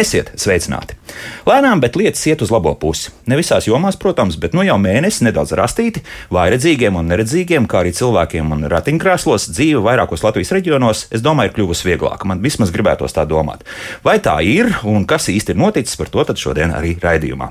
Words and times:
Esiet 0.00 0.30
sveicināti! 0.40 0.94
Lēnām, 1.44 1.80
bet 1.82 1.96
lietas 1.98 2.22
iet 2.30 2.40
uz 2.40 2.48
labo 2.52 2.70
pusi. 2.80 3.10
Ne 3.28 3.36
visās 3.36 3.66
jomās, 3.68 3.98
protams, 4.00 4.38
bet 4.40 4.54
nu 4.56 4.62
jau 4.64 4.78
mēnesis 4.80 5.24
nedaudz 5.26 5.52
rastīti, 5.58 6.00
vājredzīgiem 6.32 6.96
un 6.96 7.10
neredzīgiem, 7.10 7.66
kā 7.68 7.82
arī 7.82 7.92
cilvēkiem 7.98 8.54
un 8.54 8.64
ratiņkrēslos 8.70 9.50
dzīve 9.52 9.82
vairākos 9.84 10.24
Latvijas 10.24 10.54
reģionos, 10.56 11.02
es 11.12 11.24
domāju, 11.24 11.50
ir 11.50 11.56
kļuvusi 11.58 11.88
vieglāka. 11.90 12.28
Man 12.30 12.40
vismaz 12.40 12.72
gribētos 12.72 13.16
tā 13.16 13.26
domāt. 13.28 13.66
Vai 14.06 14.16
tā 14.24 14.38
ir 14.46 14.70
un 14.88 15.04
kas 15.10 15.28
īsti 15.32 15.52
ir 15.52 15.60
noticis, 15.60 15.98
par 16.00 16.08
to 16.08 16.24
šodien 16.40 16.72
arī 16.72 16.94
raidījumā. 17.02 17.50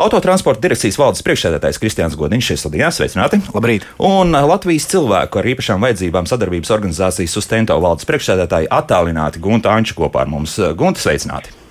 Autotransporta 0.00 0.64
direkcijas 0.64 0.96
valdes 1.02 1.24
priekšsēdētājs 1.26 1.80
Kristians 1.82 2.16
Godiņš 2.16 2.52
šeit 2.52 2.62
studijā. 2.62 2.92
Sveicināti! 2.94 3.42
Labrīt! 3.52 3.88
Un 4.00 4.32
Latvijas 4.32 4.88
cilvēku 4.94 5.42
ar 5.42 5.50
īpašām 5.52 5.84
vajadzībām 5.84 6.30
sadarbības 6.30 6.72
organizācijas 6.72 7.34
Sustento 7.36 7.76
valdes 7.82 8.08
priekšsēdētāji 8.08 8.70
attālināti 8.72 9.42
Gunta 9.42 9.74
Anča 9.74 9.98
kopā 9.98 10.24
ar 10.24 10.32
mums. 10.32 10.56
Gunta, 10.78 11.02
sveicināti! 11.02 11.61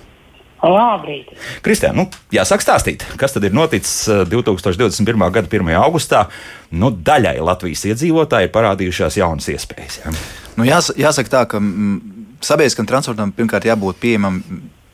Labrīt! 0.62 1.32
Kristēn, 1.64 1.96
nu, 1.98 2.04
jāsāk 2.30 2.62
stāstīt, 2.62 3.02
kas 3.18 3.34
tad 3.34 3.46
ir 3.48 3.54
noticis 3.56 4.06
2021. 4.30 5.02
Eh, 5.26 5.32
gada 5.34 5.50
1. 5.50 5.72
augustā. 5.80 6.26
Nu, 6.70 6.92
daļai 6.94 7.34
Latvijas 7.42 7.82
iedzīvotāji 7.90 8.46
ir 8.46 8.54
parādījušās 8.54 9.18
jaunas 9.18 9.50
iespējas. 9.50 9.98
Ja? 10.04 10.12
Nu, 10.56 10.66
jās, 10.68 10.92
jāsaka 10.94 11.34
tā, 11.34 11.42
ka 11.50 11.58
mm, 11.58 12.38
sabiedriskam 12.46 12.86
transportam 12.86 13.34
pirmkārt 13.34 13.66
jābūt 13.66 13.98
pieejamam 14.02 14.38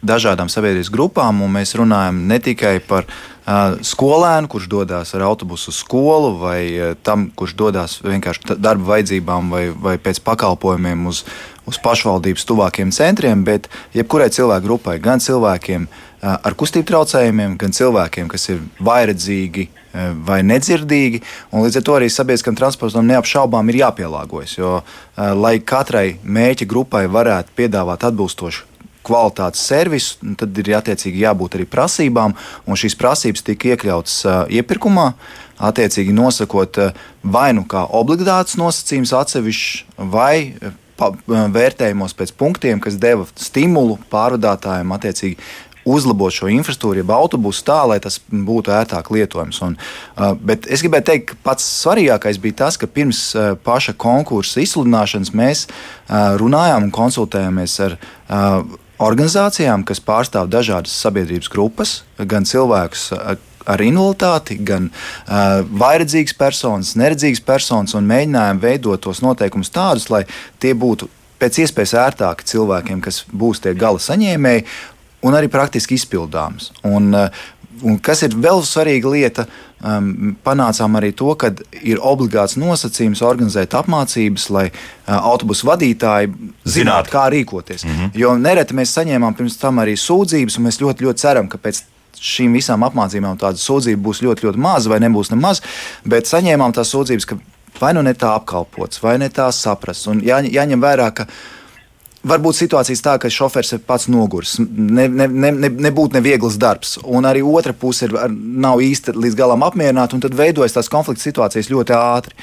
dažādām 0.02 0.50
sabiedrības 0.50 0.90
grupām, 0.94 1.42
un 1.42 1.52
mēs 1.58 1.74
runājam 1.78 2.20
ne 2.30 2.38
tikai 2.42 2.78
par 2.86 3.06
uh, 3.08 3.78
skolēnu, 3.82 4.50
kurš 4.50 4.68
dodas 4.70 5.14
ar 5.16 5.24
autobusu 5.26 5.72
uz 5.72 5.80
skolu, 5.82 6.34
vai 6.38 6.60
uh, 6.76 6.92
tam, 7.02 7.28
kurš 7.34 7.56
dodas 7.58 7.98
vienkārši 8.04 8.58
darba 8.58 8.94
vajadzībām 8.94 9.50
vai, 9.54 9.64
vai 9.74 9.96
pēc 9.98 10.22
pakalpojumiem 10.26 11.08
uz, 11.10 11.24
uz 11.66 11.80
pašvaldības 11.82 12.46
tuvākiem 12.48 12.94
centriem, 12.94 13.42
bet 13.44 13.66
jebkurai 13.96 14.30
cilvēku 14.34 14.68
grupai, 14.68 14.98
gan 15.02 15.22
cilvēkiem 15.22 15.88
ar 16.18 16.54
kustību 16.58 16.86
traucējumiem, 16.88 17.52
gan 17.60 17.74
cilvēkiem, 17.74 18.26
kas 18.30 18.48
ir 18.50 18.62
vairedzīgi 18.82 19.68
vai 20.26 20.40
nedzirdīgi. 20.46 21.20
Līdz 21.54 21.78
ar 21.78 21.84
to 21.86 21.94
arī 21.94 22.08
sabiedriskam 22.10 22.58
transportam 22.58 23.06
neapšaubām 23.06 23.70
ir 23.70 23.80
jāpielāgojas. 23.84 24.56
Jo, 24.58 24.72
lai 25.16 25.58
katrai 25.62 26.18
mēķa 26.24 26.66
grupai 26.70 27.06
varētu 27.06 27.54
piedāvāt 27.58 28.08
atbilstošu 28.10 28.67
kvalitātes 29.08 29.64
servisu, 29.68 30.34
tad 30.38 30.56
ir 30.60 30.72
attiecīgi 30.78 31.24
jābūt 31.24 31.58
arī 31.58 31.68
prasībām, 31.68 32.36
un 32.68 32.78
šīs 32.78 32.98
prasības 33.00 33.46
tika 33.46 33.74
iekļautas 33.74 34.20
iepirkumā. 34.60 35.12
Attiecīgi 35.58 36.12
nosakot 36.14 36.78
vai 37.26 37.48
nu 37.56 37.64
kā 37.66 37.82
obligāts 37.98 38.54
nosacījums 38.60 39.10
atsevišķs, 39.18 39.96
vai 40.12 40.54
vērtējumos 40.98 42.14
pēc 42.18 42.32
punktiem, 42.38 42.80
kas 42.82 42.98
deva 42.98 43.26
stimulu 43.38 43.98
pārvadātājiem 44.10 44.94
attiecīgi 44.94 45.36
uzlabot 45.88 46.34
šo 46.34 46.50
infrastruktūru, 46.52 47.02
jeb 47.02 47.12
autobusu 47.14 47.64
tā, 47.66 47.78
lai 47.88 47.98
tas 48.02 48.18
būtu 48.28 48.72
ērtāk 48.74 49.10
lietojams. 49.14 49.60
Un, 49.64 49.76
uh, 49.78 50.34
bet 50.36 50.68
es 50.70 50.82
gribēju 50.84 51.06
teikt, 51.10 51.30
ka 51.30 51.38
pats 51.50 51.66
svarīgākais 51.82 52.40
bija 52.42 52.64
tas, 52.64 52.78
ka 52.80 52.90
pirms 52.90 53.22
uh, 53.36 53.54
paša 53.64 53.96
konkursa 54.00 54.62
izsludināšanas 54.64 55.32
mēs 55.36 55.64
uh, 55.68 56.36
runājām 56.40 56.88
un 56.88 56.94
konsultējāmies 56.94 57.78
ar 57.86 57.98
organizācijām, 59.02 59.84
kas 59.86 60.00
pārstāv 60.02 60.48
dažādas 60.50 60.94
sabiedrības 61.02 61.50
grupas, 61.52 62.00
gan 62.18 62.46
cilvēkus, 62.48 63.10
ar 63.68 63.84
invaliditāti, 63.84 64.56
gan 64.64 64.88
uh, 64.88 65.60
vairedzīgas 65.82 66.34
personas, 66.38 66.94
neredzīgas 66.98 67.42
personas, 67.44 67.94
un 67.98 68.08
mēģinājām 68.08 68.62
veidot 68.62 69.02
tos 69.04 69.20
noteikumus 69.24 69.72
tādus, 69.74 70.08
lai 70.12 70.24
tie 70.62 70.72
būtu 70.78 71.10
pēc 71.38 71.60
iespējas 71.64 71.94
ērtāki 72.06 72.48
cilvēkiem, 72.48 73.02
kas 73.04 73.22
būs 73.28 73.62
tie 73.62 73.76
gala 73.78 74.00
saņēmēji, 74.02 74.64
un 75.28 75.36
arī 75.36 75.50
praktiski 75.52 75.98
izpildāms. 75.98 76.72
Un, 76.88 77.12
uh, 77.14 77.28
un 77.84 78.00
kas 78.02 78.24
ir 78.26 78.36
vēl 78.38 78.64
svarīga 78.66 79.12
lieta, 79.12 79.46
um, 79.82 80.36
panācām 80.44 80.96
arī 80.98 81.12
to, 81.16 81.34
ka 81.38 81.52
ir 81.82 82.00
obligāts 82.04 82.56
nosacījums 82.60 83.22
organizēt 83.24 83.76
apmācības, 83.78 84.48
lai 84.54 84.66
uh, 84.70 85.18
autobusu 85.18 85.68
vadītāji 85.68 86.32
zinātu, 86.64 87.12
kā 87.14 87.28
rīkoties. 87.34 87.84
Mm 87.84 87.94
-hmm. 87.96 88.10
Jo 88.14 88.36
nereti 88.38 88.74
mēs 88.74 88.96
saņēmām 88.98 89.36
pirms 89.36 89.58
tam 89.58 89.78
arī 89.78 89.96
sūdzības, 89.96 90.58
un 90.58 90.64
mēs 90.66 90.80
ļoti, 90.82 91.04
ļoti 91.04 91.24
ceram, 91.26 91.48
ka 91.48 91.58
pēc 91.58 91.82
šīm 92.20 92.52
visām 92.52 92.82
apmācībām 92.82 93.38
tāda 93.38 93.58
sūdzība 93.58 94.02
būs 94.02 94.22
ļoti, 94.22 94.46
ļoti 94.46 94.58
maza 94.58 94.90
vai 94.90 94.98
nebūs 95.00 95.30
nemaz, 95.30 95.62
bet 96.04 96.26
saņēmām 96.26 96.74
tās 96.74 96.90
sūdzības, 96.94 97.26
ka 97.26 97.38
vai 97.80 97.92
nu 97.94 98.02
ne 98.02 98.14
tā 98.14 98.34
apkalpots, 98.34 99.02
vai 99.02 99.18
ne 99.18 99.28
tā 99.28 99.50
saprasts. 99.54 100.08
Un 100.10 100.22
jā, 100.24 100.40
jāņem 100.42 100.82
vērā, 100.82 101.10
ka 101.14 101.26
Varbūt 102.28 102.58
situācijas 102.58 103.02
tā, 103.04 103.14
ka 103.20 103.30
šofērs 103.32 103.76
ir 103.76 103.84
pats 103.86 104.08
noguris, 104.10 104.56
ne, 104.58 105.06
ne, 105.08 105.28
ne, 105.28 105.52
ne, 105.54 105.70
nebūtu 105.88 106.18
neviegls 106.18 106.58
darbs, 106.60 106.96
un 107.04 107.28
arī 107.28 107.44
otra 107.46 107.74
puse 107.76 108.08
ir, 108.08 108.16
nav 108.28 108.82
īsti 108.84 109.14
līdz 109.16 109.38
galam 109.38 109.64
apmierināta, 109.66 110.16
un 110.16 110.24
tad 110.24 110.36
veidojas 110.36 110.76
tās 110.76 110.90
konflikta 110.92 111.24
situācijas 111.24 111.70
ļoti 111.72 111.96
ātri. 111.96 112.36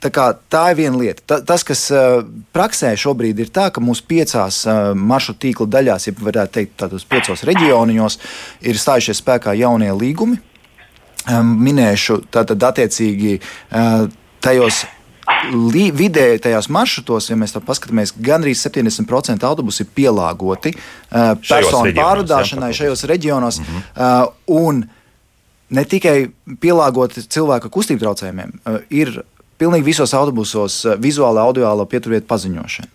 Tā, 0.00 0.08
kā, 0.08 0.30
tā 0.48 0.62
ir 0.72 0.78
viena 0.78 0.96
lieta. 0.96 1.22
Ta, 1.28 1.36
tas, 1.44 1.60
kas 1.66 1.82
uh, 1.92 2.22
praksē 2.56 2.94
šobrīd 2.96 3.42
ir 3.44 3.50
tā, 3.52 3.66
ka 3.68 3.82
mūsu 3.84 4.06
piecās 4.08 4.62
uh, 4.64 4.94
maršrutu 4.96 5.42
tīkla 5.44 5.66
daļās, 5.74 6.06
ja 6.08 6.14
varētu 6.16 6.54
teikt, 6.56 6.78
tādos 6.80 7.04
piecos 7.08 7.44
reģionos, 7.44 8.16
ir 8.64 8.80
stājušies 8.80 9.20
spēkā 9.20 9.52
jaunie 9.60 9.92
līgumi. 9.92 10.40
Um, 11.28 11.52
minēšu 11.60 12.22
tātad 12.32 12.64
attiecīgi 12.70 13.36
uh, 13.42 14.06
tajos 14.40 14.86
vidēji 15.96 16.42
tajās 16.44 16.68
maršrutos, 16.72 17.30
ja 17.30 17.36
mēs 17.38 17.54
tā 17.54 17.62
paskatāmies, 17.64 18.12
gandrīz 18.20 18.62
70% 18.66 19.46
autobusu 19.48 19.84
ir 19.84 19.90
pielāgoti 19.96 20.74
uh, 20.74 21.34
personu 21.40 21.92
pārvadāšanai 21.96 22.72
šajos 22.76 23.04
reģionos. 23.10 23.60
Mm 23.60 23.66
-hmm. 23.66 23.82
uh, 23.96 24.32
un 24.46 24.84
ne 25.70 25.84
tikai 25.84 26.30
pielāgoti 26.60 27.26
cilvēku 27.26 27.70
kustību 27.70 28.00
traucējumiem, 28.04 28.52
uh, 28.64 28.80
ir 28.90 29.22
pilnīgi 29.60 29.84
visos 29.84 30.14
autobusos 30.14 30.84
eh, 30.84 30.96
vizuāla 30.96 31.44
audio 31.44 31.84
pieturvietu 31.84 32.26
paziņošana. 32.26 32.88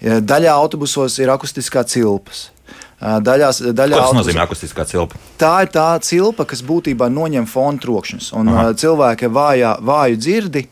Daļā 0.00 0.50
autobusos 0.50 1.18
ir 1.18 1.30
akustiskā 1.30 1.84
cilpas. 1.86 2.50
Daļās, 3.00 3.62
daļā 3.72 3.96
Ko 3.96 4.08
tas 4.10 4.16
nozīmē 4.18 4.42
akustiskā 4.44 4.84
cilpa? 4.84 5.16
Tā 5.40 5.54
ir 5.64 5.70
tā 5.72 5.86
cilpa, 6.04 6.44
kas 6.44 6.60
būtībā 6.68 7.06
noņem 7.08 7.46
fonu 7.48 7.80
trokšņus. 7.80 8.26
Un 8.36 8.52
Aha. 8.52 8.64
cilvēki 8.76 9.30
vājā, 9.32 9.70
vāju 9.88 10.18
dzirdi, 10.20 10.66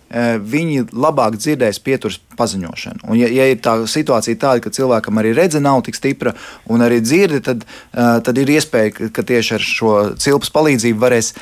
viņi 0.45 0.91
labāk 0.93 1.39
dzirdēs 1.41 1.81
pieturas 1.81 2.19
paziņošanu. 2.37 3.09
Un, 3.09 3.17
ja, 3.17 3.33
ja 3.33 3.49
ir 3.49 3.63
tā 3.65 3.79
situācija 3.89 4.37
tāda, 4.45 4.61
ka 4.61 4.75
cilvēkam 4.77 5.23
arī 5.23 5.33
redze 5.41 5.65
nav 5.65 5.81
tik 5.89 5.97
stipra 5.97 6.35
un 6.69 6.85
arī 6.85 7.01
dzirdi, 7.01 7.41
tad, 7.49 7.65
tad 7.97 8.45
ir 8.45 8.53
iespēja, 8.59 9.09
ka 9.09 9.25
tieši 9.33 9.57
ar 9.57 9.65
šo 9.65 9.97
cilpas 10.21 10.53
palīdzību 10.53 11.01
varēs 11.01 11.33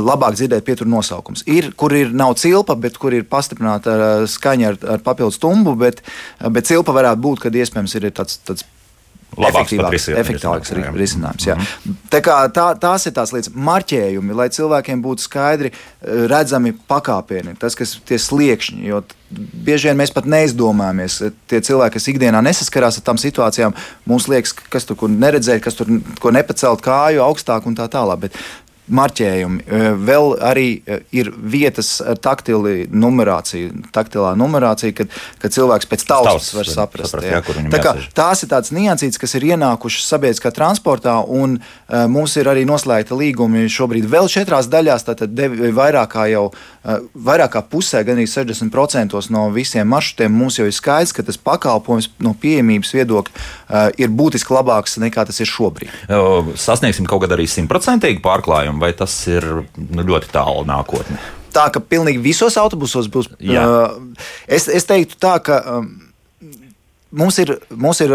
labāk 0.00 0.40
dzirdēt 0.40 0.64
pieturu 0.64 0.94
nosaukums. 0.96 1.44
Ir, 1.44 1.74
kur 1.76 1.92
ir 1.92 2.16
nav 2.16 2.38
cilpa, 2.40 2.78
bet 2.80 2.96
kur 2.96 3.12
ir 3.12 3.28
pastiprināta 3.28 4.24
skaņa 4.24 4.72
ar, 4.72 4.84
ar 4.96 5.04
papildus 5.04 5.40
tumbu, 5.42 5.76
bet, 5.76 6.00
bet 6.40 6.72
cilpa 6.72 6.96
varētu 6.96 7.28
būt, 7.28 7.44
kad 7.44 7.64
iespējams 7.64 8.00
ir 8.00 8.14
tāds, 8.16 8.40
tāds 8.48 8.64
efektīvāks, 9.36 10.08
efektīvāks 10.22 10.74
risinājums. 10.96 11.46
Jā. 11.46 11.56
-hmm. 11.56 11.96
Tā 12.12 12.20
kā, 12.24 12.36
tā, 12.52 12.66
tās 12.78 13.06
ir 13.06 13.14
tās 13.16 13.32
lietas, 13.32 13.52
marķējumi, 13.54 14.36
lai 14.36 14.48
cilvēkiem 14.52 15.02
būtu 15.02 15.26
skaidri 15.26 15.72
eh, 15.72 16.26
redzami 16.30 16.72
pakāpieni, 16.72 17.56
tas, 17.58 17.74
kas 17.74 17.98
ir 18.10 18.20
sliekšņi. 18.20 18.86
Jo 18.86 19.02
bieži 19.32 19.88
vien 19.88 19.98
mēs 20.00 20.12
pat 20.14 20.26
neizdomājamies. 20.28 21.18
Tie 21.50 21.60
cilvēki, 21.64 21.96
kas 21.96 22.08
ikdienā 22.12 22.42
nesaskarās 22.44 22.98
ar 22.98 23.06
tām 23.06 23.20
situācijām, 23.20 23.74
mums 24.08 24.28
liekas, 24.28 24.52
kas 24.52 24.84
tur 24.88 25.08
neredzēja, 25.08 25.62
kas 25.64 25.78
tur 25.78 25.88
nepacelt 26.32 26.84
kāju 26.84 27.24
augstāk 27.24 27.66
un 27.66 27.76
tā 27.78 27.88
tālāk. 27.92 28.26
Bet 28.26 28.36
marķējumi. 28.90 29.62
Vēl 30.02 30.32
arī 30.42 30.66
ir 31.14 31.30
vietas 31.36 31.94
ar 32.02 32.18
taktili 32.18 32.86
numerāciju, 32.90 33.70
taktilā 33.94 34.32
numerācija, 34.38 34.94
kad, 34.96 35.12
kad 35.42 35.54
cilvēks 35.54 35.88
pēc 35.90 36.04
taustas 36.08 36.50
var 36.56 36.68
saprast. 36.68 37.14
saprast 37.14 37.28
jā. 37.28 37.38
Jā, 37.38 37.68
Tā 37.72 37.80
kā, 37.84 37.94
tās 38.16 38.42
ir 38.42 38.50
tādas 38.50 38.72
niansītas, 38.74 39.20
kas 39.22 39.36
ir 39.38 39.46
ienākušas 39.52 40.08
sabiedriskā 40.10 40.52
transportā, 40.54 41.14
un 41.22 41.58
uh, 41.60 42.04
mums 42.10 42.34
ir 42.40 42.50
arī 42.50 42.66
noslēgta 42.68 43.16
līgumi 43.18 43.68
šobrīd 43.70 44.08
vēl 44.10 44.30
četrās 44.32 44.68
daļās, 44.72 45.06
tātad 45.08 45.44
vairāk 45.76 46.12
kā 46.16 46.26
jau 46.32 46.48
uh, 46.50 47.06
vairāk 47.14 47.54
kā 47.56 47.62
pusē, 47.62 48.02
gan 48.06 48.18
arī 48.18 48.26
60% 48.30 49.22
no 49.32 49.46
visiem 49.54 49.88
maršrutiem 49.88 50.34
mums 50.34 50.58
jau 50.58 50.66
ir 50.66 50.74
skaidrs, 50.74 51.14
ka 51.14 51.24
tas 51.26 51.38
pakalpojums 51.38 52.10
no 52.22 52.34
pieejamības 52.38 52.94
viedokļa 52.98 53.46
ir 54.00 54.12
būtiski 54.12 54.54
labāks 54.54 54.98
nekā 55.02 55.24
tas 55.28 55.40
ir 55.40 55.48
šobrīd. 55.50 55.92
Sasniegsim 56.60 57.08
kaut 57.10 57.24
kad 57.24 57.34
arī 57.36 57.48
simtprocentīgi 57.50 58.22
pārklājumu 58.24 58.82
vai 58.82 58.92
tas 58.96 59.14
ir 59.30 59.46
nu, 59.76 60.04
ļoti 60.08 60.32
tālu 60.34 60.66
nākotnē? 60.68 61.20
Tā 61.52 61.66
ka 61.72 61.82
pilnīgi 61.84 62.22
visos 62.24 62.56
autobusos 62.60 63.10
būs. 63.12 63.28
Jā. 63.44 63.64
Uh, 63.64 64.24
es, 64.48 64.68
es 64.68 64.88
teiktu 64.88 65.20
tā, 65.20 65.36
ka. 65.44 65.60
Um, 65.78 65.92
Mums 67.12 67.36
ir, 67.42 67.50
mums 67.76 67.98
ir 68.00 68.08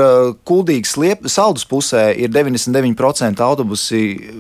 kuldīgs 0.50 0.95
liep, 0.98 1.27
saldus 1.30 1.68
pusē, 1.69 2.07
ir 2.18 2.31
99% 2.33 3.44
autobusi 3.45 4.00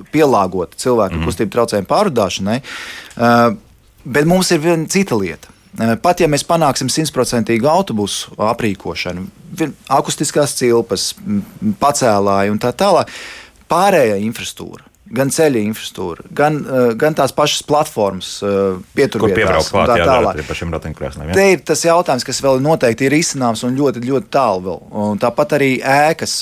pielāgoti 0.09 0.79
cilvēku 0.81 1.13
mm 1.13 1.19
-hmm. 1.19 1.29
kustību 1.29 1.53
traucējumu 1.53 1.89
pārvadāšanai. 1.91 2.57
Bet 4.03 4.25
mums 4.25 4.49
ir 4.51 4.63
viena 4.63 4.89
cita 4.89 5.15
lieta. 5.15 5.53
Pat 6.01 6.23
ja 6.23 6.29
mēs 6.31 6.45
panāksim 6.47 6.89
simtprocentīgu 6.89 7.69
autobusu 7.69 8.33
aprīkošanu, 8.41 9.27
akustiskās 9.93 10.55
cilpas, 10.57 11.11
pacēlāji 11.81 12.53
un 12.53 12.61
tā 12.61 12.73
tālāk, 12.77 13.11
pārējā 13.69 14.17
infrastruktūra 14.25 14.87
gan 15.13 15.31
ceļa 15.31 15.61
infrastruktūra, 15.67 16.25
gan, 16.35 16.59
uh, 16.63 16.89
gan 16.99 17.15
tās 17.17 17.33
pašas 17.35 17.63
platformas, 17.67 18.31
uh, 18.43 18.79
pieturvietās 18.97 19.71
un 19.71 19.87
tā 19.87 19.97
tālāk. 20.01 20.41
Jā, 20.41 21.37
Te 21.37 21.47
ir 21.53 21.63
tas 21.67 21.83
jautājums, 21.85 22.25
kas 22.27 22.41
vēl 22.43 22.61
noteikti 22.63 23.07
ir 23.07 23.17
izcināms 23.17 23.63
un 23.67 23.77
ļoti, 23.79 24.03
ļoti 24.07 24.31
tālu 24.33 24.65
vēl. 24.67 24.79
Un 25.03 25.21
tāpat 25.21 25.57
arī 25.59 25.71
ēkas, 25.79 26.37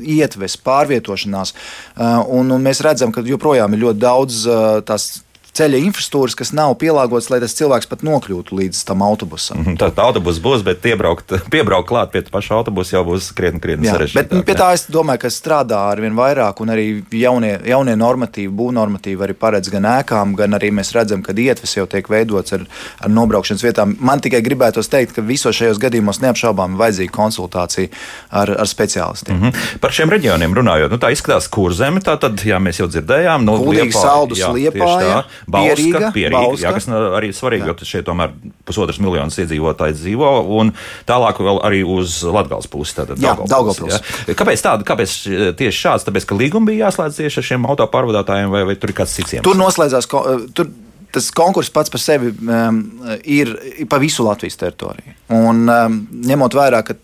ietves, 0.00 0.56
pārvietošanās. 0.66 1.54
Un, 2.00 2.50
un 2.50 2.64
mēs 2.64 2.82
redzam, 2.84 3.14
ka 3.14 3.24
joprojām 3.26 3.76
ir 3.76 3.84
ļoti 3.84 4.02
daudz 4.02 4.44
tās 4.88 5.10
ceļa 5.60 5.80
infrastruktūras, 5.84 6.36
kas 6.38 6.52
nav 6.56 6.74
pielāgotas, 6.80 7.28
lai 7.32 7.40
tas 7.42 7.54
cilvēks 7.58 7.88
pat 7.90 8.04
nokļūtu 8.06 8.56
līdz 8.56 8.82
tam 8.88 9.04
autobusam. 9.04 9.60
Mhm, 9.60 9.78
Tad 9.80 9.98
autobus 10.00 10.40
būs, 10.42 10.64
bet 10.66 10.80
piebraukt, 10.84 11.34
piebraukt 11.52 11.88
klāt 11.90 12.12
pie 12.14 12.22
paša 12.30 12.60
autobusa 12.60 12.96
jau 12.96 13.04
būs 13.08 13.30
krietni, 13.36 13.60
krietni 13.62 13.90
sarežģītāk. 13.90 14.30
Bet 14.32 14.46
pie 14.48 14.56
tā 14.58 14.70
es 14.76 14.86
domāju, 14.90 15.24
ka 15.24 15.32
strādā 15.32 15.80
ar 15.92 16.00
vien 16.02 16.16
vairāk, 16.16 16.60
un 16.64 16.72
arī 16.74 16.86
jaunie, 17.16 17.52
jaunie 17.68 17.96
normatīvi, 17.98 18.52
būvnormatīvi 18.60 19.26
arī 19.26 19.36
paredz 19.36 19.72
gan 19.72 19.88
ēkām, 19.90 20.34
gan 20.38 20.56
arī 20.58 20.72
mēs 20.74 20.92
redzam, 20.96 21.24
ka 21.26 21.36
ietves 21.36 21.76
jau 21.76 21.86
tiek 21.90 22.08
veidots 22.10 22.56
ar, 22.56 22.66
ar 23.00 23.12
nobraukšanas 23.12 23.64
vietām. 23.64 23.96
Man 24.00 24.22
tikai 24.24 24.42
gribētos 24.44 24.90
teikt, 24.92 25.16
ka 25.16 25.24
visos 25.24 25.56
šajos 25.56 25.80
gadījumos 25.82 26.22
neapšaubām 26.24 26.78
vajadzīga 26.80 27.14
konsultācija 27.14 27.90
ar, 28.30 28.54
ar 28.64 28.68
speciālistiem. 28.70 29.36
Mm 29.36 29.50
-hmm. 29.50 29.78
Par 29.80 29.92
šiem 29.92 30.10
reģioniem 30.10 30.54
runājot, 30.54 30.90
nu, 30.90 30.98
tā 30.98 31.12
izskatās 31.12 31.48
kurzeme, 31.48 32.00
tā 32.00 32.16
tad, 32.20 32.40
jā, 32.44 32.58
mēs 32.62 32.80
jau 32.80 32.88
dzirdējām, 32.88 33.44
no 33.44 33.58
Kuldīgas, 33.58 34.00
Saldus, 34.00 34.44
Liepāja. 34.54 35.24
Bauska, 35.52 36.10
pierīga. 36.14 36.58
Jā, 36.62 36.72
kas 36.76 36.88
arī 36.90 37.32
svarīgi, 37.36 37.68
jā. 37.68 37.74
jo 37.74 37.88
šeit 37.92 38.06
tomēr 38.08 38.34
pusotras 38.68 39.00
miljonus 39.02 39.38
iedzīvotāji 39.42 39.98
dzīvo, 39.98 40.32
un 40.60 40.74
tālāk 41.08 41.40
vēl 41.44 41.62
arī 41.66 41.82
uz 41.86 42.20
Latgales 42.26 42.70
pusi. 42.70 42.96
Tātad 43.00 43.22
jā, 43.22 43.34
Daugavpils. 43.50 44.00
Kāpēc 44.38 44.66
tāda, 44.66 44.86
kāpēc 44.88 45.16
tieši 45.58 45.82
šāds? 45.86 46.06
Tāpēc, 46.08 46.28
ka 46.30 46.38
līgumi 46.38 46.72
bija 46.72 46.88
jāslēdz 46.88 47.20
tieši 47.22 47.42
ar 47.42 47.50
šiem 47.52 47.66
autopārvadātājiem 47.74 48.54
vai, 48.54 48.64
vai 48.70 48.78
tur 48.78 48.94
ir 48.94 49.00
kāds 49.02 49.18
cits 49.18 49.36
iemesls? 49.36 49.48
Tur 49.50 49.60
noslēdzās. 49.60 50.08
Tur 50.56 50.72
tas 51.10 51.30
konkurss 51.34 51.72
pats 51.74 51.90
par 51.90 52.02
sevi 52.02 52.30
um, 52.30 52.80
ir 53.24 53.52
pa 53.90 53.98
visu 54.02 54.24
Latvijas 54.26 54.58
teritoriju. 54.60 55.16
Un, 55.34 55.64
um, 55.66 56.02
ņemot 56.26 56.54
vērā, 56.54 56.82
ka 56.86 56.96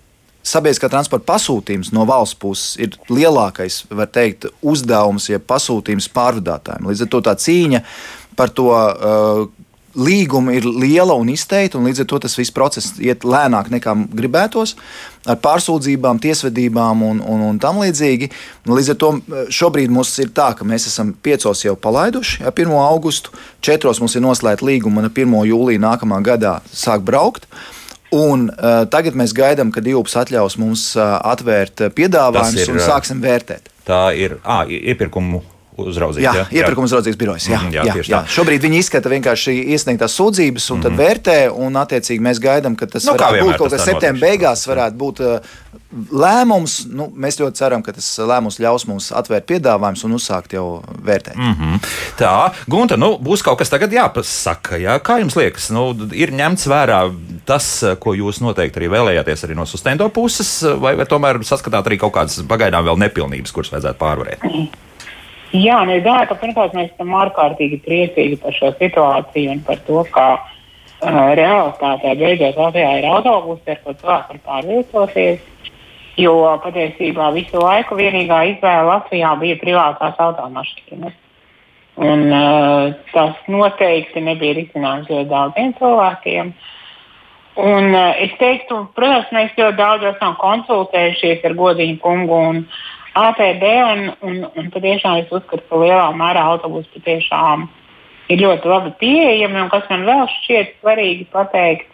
sabiedriskā 0.46 0.90
transporta 0.90 1.26
pasūtījums 1.32 1.90
no 1.94 2.06
valsts 2.08 2.38
puses 2.38 2.76
ir 2.82 2.94
lielākais, 3.10 3.82
var 3.90 4.10
teikt, 4.12 4.48
uzdevums, 4.62 5.30
ja 5.30 5.42
pasūtījums 5.42 6.08
pārvadātājiem. 6.14 6.86
Līdz 6.90 7.06
ar 7.06 7.12
to 7.14 7.22
tā 7.26 7.34
cīņa 7.42 7.82
par 8.36 8.52
to 8.54 8.68
uh, 8.72 9.46
līgumu 9.96 10.52
ir 10.52 10.66
liela 10.66 11.14
un 11.16 11.30
izteikta, 11.32 11.78
un 11.78 11.88
līdz 11.88 12.02
ar 12.02 12.08
to 12.10 12.18
tas 12.26 12.36
viss 12.36 12.52
process 12.54 12.98
iet 13.02 13.24
lēnāk 13.24 13.70
nekā 13.72 13.94
gribētos, 14.12 14.74
ar 15.26 15.38
pārsūdzībām, 15.42 16.20
tiesvedībām 16.22 17.04
un, 17.06 17.22
un, 17.24 17.46
un 17.48 17.60
tam 17.62 17.80
līdzīgi. 17.80 18.28
Līdz 18.68 18.92
ar 18.92 18.98
to 19.00 19.12
uh, 19.16 19.46
šobrīd 19.48 19.92
mums 19.92 20.12
ir 20.22 20.34
tā, 20.36 20.50
ka 20.58 20.68
mēs 20.68 20.88
esam 20.90 21.14
piecos 21.24 21.64
jau 21.64 21.76
palaiduši 21.80 22.44
ar 22.44 22.52
1. 22.52 22.76
augustu, 22.82 23.32
četros 23.64 24.02
mums 24.02 24.18
ir 24.18 24.24
noslēgta 24.26 24.68
līguma 24.68 25.02
un 25.02 25.08
ar 25.08 25.16
1. 25.16 25.40
jūliju 25.52 25.84
nākamā 25.86 26.20
gadā 26.26 26.58
sāk 26.72 27.04
braukt. 27.06 27.48
Un, 28.14 28.46
uh, 28.52 28.84
tagad 28.92 29.16
mēs 29.18 29.34
gaidām, 29.36 29.72
kad 29.74 29.86
Ilps 29.88 30.14
atļaus 30.20 30.60
mums 30.62 30.92
uh, 30.94 31.16
atvērt 31.26 31.88
piedāvājumus 31.96 32.70
un 32.70 32.78
uh, 32.78 32.84
sāksim 32.84 33.24
vērtēt. 33.24 33.72
Tā 33.86 34.08
ir 34.18 34.38
à, 34.42 34.64
iepirkumu 34.66 35.42
uzraudzīt. 35.78 36.24
Jā, 36.24 36.32
jā? 36.34 36.46
iepirkuma 36.60 36.88
uzraudzības 36.88 37.18
birojas. 37.20 37.48
Jā, 37.50 37.60
mm, 37.60 37.74
jā, 37.74 37.84
jā, 37.88 38.06
jā. 38.10 38.22
Šobrīd 38.36 38.64
viņi 38.66 38.80
izskata 38.82 39.12
vienkārši 39.12 39.54
iesniegtās 39.74 40.16
sūdzības 40.18 40.70
un 40.70 40.78
mm 40.78 40.80
-hmm. 40.80 40.82
tad 40.82 40.92
mhm. 40.92 41.00
vērtē, 41.02 41.38
un 41.66 41.80
attiecīgi 41.82 42.26
mēs 42.28 42.40
gaidām, 42.42 42.76
ka 42.76 42.86
tas 42.86 43.04
nu, 43.04 43.12
varētu 43.12 43.44
būt 43.44 43.56
kaut 43.56 43.70
kas 43.70 43.84
septembrī 43.84 44.26
beigās, 44.26 44.66
varētu 44.68 44.96
būt 45.00 45.20
uh, 45.24 45.54
lēmums. 46.12 46.76
Nu, 46.92 47.08
mēs 47.14 47.38
ļoti 47.40 47.60
ceram, 47.60 47.82
ka 47.84 47.94
tas 47.96 48.08
lēmums 48.18 48.58
ļaus 48.62 48.86
mums 48.88 49.10
atvērt 49.16 49.48
piedāvājumus 49.50 50.04
un 50.08 50.16
uzsākt 50.18 50.56
jau 50.56 50.82
vērtēt. 51.06 51.36
Mm 51.36 51.54
-hmm. 51.58 51.90
Tā, 52.18 52.52
Gunta, 52.70 52.96
nu, 52.96 53.16
būs 53.22 53.44
kaut 53.44 53.58
kas 53.58 53.70
tagad 53.72 53.92
jāpasaka. 53.92 54.80
Jā? 54.82 54.98
Kā 54.98 55.18
jums 55.20 55.36
liekas, 55.36 55.70
nu, 55.70 55.92
ir 56.12 56.32
ņemts 56.32 56.66
vērā 56.66 57.00
tas, 57.44 57.84
ko 58.00 58.14
jūs 58.14 58.40
noteikti 58.40 58.80
arī 58.80 58.90
vēlējāties 58.90 59.44
arī 59.44 59.54
no 59.54 59.66
sustento 59.66 60.08
puses, 60.08 60.62
vai, 60.80 60.96
vai 60.96 61.06
tomēr 61.06 61.42
saskatāt 61.44 61.86
arī 61.86 61.98
kaut 61.98 62.12
kādas 62.12 62.42
pagaidām 62.48 62.84
vēl 62.84 62.98
nepilnības, 62.98 63.52
kuras 63.52 63.72
vajadzētu 63.72 63.98
pārvarēt? 63.98 64.42
Mm 64.42 64.50
-hmm. 64.60 64.85
Jā, 65.56 65.76
nu, 65.86 65.94
domāju, 66.02 66.26
ka 66.30 66.36
pirmkārt 66.40 66.74
mēs 66.76 66.90
esam 66.90 67.12
ārkārtīgi 67.16 67.78
priecīgi 67.84 68.38
par 68.42 68.54
šo 68.56 68.72
situāciju 68.80 69.52
un 69.54 69.60
par 69.64 69.78
to, 69.86 70.00
ka 70.12 70.24
uh, 70.36 71.20
realitātē 71.38 72.14
beidzot 72.18 72.58
Latvijā 72.60 72.96
ir 72.98 73.06
autobusi, 73.08 73.70
ar 73.70 73.78
ko 73.84 73.94
cilvēki 73.94 74.34
var 74.34 74.40
pārvietoties. 74.48 75.44
Jo 76.16 76.32
patiesībā 76.64 77.28
visu 77.34 77.60
laiku 77.60 77.96
vienīgā 77.98 78.40
izvēle 78.54 78.88
Latvijā 78.88 79.34
bija 79.40 79.58
privātās 79.60 80.18
automašīnas. 80.26 81.14
Un, 81.96 82.26
uh, 82.32 82.96
tas 83.12 83.46
noteikti 83.48 84.24
nebija 84.24 84.58
risinājums 84.58 85.12
ļoti 85.12 85.30
daudziem 85.30 85.72
cilvēkiem. 85.78 86.52
Un, 87.56 87.88
uh, 87.94 88.18
es 88.24 88.34
teiktu, 88.40 88.82
protams, 88.98 89.30
mēs 89.32 89.54
ļoti 89.56 89.78
daudz 89.78 90.10
esam 90.10 90.36
konsultējušies 90.42 91.46
ar 91.48 91.56
godīgu 91.56 92.02
kungu. 92.02 92.42
Un, 92.50 92.64
uh, 92.66 92.95
APB, 93.16 93.64
un, 93.64 94.00
un, 94.28 94.38
un 94.60 94.70
patiešām 94.74 95.22
es 95.22 95.30
uzskatu, 95.32 95.64
ka 95.70 95.80
lielā 95.80 96.08
mērā 96.16 96.42
autobusi 96.52 96.90
patiešām 96.98 97.64
ir 98.32 98.42
ļoti 98.42 98.68
labi 98.68 98.92
pieejami. 99.00 99.62
Un 99.62 99.70
kas 99.72 99.86
man 99.92 100.04
vēl 100.08 100.26
šķiet 100.34 100.74
svarīgi 100.80 101.24
pateikt, 101.32 101.88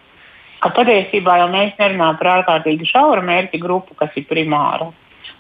ka 0.63 0.73
patiesībā 0.75 1.39
jau 1.39 1.49
mēs 1.53 1.79
nerunājam 1.79 2.19
par 2.19 2.33
ārkārtīgi 2.37 2.91
šauru 2.91 3.23
mērķu 3.29 3.63
grupu, 3.63 3.95
kas 3.99 4.15
ir 4.19 4.27
primāra. 4.31 4.91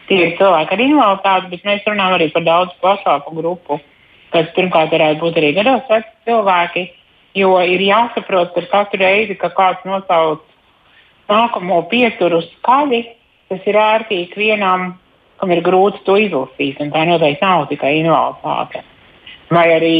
Tie 0.06 0.18
ir 0.18 0.36
cilvēki 0.38 0.76
ar 0.76 0.84
invaliditāti, 0.86 1.50
bet 1.52 1.66
mēs 1.66 1.84
runājam 1.88 2.16
arī 2.18 2.30
par 2.34 2.46
daudz 2.46 2.78
plašāku 2.82 3.34
grupu, 3.38 3.78
kas 4.34 4.50
pirmkārt 4.56 4.94
varētu 4.94 5.22
būt 5.22 5.38
arī 5.42 5.52
gados 5.58 5.86
veci 5.90 6.10
cilvēki. 6.28 6.88
Jo 7.38 7.56
ir 7.64 7.80
jāsaprot, 7.80 8.52
ka 8.54 8.66
katru 8.70 9.00
reizi, 9.00 9.38
kad 9.40 9.54
kāds 9.56 9.86
nosauc 9.88 10.42
nākamo 11.30 11.78
pieturu 11.88 12.42
skaļi, 12.44 13.06
tas 13.48 13.64
ir 13.66 13.78
ērtīgi 13.78 14.36
vienam 14.36 14.92
kam 15.42 15.50
ir 15.50 15.64
grūti 15.66 16.04
to 16.06 16.14
izlasīt. 16.22 16.78
Tā 16.78 17.02
noteikti 17.08 17.42
nav 17.42 17.66
tikai 17.66 17.96
invaliditāte. 17.98 18.84
Vai 19.52 19.66
arī 19.74 19.96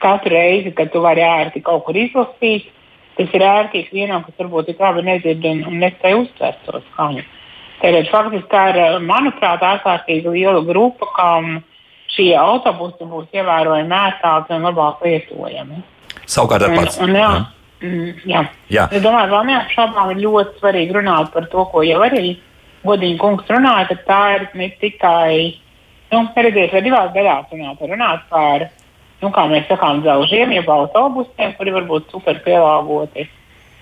katru 0.00 0.32
reizi, 0.32 0.72
kad 0.74 0.88
tu 0.90 1.02
vari 1.04 1.22
ērti 1.22 1.60
kaut 1.62 1.84
kur 1.86 1.98
izlasīt, 2.00 2.70
tas 3.18 3.34
ir 3.36 3.44
ērtīgi 3.44 3.92
vienam, 3.92 4.24
kas 4.24 4.38
varbūt 4.40 4.70
tik 4.70 4.80
labi 4.80 5.04
nedzird 5.06 5.44
un, 5.50 5.60
un 5.68 5.76
nespēj 5.84 6.16
uztvert 6.22 6.64
to 6.64 6.80
skaņu. 6.88 7.26
Tātad 7.82 8.08
faktiski 8.10 8.48
tā 8.50 8.64
ir, 8.72 8.80
manuprāt, 9.04 9.62
ārkārtīgi 9.62 10.32
liela 10.34 10.64
grupa, 10.66 11.06
kam 11.14 11.60
šie 12.16 12.32
autobusi 12.40 13.06
būs 13.06 13.28
ievērojami 13.36 13.96
ērtāki 14.00 14.56
un 14.56 14.66
labāk 14.70 15.04
lietojami. 15.04 15.84
Savukārt 16.24 16.64
ar 16.64 16.74
pats. 16.74 16.98
Un, 17.04 17.12
un, 17.12 17.20
jā, 17.20 17.28
jā. 17.28 18.18
Jā. 18.26 18.42
Jā. 18.72 18.88
Es 18.90 19.04
domāju, 19.04 19.28
ka 19.28 19.36
vēl 19.36 19.50
neapšaubām 19.52 20.16
ir 20.16 20.24
ļoti 20.24 20.58
svarīgi 20.58 20.96
runāt 20.96 21.30
par 21.36 21.46
to, 21.52 21.68
ko 21.70 21.84
jau 21.86 22.00
arī 22.08 22.38
godīgi 22.86 23.18
kungs 23.20 23.48
runāja, 23.50 23.88
tad 23.92 24.04
tā 24.06 24.20
ir 24.36 24.44
ne 24.58 24.68
tikai, 24.80 25.32
nu, 26.12 26.22
redziet, 26.36 26.74
vai 26.74 26.82
divās 26.84 27.10
daļās 27.14 27.54
runāt, 27.54 27.82
runāt 27.90 28.28
par, 28.30 28.68
nu, 29.22 29.32
kā 29.34 29.46
mēs 29.50 29.66
sakām, 29.70 30.02
dzelžiem, 30.04 30.54
jeb 30.56 30.70
autobusiem, 30.70 31.54
kuri 31.58 31.74
varbūt 31.74 32.14
super 32.14 32.40
pielāgoti. 32.46 33.28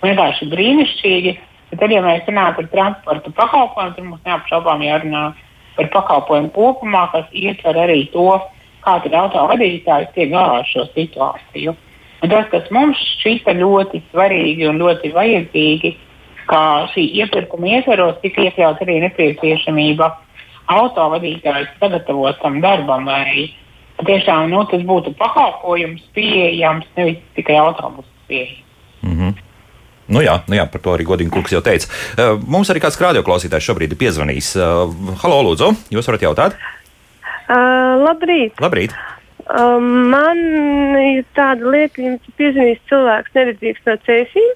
Vienkārši 0.05 0.51
brīnišķīgi. 0.53 1.37
Bet 1.71 1.81
tad, 1.83 1.91
ja 1.91 2.03
mēs 2.05 2.29
runājam 2.29 2.55
par 2.61 2.69
transporta 2.73 3.33
pakalpojumu, 3.35 3.97
tad 3.97 4.05
mums 4.07 4.29
neapšaubām 4.29 4.85
jārunā 4.87 5.25
par 5.77 5.89
pakalpojumu 5.93 6.53
kopumā, 6.55 7.09
kas 7.13 7.27
ietver 7.35 7.81
arī 7.83 8.05
to, 8.13 8.29
kā 8.87 9.01
tad 9.03 9.17
autovadītājs 9.19 10.13
tiek 10.15 10.31
galā 10.31 10.61
ar 10.61 10.69
šo 10.71 10.87
situāciju. 10.95 11.75
Un 12.23 12.33
tas, 12.33 12.47
kas 12.53 12.69
mums 12.73 13.01
šķita 13.19 13.57
ļoti 13.59 14.01
svarīgi 14.13 14.69
un 14.71 14.79
ļoti 14.81 15.11
vajadzīgi, 15.15 15.93
ka 16.51 16.89
šī 16.95 17.05
iepirkuma 17.23 17.77
ietveros 17.79 18.21
tika 18.23 18.47
iekļauts 18.47 18.83
arī 18.85 19.01
nepieciešamība 19.07 20.11
autovadītājs 20.73 21.73
sagatavot 21.81 22.39
tam 22.43 22.61
darbam, 22.65 23.07
lai 23.07 23.49
tiešām 24.05 24.51
nu, 24.53 24.65
tas 24.71 24.83
būtu 24.87 25.15
pakalpojums 25.19 26.05
pieejams, 26.17 26.87
nevis 26.99 27.21
tikai 27.39 27.59
autobusu 27.63 28.09
pieejams. 28.29 28.65
Mm 29.03 29.19
-hmm. 29.19 29.35
Nu 30.07 30.23
jā, 30.23 30.39
nu 30.47 30.55
jā, 30.55 30.67
par 30.71 30.81
to 30.81 30.95
arī 30.95 31.05
godīgi 31.05 31.31
Kungs 31.31 31.53
jau 31.53 31.61
teica. 31.61 31.89
Uh, 32.15 32.39
mums 32.47 32.71
arī 32.71 32.83
kāds 32.83 33.01
radioklausītājs 33.01 33.67
šobrīd 33.67 33.93
ir 33.93 33.99
piezvanījis. 33.99 34.53
Uh, 34.57 35.17
halo, 35.23 35.43
Lūdzu, 35.43 35.73
jūs 35.91 36.07
varat 36.07 36.23
jautāt? 36.23 36.53
Uh, 37.49 38.07
labrīt! 38.07 38.55
labrīt. 38.63 38.95
Uh, 39.47 39.81
man 39.81 40.39
ir 40.99 41.25
tāda 41.35 41.71
lieta, 41.71 41.95
ka 41.95 42.03
jums 42.03 42.21
ir 42.29 42.39
piezvanījis 42.39 42.87
cilvēks 42.91 43.35
neredzīgs 43.35 43.85
no 43.87 43.97
cēsīm. 44.07 44.55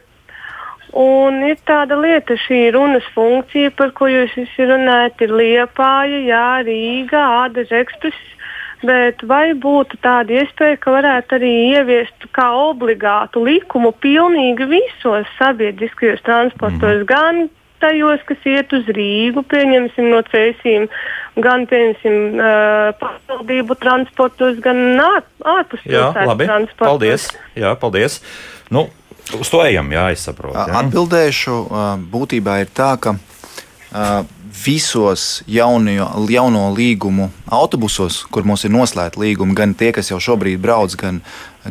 Un 0.97 1.44
ir 1.47 1.59
tāda 1.68 1.94
lieta, 2.00 2.35
šī 2.47 2.73
runas 2.75 3.06
funkcija, 3.14 3.70
par 3.78 3.92
ko 3.94 4.09
jūs 4.11 4.35
visi 4.38 4.66
runājat, 4.66 5.23
ir 5.23 5.35
Liepāja, 5.38 6.18
Jā, 6.26 6.49
Rīga, 6.66 7.23
Ādaža 7.44 7.85
ekspress. 7.85 8.37
Bet 8.80 9.20
vai 9.28 9.52
būtu 9.52 9.99
tāda 10.00 10.40
iespēja, 10.40 10.78
ka 10.80 10.94
varētu 10.94 11.37
arī 11.37 11.52
ieviest 11.76 12.25
kā 12.32 12.49
obligātu 12.56 13.42
likumu 13.44 13.92
pilnīgi 13.92 14.66
visos 14.70 15.28
sabiedriskajos 15.37 16.23
transportos, 16.25 17.02
mm. 17.02 17.09
gan 17.11 17.42
tajos, 17.80 18.25
kas 18.28 18.47
iet 18.49 18.73
uz 18.76 18.88
Rīgu, 18.97 19.44
pieņemsim 19.52 20.09
no 20.12 20.23
ceļiem, 20.32 20.88
gan 21.44 21.66
pieņemsim 21.68 22.40
uh, 22.40 22.88
pašvaldību 23.00 23.76
transportos, 23.85 24.56
gan 24.64 24.80
ārpus 25.00 25.85
pilsētas 25.85 26.40
transportos. 26.40 26.80
Paldies! 26.80 27.28
Jā, 27.61 27.75
paldies! 27.80 28.20
Nu, 28.73 28.88
uz 29.38 29.48
to 29.52 29.62
ejam, 29.66 29.92
jā, 29.92 30.10
es 30.14 30.26
saprotu. 30.26 30.56
Jā. 30.58 30.80
Atbildēšu, 30.82 31.56
būtībā 32.12 32.60
ir 32.64 32.74
tā, 32.74 32.94
ka 33.00 33.16
visos 34.60 35.42
jauno, 35.46 35.92
jauno 36.28 36.64
līgumu 36.74 37.30
autobusos, 37.50 38.24
kur 38.30 38.44
mums 38.46 38.64
ir 38.66 38.72
noslēgta 38.74 39.22
līguma, 39.22 39.54
gan 39.56 39.74
tie, 39.78 39.92
kas 39.94 40.10
jau 40.10 40.18
šobrīd 40.20 40.60
brauc, 40.62 40.94
gan, 41.00 41.20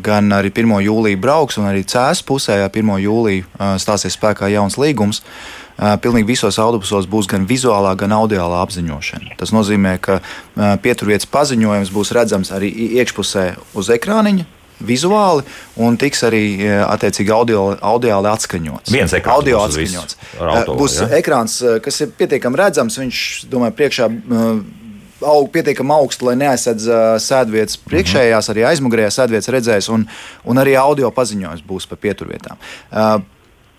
gan 0.04 0.32
arī 0.34 0.52
1. 0.52 0.80
jūlijā 0.88 1.20
brauks, 1.20 1.60
un 1.60 1.68
arī 1.70 1.84
cēlus 1.88 2.24
pusē, 2.26 2.60
ja 2.64 2.70
1. 2.72 2.96
jūlijā 3.04 3.74
stāsies 3.80 4.16
spēkā 4.18 4.50
jauns 4.52 4.80
līgums. 4.80 5.22
Pilnīgi 5.80 6.28
visos 6.28 6.58
autobusos 6.60 7.08
būs 7.08 7.28
gan 7.32 7.46
vizuālā, 7.48 7.94
gan 7.96 8.12
audiālā 8.12 8.58
apziņošana. 8.66 9.38
Tas 9.40 9.54
nozīmē, 9.56 9.96
ka 10.04 10.20
pieturvietas 10.84 11.30
paziņojums 11.32 11.92
būs 11.96 12.12
redzams 12.18 12.52
arī 12.52 12.68
iekšpusē 13.00 13.46
uz 13.80 13.92
ekrāniņa, 13.96 14.44
vizuāli 14.80 15.46
un 15.84 15.98
tiks 16.00 16.24
arī 16.28 16.44
e, 16.64 16.74
attiecīgi 16.84 17.34
audio, 17.34 17.64
audiāli 17.92 18.32
atskaņots. 18.32 18.94
Viens 18.94 19.16
ekrāns 19.18 19.42
audio 19.42 19.64
atskaņots. 19.66 20.20
Auto, 20.40 20.76
būs 20.80 21.00
ja? 21.02 21.10
ekrāns, 21.20 21.60
e, 21.62 21.80
kas 21.84 22.00
ir 22.06 22.14
pietiekami 22.20 22.60
redzams. 22.60 23.00
Viņš, 23.02 23.24
domāju, 23.52 23.78
priekšā. 23.80 24.10
E, 24.10 24.52
aug 25.20 25.50
pietiekami 25.52 25.92
augstu, 25.92 26.30
lai 26.30 26.38
neaizsedz 26.40 26.86
uh, 26.88 27.00
sēdvietas 27.20 27.76
priekšējās, 27.90 28.48
arī 28.54 28.64
aizmugurējās 28.70 29.18
sēdvietas 29.20 29.52
redzēs, 29.52 29.90
un, 29.92 30.06
un 30.48 30.62
arī 30.62 30.78
audio 30.80 31.10
paziņojums 31.12 31.66
būs 31.68 31.90
par 31.92 32.00
pieturvietām. 32.06 32.56
Uh, 32.56 33.18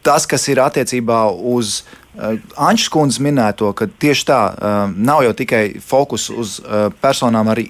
tas, 0.05 0.29
kas 0.29 0.45
ir 0.53 0.61
attiecībā 0.61 1.23
uz 1.33 1.79
uh, 1.81 2.37
Ančs 2.61 2.91
kundzes 2.93 3.23
minēto, 3.25 3.73
ka 3.73 3.89
tieši 3.89 4.27
tā 4.29 4.41
uh, 4.53 4.81
nav 4.93 5.25
jau 5.31 5.35
tikai 5.41 5.65
fokus 5.81 6.29
uz 6.29 6.59
uh, 6.61 6.91
personām 7.01 7.49
ar 7.53 7.63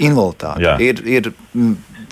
invaliditāti. 0.00 0.88
Ir, 0.88 1.02
ir 1.04 1.32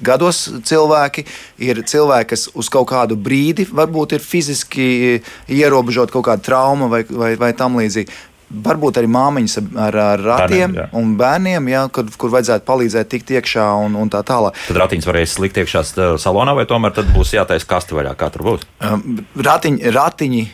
gados 0.04 0.44
cilvēki, 0.68 1.24
ir 1.62 1.82
cilvēki, 1.88 2.32
kas 2.34 2.48
uz 2.54 2.68
kaut 2.72 2.90
kādu 2.92 3.16
brīdi 3.18 3.68
varbūt 3.70 4.18
ir 4.18 4.24
fiziski 4.24 5.22
ierobežot 5.52 6.12
kaut 6.12 6.28
kāda 6.28 6.44
trauma 6.50 6.90
vai, 6.92 7.04
vai, 7.08 7.34
vai 7.40 7.54
tam 7.56 7.80
līdzīgi. 7.80 8.28
Varbūt 8.52 8.98
arī 9.00 9.08
māmiņas 9.08 9.54
ar, 9.80 9.96
ar 9.96 10.20
ratiem 10.20 10.74
bērniem, 10.74 10.90
un 10.98 11.14
bērniem, 11.16 11.68
jā, 11.72 11.86
kur, 11.88 12.10
kur 12.20 12.34
vajadzētu 12.34 12.66
palīdzēt 12.68 13.08
tikt 13.14 13.32
iekšā 13.38 13.64
un, 13.80 13.96
un 13.96 14.12
tā 14.12 14.20
tālāk. 14.28 14.58
Tad 14.66 14.80
ratiņš 14.82 15.08
varēs 15.08 15.38
likt 15.40 15.62
iekšā 15.62 15.86
salonā, 16.20 16.52
vai 16.58 16.66
tomēr 16.68 17.00
būs 17.14 17.32
jātaisa 17.32 17.70
kaste 17.70 17.96
vaļā, 17.96 18.12
kā 18.20 18.28
tur 18.34 18.44
būs? 18.50 18.68
Um, 18.84 19.22
ratiņi, 19.40 19.80
ratiņi, 19.96 20.44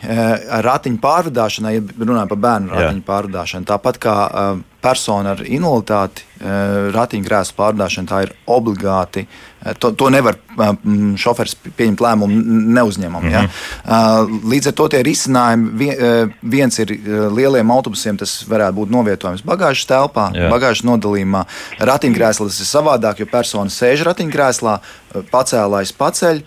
ratiņu 0.68 1.02
pārvadāšanai, 1.02 1.74
ja 1.74 1.82
runājam 1.98 2.30
par 2.30 2.42
bērnu 2.46 2.76
ratiņu 2.76 3.02
jā. 3.02 3.06
pārvadāšanu, 3.10 3.70
tāpat 3.74 3.98
kā 4.06 4.16
um, 4.30 4.62
persona 4.80 5.34
ar 5.34 5.42
invaliditāti, 5.42 6.22
eh, 6.38 6.90
ratiņkrēslu 6.94 7.56
pārdāšana, 7.58 8.08
tā 8.08 8.22
ir 8.26 8.32
obligāti. 8.46 9.24
Eh, 9.64 9.74
to, 9.74 9.90
to 9.98 10.10
nevar 10.14 10.36
eh, 10.38 10.70
šofers 11.18 11.56
pieņemt 11.76 12.02
lēmumu 12.04 12.38
neuzņemam. 12.78 13.22
Mm 13.22 13.30
-hmm. 13.30 13.48
ja? 13.84 14.26
Līdz 14.52 14.70
ar 14.70 14.76
to 14.78 14.88
tie 14.88 15.02
risinājumi, 15.02 15.90
viens 16.42 16.78
ir 16.78 16.94
lieliem 17.34 17.70
autobusiem, 17.70 18.16
tas 18.16 18.44
varētu 18.48 18.74
būt 18.74 18.90
novietojams 18.90 19.42
bagāžas 19.42 19.86
telpā, 19.86 20.30
Jā. 20.34 20.50
bagāžas 20.50 20.84
nodalījumā. 20.84 21.44
Ratiņkrēsls 21.80 22.60
ir 22.60 22.66
savādāk, 22.66 23.18
jo 23.18 23.26
persona 23.26 23.70
sēž 23.70 24.06
ratiņkrēslā, 24.06 24.78
pacēlājs 25.32 25.92
paceļ. 25.92 26.42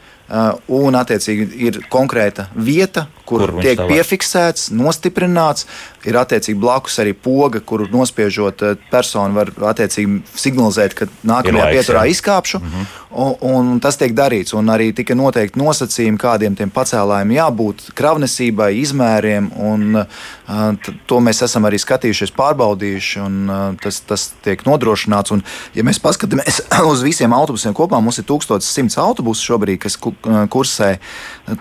Un, 0.72 0.96
attiecīgi, 0.96 1.48
ir 1.60 1.78
konkrēta 1.92 2.46
vieta, 2.56 3.08
kur, 3.28 3.44
kur 3.50 3.64
tiek 3.64 3.80
piefiksēts, 3.90 4.70
nostiprināts. 4.76 5.66
Ir 6.08 6.18
attiecīgi 6.18 6.58
blakus 6.58 6.96
arī 7.04 7.12
poga, 7.14 7.60
kur 7.62 7.84
nospiežot 7.92 8.64
eh, 8.66 8.78
personu 8.90 9.38
var 9.38 9.52
attiecīgi 9.74 10.22
signalizēt, 10.40 10.96
ka 10.98 11.06
nākamajā 11.28 11.66
laiks, 11.68 11.76
pieturā 11.78 12.06
jā. 12.08 12.14
izkāpšu. 12.16 12.62
Mm 12.62 12.72
-hmm. 12.72 12.86
un, 13.12 13.36
un 13.52 13.80
tas 13.84 14.00
tiek 14.00 14.16
darīts. 14.18 14.56
Un 14.58 14.72
arī 14.74 14.94
tika 14.96 15.16
noteikti 15.16 15.60
nosacījumi, 15.60 16.18
kādiem 16.18 16.56
tiem 16.56 16.72
pacēlājiem 16.72 17.36
jābūt 17.36 17.92
kravnesībai, 17.94 18.72
izmēriem. 18.82 19.52
Un, 19.56 19.96
uh, 19.96 20.96
to 21.06 21.20
mēs 21.20 21.44
esam 21.44 21.68
arī 21.70 21.78
skatījušies, 21.78 22.34
pārbaudījuši, 22.38 23.20
un 23.20 23.50
uh, 23.50 23.76
tas, 23.84 24.00
tas 24.00 24.32
tiek 24.42 24.66
nodrošināts. 24.66 25.32
Un, 25.32 25.44
ja 25.76 25.84
mēs 25.84 26.00
paskatāmies 26.00 26.64
uz 26.92 27.04
visiem 27.04 27.34
autobusiem 27.34 27.74
kopā, 27.74 28.02
mums 28.02 28.18
ir 28.18 28.26
1100 28.26 28.98
autobusu 28.98 29.54
šobrīd, 29.54 29.78
kas 29.78 29.98
kursē, 30.24 30.96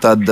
tad 0.01 0.29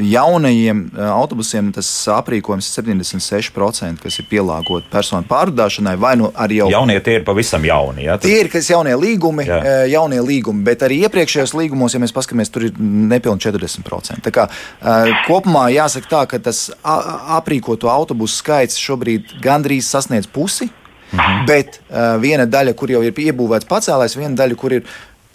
jaunie 0.00 0.50
jaunajiem 0.50 0.90
eh, 0.98 1.10
autobusiem 1.10 1.70
tas 1.74 1.88
aprīkojums 2.10 2.68
ir 2.68 2.84
76%, 2.84 4.02
kas 4.02 4.18
ir 4.20 4.26
pielāgoti 4.30 4.90
personu 4.90 5.26
pārvadāšanai, 5.28 5.96
vai 6.00 6.16
nu 6.20 6.30
arī 6.34 6.60
jau. 6.60 6.70
Jaunie 6.72 6.98
tie 7.04 7.18
ir 7.20 7.26
pavisam 7.26 7.64
jauni. 7.64 8.06
Ja? 8.06 8.16
Tad... 8.18 8.28
Tie 8.28 8.40
ir 8.44 8.50
kas 8.52 8.70
jaunie 8.70 8.94
līgumi, 8.98 9.46
Jā. 9.48 9.60
Eh, 9.60 9.84
jaunie 9.94 10.20
līgumi, 10.24 10.64
bet 10.66 10.84
arī 10.86 11.02
iepriekšējos 11.06 11.54
līgumos, 11.58 11.94
ja 11.94 12.02
mēs 12.02 12.14
paskatāmies, 12.16 12.52
tur 12.52 12.68
ir 12.68 12.74
nepilnīgi 12.80 13.50
40%. 13.50 14.24
Tā 14.26 14.34
kā 14.34 14.48
eh, 14.50 15.14
kopumā 15.28 15.68
jāsaka 15.74 16.10
tā, 16.10 16.24
ka 16.30 16.42
tas 16.50 16.68
aprīkoto 16.82 17.90
autobusu 17.90 18.40
skaits 18.42 18.80
šobrīd 18.80 19.38
gandrīz 19.44 19.90
sasniedz 19.90 20.30
pusi. 20.30 20.70
Mhm. 21.10 21.40
Bet 21.42 21.80
uh, 21.88 22.20
viena 22.22 22.44
daļa, 22.46 22.70
kur 22.78 22.92
jau 22.92 23.00
ir 23.02 23.16
iebūvēts 23.18 23.66
pacēlājs, 23.66 24.12
viena 24.14 24.36
daļa, 24.38 24.54
kur 24.54 24.76
ir, 24.76 24.84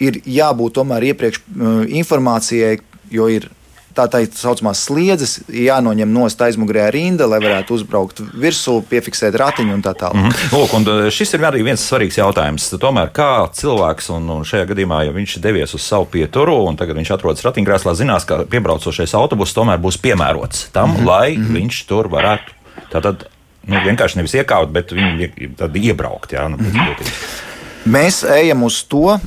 ir 0.02 0.20
jābūt 0.24 0.76
tomēr 0.78 1.10
iepriekš 1.12 1.42
informācijai, 1.88 2.78
jo 3.10 3.28
ir 3.32 3.48
tā 3.96 4.06
tā 4.12 4.22
saucamās 4.36 4.82
sliedzes 4.86 5.38
jānoņem 5.48 6.10
nost 6.12 6.40
aizmugurējā 6.44 6.88
rinda, 6.94 7.28
lai 7.30 7.38
varētu 7.42 7.76
uzbraukt 7.78 8.20
virsū, 8.36 8.78
piefiksēt 8.90 9.36
ratiņu 9.40 9.76
un 9.76 9.84
tā 9.84 9.94
tālāk. 9.96 10.18
Mm 10.18 10.32
-hmm. 10.32 10.56
Lūk, 10.56 10.74
un 10.76 10.88
e, 11.06 11.10
šis 11.10 11.34
ir 11.34 11.46
arī 11.48 11.62
viens 11.64 11.86
svarīgs 11.90 12.18
jautājums. 12.20 12.68
Tomēr 12.80 13.12
kā 13.16 13.48
cilvēks, 13.60 14.10
un, 14.16 14.28
un 14.36 14.44
šajā 14.44 14.66
gadījumā, 14.72 15.04
ja 15.06 15.12
viņš 15.16 15.38
devies 15.40 15.74
uz 15.74 15.82
savu 15.82 16.08
pieturu, 16.12 16.58
un 16.68 16.76
tagad 16.76 16.96
viņš 16.96 17.14
atrodas 17.14 17.44
ratiņkrēslā, 17.46 17.94
zinās, 17.94 18.28
ka 18.28 18.44
piebraucošais 18.44 19.14
autobus 19.14 19.54
tomēr 19.54 19.80
būs 19.80 20.00
piemērots 20.02 20.68
tam, 20.72 20.90
mm 20.90 20.96
-hmm. 20.96 21.06
lai 21.06 21.36
mm 21.36 21.42
-hmm. 21.42 21.54
viņš 21.60 21.86
tur 21.86 22.08
varētu. 22.08 22.52
Tātad, 22.92 23.26
nu, 23.66 23.76
vienkārši 23.76 24.16
nevis 24.16 24.34
iekāpt, 24.34 24.70
bet 24.72 24.92
viņu 24.92 25.30
iebraukt. 25.74 26.32
Jā, 26.32 26.48
nu, 26.48 26.56
mm 26.56 26.70
-hmm. 26.70 27.45
Mēs 27.86 28.24
ejam 28.26 28.66
uz 28.66 28.80
to, 28.90 29.14
uh, 29.14 29.20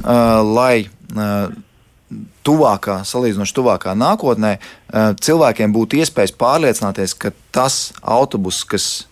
lai 0.43 0.83
uh, 1.15 1.51
tuvākā, 2.45 3.01
salīdzinoši 3.05 3.55
tuvākā 3.55 3.93
nākotnē, 3.97 4.55
eh, 4.57 5.11
cilvēkiem 5.21 5.73
būtu 5.75 5.99
iespējas 6.01 6.33
pārliecināties, 6.33 7.13
ka 7.17 7.31
tas 7.51 7.93
autobus, 8.01 8.63
kas 8.63 9.05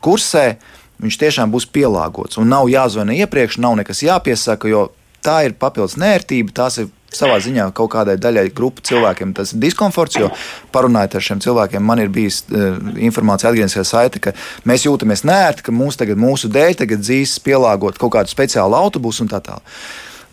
kursē, 0.00 0.56
viņš 1.02 1.18
tiešām 1.22 1.52
būs 1.52 1.66
pielāgots. 1.66 2.38
Un 2.38 2.48
nav 2.48 2.70
jāzvana 2.70 3.16
iepriekš, 3.16 3.58
nav 3.58 3.76
nekas 3.80 4.02
jāpiesaka, 4.02 4.68
jo 4.68 4.92
tā 5.22 5.46
ir 5.46 5.56
papildus 5.58 5.98
nērtība. 5.98 6.54
Tās 6.54 6.78
ir 6.78 6.88
savā 7.14 7.38
ziņā 7.42 7.68
kaut 7.76 7.92
kādai 7.94 8.16
daļai 8.20 8.48
grupu 8.56 8.84
cilvēkiem 8.86 9.34
tas 9.36 9.52
ir 9.54 9.60
diskomforts, 9.62 10.18
jo 10.20 10.30
parunājot 10.74 11.18
ar 11.18 11.26
šiem 11.28 11.42
cilvēkiem, 11.44 11.84
man 11.84 12.02
ir 12.02 12.10
bijis 12.12 12.42
uh, 12.50 12.80
informācija 12.96 13.52
atgriezniskā 13.52 13.84
saite, 13.86 14.22
ka 14.22 14.34
mēs 14.68 14.86
jūtamies 14.88 15.24
nērti, 15.28 15.66
ka 15.66 15.74
mūs 15.74 16.00
tagad, 16.00 16.20
mūsu 16.20 16.50
dēļ 16.52 16.80
tagad 16.82 17.04
dzīs 17.04 17.38
pielāgot 17.44 18.00
kaut 18.00 18.16
kādu 18.18 18.32
speciālu 18.32 18.78
autobusu 18.78 19.24
un 19.24 19.32
tā 19.32 19.42
tālāk. 19.44 19.78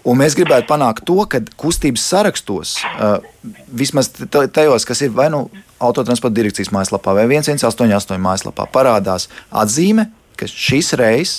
Un 0.03 0.18
mēs 0.20 0.36
gribētu 0.36 0.68
panākt 0.68 1.06
to, 1.08 1.22
ka 1.32 1.39
kustības 1.60 2.03
sarakstos, 2.12 2.75
uh, 2.98 3.22
vismaz 3.72 4.12
tajos, 4.12 4.84
kas 4.88 5.06
ir 5.06 5.13
vai 5.15 5.30
nu 5.32 5.46
autotransporta 5.84 6.36
direkcijas 6.36 6.74
mājaslapā 6.75 7.15
vai 7.15 7.27
1188 7.32 8.20
mājaslapā, 8.24 8.68
parādās 8.74 9.30
atzīme, 9.63 10.10
ka 10.39 10.50
šis 10.50 10.92
reis 11.00 11.38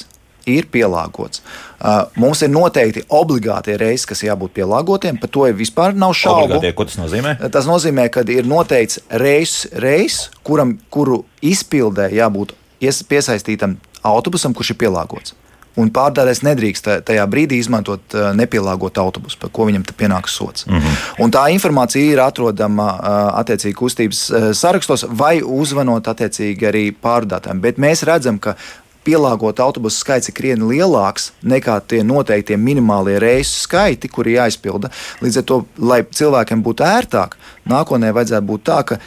ir 0.51 0.69
pielāgots. 0.73 1.43
Uh, 1.85 2.05
mums 2.21 2.43
ir 2.45 2.53
noteikti 2.53 3.05
obligātie 3.13 3.77
reisi, 3.81 4.09
kas 4.09 4.25
jābūt 4.25 4.55
pielāgotiem. 4.57 5.21
Par 5.21 5.33
to 5.33 5.47
vispār 5.57 5.97
nav 5.97 6.15
šaubu. 6.19 6.61
Ko 6.75 6.89
tas 6.89 6.99
nozīmē? 7.01 7.37
Tas 7.53 7.69
nozīmē, 7.69 8.09
ka 8.13 8.25
ir 8.33 8.49
noteikts 8.49 9.03
reis, 9.21 9.65
reis 9.85 10.29
kuram, 10.47 10.79
kuru 10.91 11.25
izpildē 11.45 12.11
jābūt 12.15 12.57
piesaistītam 12.81 13.79
autobusam, 14.05 14.55
kurš 14.57 14.75
ir 14.75 14.85
pielāgots. 14.85 15.37
Un 15.81 15.89
pārdevējs 15.91 16.45
nedrīkst 16.47 16.89
tajā 17.09 17.25
brīdī 17.27 17.59
izmantot 17.59 18.15
uh, 18.15 18.29
nepielāgotu 18.39 19.01
autobusu, 19.03 19.41
par 19.43 19.51
ko 19.55 19.67
viņam 19.67 19.83
pienāks 19.99 20.37
sots. 20.39 20.67
Mm 20.69 20.79
-hmm. 20.79 21.25
Un 21.25 21.33
tā 21.35 21.49
informācija 21.51 22.13
ir 22.13 22.21
atrodama 22.23 22.87
uh, 22.93 23.41
attiecīgi 23.41 23.75
kustības 23.75 24.21
uh, 24.31 24.53
sarakstos 24.55 25.05
vai 25.11 25.43
uzvanot 25.43 26.09
attiecīgi 26.09 26.69
arī 26.71 26.85
pārdotājiem. 27.03 27.61
Bet 27.61 27.79
mēs 27.79 28.05
redzam, 28.07 28.39
ka 28.39 28.55
pielāgot 29.04 29.61
autobusu 29.61 30.02
skaits 30.02 30.30
ir 30.30 30.37
krietni 30.37 30.68
lielāks 30.75 31.30
nekā 31.44 31.78
tie 31.88 32.02
noteiktie 32.06 32.58
minimālie 32.61 33.18
reisu 33.23 33.64
skaiti, 33.64 34.11
kuri 34.12 34.38
jāizpilda. 34.38 34.90
Līdz 35.25 35.40
ar 35.42 35.49
to, 35.50 35.61
lai 35.78 36.02
cilvēkiem 36.04 36.64
būtu 36.64 36.87
ērtāk, 36.88 37.37
nākotnē 37.70 38.14
vajadzētu 38.16 38.50
būt 38.50 38.66
tā, 38.70 38.80
ka 38.88 39.00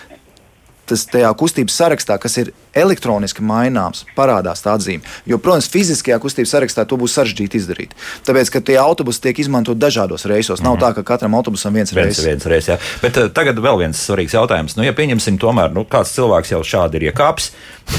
tas 0.88 1.06
tajā 1.12 1.29
kustības 1.38 1.75
sarakstā, 1.77 2.17
kas 2.22 2.38
ir 2.41 2.51
elektroniski 2.77 3.44
maināms, 3.46 4.06
parādās 4.17 4.63
tā 4.63 4.74
atzīme. 4.77 5.06
Jo, 5.29 5.39
protams, 5.41 5.70
fiziskajā 5.74 6.20
kustības 6.24 6.53
sarakstā 6.56 6.86
to 6.88 6.98
būs 7.00 7.15
sarežģīti 7.17 7.62
izdarīt. 7.62 7.96
Tāpēc, 8.27 8.51
ka 8.53 8.62
tie 8.70 8.77
autobusi 8.82 9.24
tiek 9.27 9.41
izmantot 9.44 9.79
dažādos 9.82 10.27
reisos. 10.29 10.62
Nav 10.62 10.75
mm 10.75 10.79
-hmm. 10.79 10.86
tā, 10.86 10.96
ka 10.96 11.03
katram 11.13 11.36
autobusam 11.36 11.74
viens, 11.74 11.94
viens 11.94 12.17
reiss. 12.17 12.25
Viens 12.25 12.46
reiss, 12.46 12.70
jā. 12.70 12.77
Bet 13.01 13.17
uh, 13.17 13.29
tagad 13.32 13.60
vēl 13.60 13.77
viens 13.77 14.08
svarīgs 14.10 14.34
jautājums. 14.34 14.77
Nu, 14.77 14.84
ja 14.84 14.94
pieņemsim, 14.94 15.38
tomēr 15.38 15.74
nu, 15.74 15.86
kāds 15.86 16.13
cilvēks 16.15 16.51
jau 16.51 16.63
šādi 16.63 16.96
ir 16.96 17.12
iekāpis, 17.12 17.51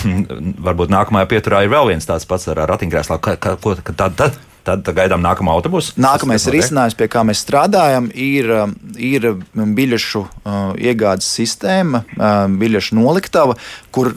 varbūt 0.67 0.89
nākamajā 0.91 1.27
pieturā 1.27 1.65
ir 1.65 1.71
vēl 1.71 1.89
viens 1.89 2.07
tāds 2.07 2.27
pats 2.27 2.49
ar 2.49 2.57
ratiņkrēslā. 2.57 3.19
Ko 3.61 3.75
tad, 3.97 4.15
tad 4.17 4.48
Tad 4.67 4.89
gaidām 4.97 5.23
nākamo 5.25 5.53
autobusu. 5.55 5.95
Nākamais 6.01 6.45
risinājums, 6.53 6.97
pie 6.99 7.09
kā 7.11 7.23
mēs 7.27 7.43
strādājam, 7.45 8.11
ir, 8.13 8.51
um, 8.65 8.75
ir 8.95 9.31
biļešu 9.55 10.25
uh, 10.25 10.59
iegādes 10.77 11.29
sistēma, 11.39 12.03
uh, 12.17 12.43
biļešu 12.61 12.99
noliktava, 12.99 13.57
kur 13.95 14.13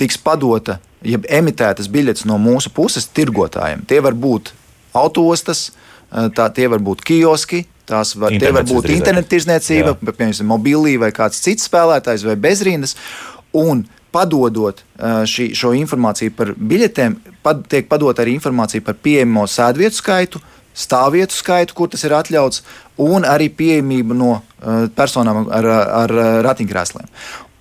tiks 0.00 0.16
padota, 0.22 0.78
jeb 1.04 1.26
emitētas 1.28 1.90
biļetes 1.92 2.26
no 2.30 2.38
mūsu 2.40 2.72
puses 2.74 3.10
tirgotājiem. 3.12 3.84
Tie 3.90 4.00
var 4.04 4.16
būt 4.16 4.54
autostas, 4.96 5.70
uh, 5.72 6.30
tā, 6.34 6.48
tie 6.54 6.70
var 6.72 6.84
būt 6.84 7.04
kioski, 7.08 7.66
Tās 7.92 8.14
var, 8.14 8.30
var 8.54 8.62
būt 8.62 8.92
internettirzniecība, 8.94 9.96
piemēram, 10.06 10.46
mobilī 10.48 10.94
vai 11.02 11.10
kāds 11.14 11.40
cits 11.42 11.66
spēlētājs 11.66 12.22
vai 12.28 12.36
bezrīnas. 12.40 12.94
Un 13.58 13.82
padodot 14.12 14.82
šī, 15.28 15.50
šo 15.56 15.72
informāciju 15.78 16.34
par 16.36 16.54
biļetēm, 16.56 17.16
pad, 17.42 17.64
tiek 17.72 17.88
padota 17.90 18.24
arī 18.24 18.36
informācija 18.36 18.84
par 18.84 18.98
pieejamo 19.02 19.46
sēdvietu 19.50 19.98
skaitu, 19.98 20.42
stāvvietu 20.74 21.36
skaitu, 21.36 21.76
kur 21.76 21.90
tas 21.92 22.04
ir 22.06 22.14
atļauts, 22.16 22.62
un 23.02 23.26
arī 23.28 23.50
pieejamību 23.52 24.16
no 24.16 24.34
uh, 24.38 24.84
personām 24.96 25.46
ar, 25.52 25.68
ar 26.02 26.14
ratiņkrēsliem. 26.46 27.08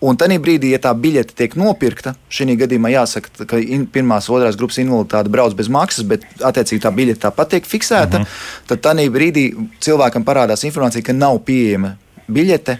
Un 0.02 0.18
tajā 0.18 0.40
brīdī, 0.42 0.72
ja 0.74 0.80
tā 0.82 0.96
biļete 0.98 1.36
tiek 1.38 1.54
nopirkta, 1.62 2.16
šī 2.34 2.56
gadījumā 2.58 2.90
jāsaka, 2.90 3.46
ka 3.46 3.60
in, 3.62 3.84
pirmās, 3.86 4.32
otrās 4.34 4.58
grupas 4.58 4.80
invaliditāte 4.82 5.30
brauc 5.30 5.54
bez 5.54 5.70
maksas, 5.70 6.08
bet 6.10 6.26
attiecīgi 6.42 6.82
tā 6.82 6.90
biļete 6.96 7.22
tāpat 7.28 7.52
tiek 7.54 7.70
fiksēta, 7.70 8.18
uh 8.18 8.24
mhm. 8.24 8.30
-huh. 8.30 8.72
tad 8.72 8.82
tajā 8.88 9.12
brīdī 9.14 9.44
cilvēkam 9.80 10.26
parādās 10.26 10.66
informācija, 10.66 11.06
ka 11.06 11.14
nav 11.14 11.38
pieejama 11.46 11.98
biļete 12.28 12.80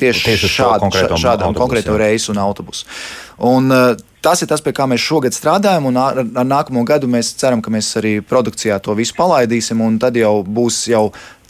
tieši, 0.00 0.24
tieši 0.30 0.50
šādu, 0.56 0.90
šādam 0.92 1.50
autobusu, 1.50 1.60
konkrētam 1.60 2.00
reisu 2.00 2.34
un 2.34 2.42
autobusu. 2.46 2.90
Un, 3.38 3.70
Tas 4.24 4.40
ir 4.40 4.48
tas, 4.48 4.62
pie 4.64 4.72
kā 4.72 4.86
mēs 4.88 5.02
šogad 5.04 5.34
strādājam, 5.36 5.84
un 5.90 5.98
ar, 6.00 6.22
ar 6.24 6.46
nākamo 6.48 6.80
gadu 6.88 7.04
mēs 7.12 7.34
ceram, 7.36 7.60
ka 7.60 7.68
mēs 7.68 7.90
arī 8.00 8.14
produkcijā 8.24 8.78
to 8.80 8.94
visu 8.96 9.12
palaidīsim. 9.18 9.82
Tad 10.00 10.16
jau 10.16 10.38
būs 10.40 10.78
jau 10.88 11.02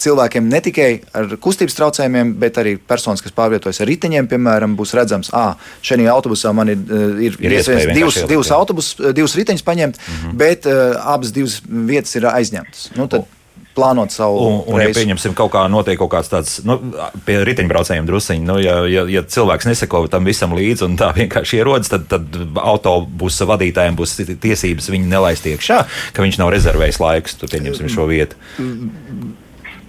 cilvēkiem 0.03 0.49
ne 0.51 0.61
tikai 0.65 0.89
ar 1.15 1.37
kustības 1.43 1.79
traucējumiem, 1.79 2.33
bet 2.41 2.59
arī 2.59 2.75
personas, 2.79 3.23
kas 3.23 3.35
pārvietojas 3.37 3.79
ar 3.79 3.89
riteņiem, 3.93 4.27
piemēram, 4.33 4.75
būs 4.79 4.97
redzams, 4.99 5.31
ah, 5.39 5.55
šajā 5.87 6.11
autobusā 6.11 6.51
man 6.57 6.73
ir, 6.75 6.83
ir, 7.29 7.39
ir 7.39 7.57
iespējams 7.61 7.95
divus, 7.95 8.19
divus, 8.33 8.51
autobus, 8.57 8.91
divus 9.15 9.39
riteņus 9.39 9.67
paņemt, 9.71 10.01
mm 10.01 10.19
-hmm. 10.19 10.37
bet 10.43 10.67
uh, 10.67 10.99
abas 11.15 11.31
divas 11.37 11.61
vietas 11.69 12.19
ir 12.19 12.27
aizņemtas. 12.33 12.89
Nu, 12.99 13.07
tad, 13.07 13.31
plānot 13.75 14.15
savu 14.15 14.41
un, 14.41 14.59
un 14.71 14.83
ja 14.83 14.91
pieņemsim, 14.95 15.35
kaut 15.39 15.53
kā 15.55 15.65
notiek 15.71 15.99
kaut 16.01 16.13
kāds 16.15 16.31
tāds, 16.33 16.57
nu, 16.67 16.79
pie 17.27 17.41
riteņbraucējiem 17.49 18.09
drusciņi, 18.09 18.47
nu, 18.49 18.59
ja, 18.63 18.77
ja, 18.91 19.05
ja 19.11 19.25
cilvēks 19.37 19.69
neseko 19.71 20.05
tam 20.13 20.29
visam 20.29 20.55
līdzi 20.57 20.87
un 20.89 20.99
tā 21.01 21.11
vienkārši 21.21 21.61
ierodas, 21.61 21.93
tad, 21.93 22.09
tad 22.11 22.43
autobusa 22.63 23.49
vadītājiem 23.51 23.99
būs 23.99 24.19
tiesības 24.43 24.91
viņu 24.95 25.11
nelaist 25.11 25.49
iekšā, 25.51 25.81
ka 26.15 26.27
viņš 26.27 26.41
nav 26.43 26.53
rezervējis 26.55 27.01
laikus, 27.03 27.39
tu 27.41 27.51
pieņemsim 27.51 27.91
šo 27.93 28.09
vietu. 28.11 28.39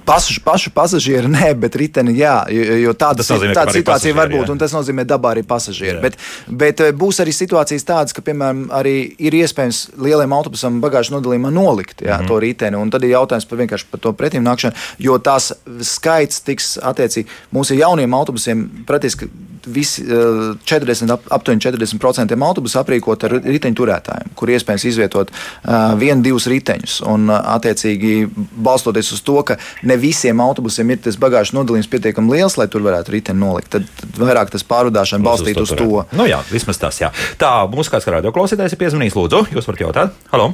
Pašu, 0.05 0.41
pašu 0.45 0.71
pasažieru 0.75 1.29
nē, 1.31 1.51
bet 1.59 1.75
riteni 1.79 2.13
jā, 2.19 2.35
jo, 2.51 2.93
tāda, 2.97 3.25
nozīmē, 3.25 3.55
tāda 3.57 3.73
situācija 3.73 4.15
var 4.17 4.29
būt, 4.29 4.51
un 4.53 4.61
tas 4.61 4.73
nozīmē 4.75 5.05
dabā 5.07 5.33
arī 5.33 5.43
pasažieri. 5.47 5.97
Jā. 5.97 6.03
Bet, 6.03 6.19
bet 6.61 6.83
eh, 6.85 6.91
būs 6.95 7.21
arī 7.23 7.33
situācijas 7.35 7.87
tādas, 7.87 8.15
ka, 8.15 8.21
piemēram, 8.25 8.67
arī 8.75 8.95
ir 9.17 9.37
iespējams 9.41 9.81
lieliem 10.05 10.35
autobusam 10.37 10.77
bagāžu 10.83 11.15
nodalījumā 11.15 11.51
nolikt 11.55 12.05
jā, 12.05 12.19
mm 12.19 12.21
-hmm. 12.21 12.29
to 12.29 12.39
riteni, 12.39 12.77
un 12.77 12.93
tad 12.93 13.03
ir 13.03 13.15
jautājums 13.15 13.49
par 13.49 13.61
vienkārši 13.63 13.89
par 13.91 13.99
to 13.99 14.13
pretim 14.13 14.45
nākšanu, 14.45 14.75
jo 14.99 15.17
tās 15.17 15.51
skaits 15.81 16.41
tiks 16.45 16.77
attiecīgi 16.77 17.27
mūsu 17.53 17.73
jauniem 17.79 18.13
autobusiem 18.13 18.69
praktiski 18.85 19.29
visi 19.65 20.03
40, 20.05 21.11
ap, 21.13 21.25
aptuveni 21.37 21.63
40% 21.63 22.35
autobusu 22.47 22.79
aprīkot 22.81 23.25
ar 23.27 23.37
riteņu 23.43 23.77
turētājiem, 23.79 24.33
kur 24.37 24.51
iespējams 24.53 24.85
izvietot 24.91 25.31
uh, 25.31 25.95
vienu, 25.99 26.21
divus 26.25 26.47
riteņus. 26.51 26.99
Un, 27.09 27.27
uh, 27.31 27.39
attiecīgi, 27.55 28.29
balstoties 28.65 29.11
uz 29.15 29.23
to, 29.25 29.37
ka 29.47 29.57
ne 29.87 29.97
visiem 30.01 30.41
autobusiem 30.43 30.93
ir 30.93 31.01
tas 31.07 31.19
bagāžas 31.21 31.55
nodalījums 31.57 31.89
pietiekami 31.91 32.37
liels, 32.37 32.57
lai 32.59 32.69
tur 32.71 32.85
varētu 32.85 33.15
riteni 33.15 33.41
nolikt, 33.41 33.73
tad, 33.77 34.05
vairāk 34.19 34.53
tas 34.53 34.65
pārvadāšana 34.67 35.25
balstīt 35.25 35.59
uz, 35.61 35.73
uz 35.73 35.81
to. 35.81 36.05
Nu 36.15 36.29
jā, 36.29 36.41
vismaz 36.51 36.81
tas, 36.81 37.01
jā. 37.01 37.11
Tā, 37.41 37.51
mūsu 37.71 37.93
kāds 37.93 38.09
radio 38.11 38.33
klausītājs 38.35 38.77
ir 38.77 38.81
piezvanījis, 38.81 39.19
lūdzu, 39.19 39.45
jūs 39.55 39.69
varat 39.71 39.85
jautāt. 39.87 40.25
Halo! 40.33 40.51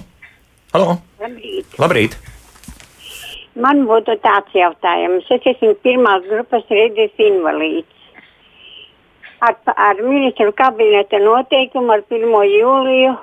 Halo! 0.71 0.99
Labrīt! 1.21 1.79
Labrīt. 1.81 2.19
Man 3.61 3.83
būtu 3.83 4.15
tāds 4.23 4.53
jautājums. 4.55 5.27
Es 5.35 5.47
esmu 5.51 5.73
pirmās 5.83 6.23
grupas 6.29 6.63
redzes 6.71 7.17
invalīds 7.19 8.00
ar, 9.41 9.57
ar 9.75 10.01
ministru 10.01 10.53
kabineta 10.53 11.19
noteikumu 11.19 11.97
ar 11.97 12.03
1. 12.09 12.33
jūliju 12.55 13.13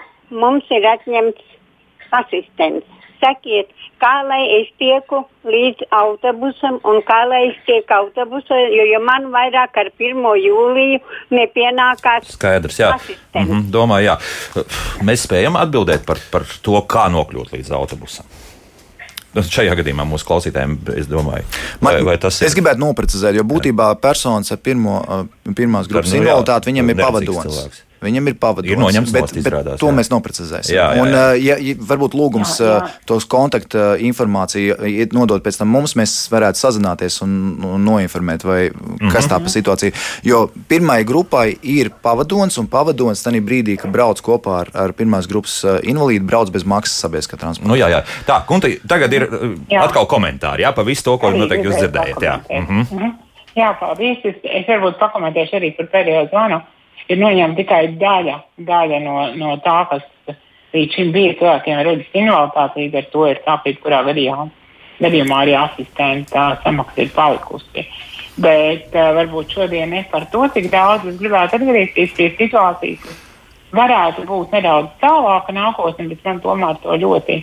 mums 0.42 0.70
ir 0.74 0.87
atņemts 0.94 1.44
asistents. 2.20 2.87
Sakiet, 3.18 3.70
kā 3.98 4.12
lai 4.28 4.44
es 4.61 4.68
tieku 4.78 5.24
līdz 5.50 5.88
autobusam 5.98 6.76
un 6.87 7.00
kā 7.07 7.18
lai 7.26 7.40
es 7.48 7.57
tieku 7.66 7.96
autobusā, 7.96 8.61
jo, 8.70 8.85
jo 8.92 9.00
man 9.02 9.26
vairāk 9.35 9.81
ar 9.83 9.90
1. 9.90 10.22
jūliju 10.44 11.00
nepienākās. 11.35 12.31
Skaidrs, 12.37 12.78
jā. 12.78 12.92
Mm 13.35 13.48
-hmm, 13.48 13.64
domāju, 13.74 14.12
jā. 14.12 14.16
Mēs 15.02 15.26
spējam 15.26 15.59
atbildēt 15.59 16.07
par, 16.07 16.22
par 16.31 16.46
to, 16.62 16.78
kā 16.87 17.09
nokļūt 17.11 17.57
līdz 17.57 17.74
autobusam. 17.74 18.26
Nu, 19.37 19.43
šajā 19.45 19.75
gadījumā 19.77 20.07
mūsu 20.09 20.25
klausītājiem, 20.29 20.79
es 20.97 21.09
domāju, 21.11 21.45
vai, 21.85 21.99
vai 22.07 22.14
tas 22.21 22.41
ir. 22.41 22.49
Es 22.49 22.57
gribētu 22.57 22.81
noprecizēt, 22.81 23.37
jo 23.37 23.45
būtībā 23.49 23.91
personas 24.01 24.55
ar 24.55 24.61
pirmo, 24.64 25.03
pirmās 25.53 25.91
grupas 25.91 26.14
nu, 26.14 26.23
invaliditāti 26.23 26.73
viņam 26.73 26.95
ir 26.95 27.03
pavadonis. 27.03 27.45
Cilvēks. 27.45 27.83
Viņam 28.05 28.31
ir 28.31 28.37
pavadonis. 28.39 28.73
Ir 28.77 28.79
noņemts 28.79 29.13
bet, 29.15 29.27
bet 29.27 29.41
izrādās, 29.41 29.81
to 29.81 29.89
jā. 29.91 29.95
mēs 29.97 30.11
noprecizēsim. 30.13 30.75
Jā, 30.77 30.85
jā, 30.95 30.99
jā. 30.99 31.03
Un, 31.03 31.15
ja, 31.43 31.57
ja 31.67 31.75
varbūt 31.91 32.15
lūgums 32.15 32.55
jā, 32.63 32.75
jā. 32.77 32.91
tos 33.11 33.27
kontaktu 33.31 33.83
informāciju 34.07 34.77
nodot 35.17 35.43
pēc 35.43 35.59
tam 35.59 35.73
mums, 35.75 35.97
mēs 35.99 36.15
varētu 36.31 36.63
sazināties 36.63 37.19
un, 37.27 37.33
un 37.67 37.83
noinformēt, 37.89 38.47
vai 38.47 38.61
mm 38.69 38.95
-hmm. 38.95 39.13
kas 39.15 39.27
tā 39.31 39.41
pa 39.43 39.51
situācija. 39.51 39.93
Jo 40.23 40.47
pirmai 40.69 41.03
grupai 41.05 41.57
ir 41.63 41.91
pavadonis, 42.03 42.59
un 42.59 42.71
pavadonis 42.71 43.23
tajā 43.23 43.43
brīdī, 43.43 43.77
kad 43.77 43.91
brauc 43.91 44.23
kopā 44.23 44.61
ar, 44.61 44.71
ar 44.75 44.93
pirmās 44.93 45.27
grupas 45.27 45.65
invalīdu, 45.83 46.25
brauc 46.25 46.51
bez 46.51 46.65
maksas 46.65 47.01
sabiedriskā 47.03 47.37
transporta. 47.37 47.69
Nu, 47.69 47.77
jā, 47.77 47.89
jā. 47.89 48.05
Tā, 48.27 48.45
Kunti, 48.47 48.79
tagad 48.89 49.13
ir 49.13 49.29
jā. 49.69 49.83
atkal 49.83 50.07
komentāri 50.07 50.63
jā, 50.63 50.73
par 50.73 50.85
visu 50.85 51.05
to, 51.05 51.19
ko 51.19 51.31
noteikti 51.31 51.67
jūs 51.67 51.81
dzirdējat. 51.83 52.23
Jā, 52.23 52.41
mm 52.49 52.67
-hmm. 52.67 52.87
Mm 52.91 52.99
-hmm. 52.99 53.13
jā 53.57 53.75
paldies. 53.81 54.19
Es, 54.25 54.37
es 54.43 54.67
varbūt 54.67 54.99
pakomentēšu 54.99 55.57
arī 55.57 55.77
par 55.77 55.87
pēdējo 55.87 56.29
zvanu 56.29 56.63
ir 57.09 57.21
noņemta 57.21 57.62
tikai 57.62 57.83
daļa, 58.01 58.37
daļa 58.68 59.01
no, 59.05 59.16
no 59.38 59.57
tā, 59.64 59.81
kas 59.90 60.37
līdz 60.75 60.97
šim 60.97 61.12
bija 61.14 61.37
cilvēkiem 61.40 61.79
ar 61.81 61.88
redzes 61.88 62.16
invaliditāti. 62.16 62.85
Līdz 62.85 62.99
ar 63.01 63.09
to 63.12 63.27
ir 63.31 63.40
tāpēc, 63.47 63.79
kurā 63.85 64.03
gadījumā, 64.09 64.49
gadījumā 65.01 65.40
arī 65.44 65.57
asistenta 65.59 66.49
samaksa 66.64 67.05
ir 67.05 67.14
palikusi. 67.16 67.87
Bet 68.38 68.92
uh, 68.94 69.12
varbūt 69.16 69.57
šodien 69.57 69.90
ne 69.94 70.05
par 70.12 70.29
to, 70.33 70.44
cik 70.55 70.68
daudz 70.71 71.09
es 71.11 71.16
gribētu 71.18 71.59
atgriezties 71.59 72.12
pie 72.14 72.29
situācijas, 72.37 73.01
kas 73.03 73.25
varētu 73.75 74.27
būt 74.29 74.55
nedaudz 74.55 74.92
tālāka 75.03 75.55
nākotnē, 75.57 76.07
bet 76.12 76.23
man 76.29 76.38
tomēr 76.44 76.79
to 76.85 77.01
ļoti 77.03 77.40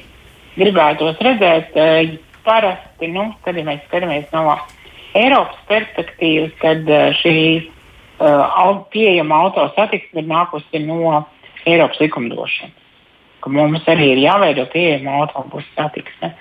gribētos 0.55 1.19
redzēt. 1.25 1.75
Uh, 1.75 2.15
parasti, 2.45 3.09
nu, 3.09 3.31
kad 3.41 3.57
ja 3.57 3.65
mēs 3.65 3.81
skatāmies 3.87 4.29
no 4.29 4.53
Eiropas 5.15 5.57
perspektīvas, 5.69 6.53
tad 6.61 6.89
uh, 6.91 7.09
šī 7.17 7.35
uh, 8.19 8.81
pieejama 8.93 9.41
autosatiksme 9.47 10.23
ir 10.23 10.29
nākusi 10.29 10.81
no 10.85 11.25
Eiropas 11.65 11.99
likumdošanas. 11.99 12.81
Mums 13.45 13.85
arī 13.89 14.15
ir 14.15 14.23
jāveido 14.23 14.65
pieejama 14.71 15.19
autobusu 15.21 15.67
satiksme. 15.75 16.31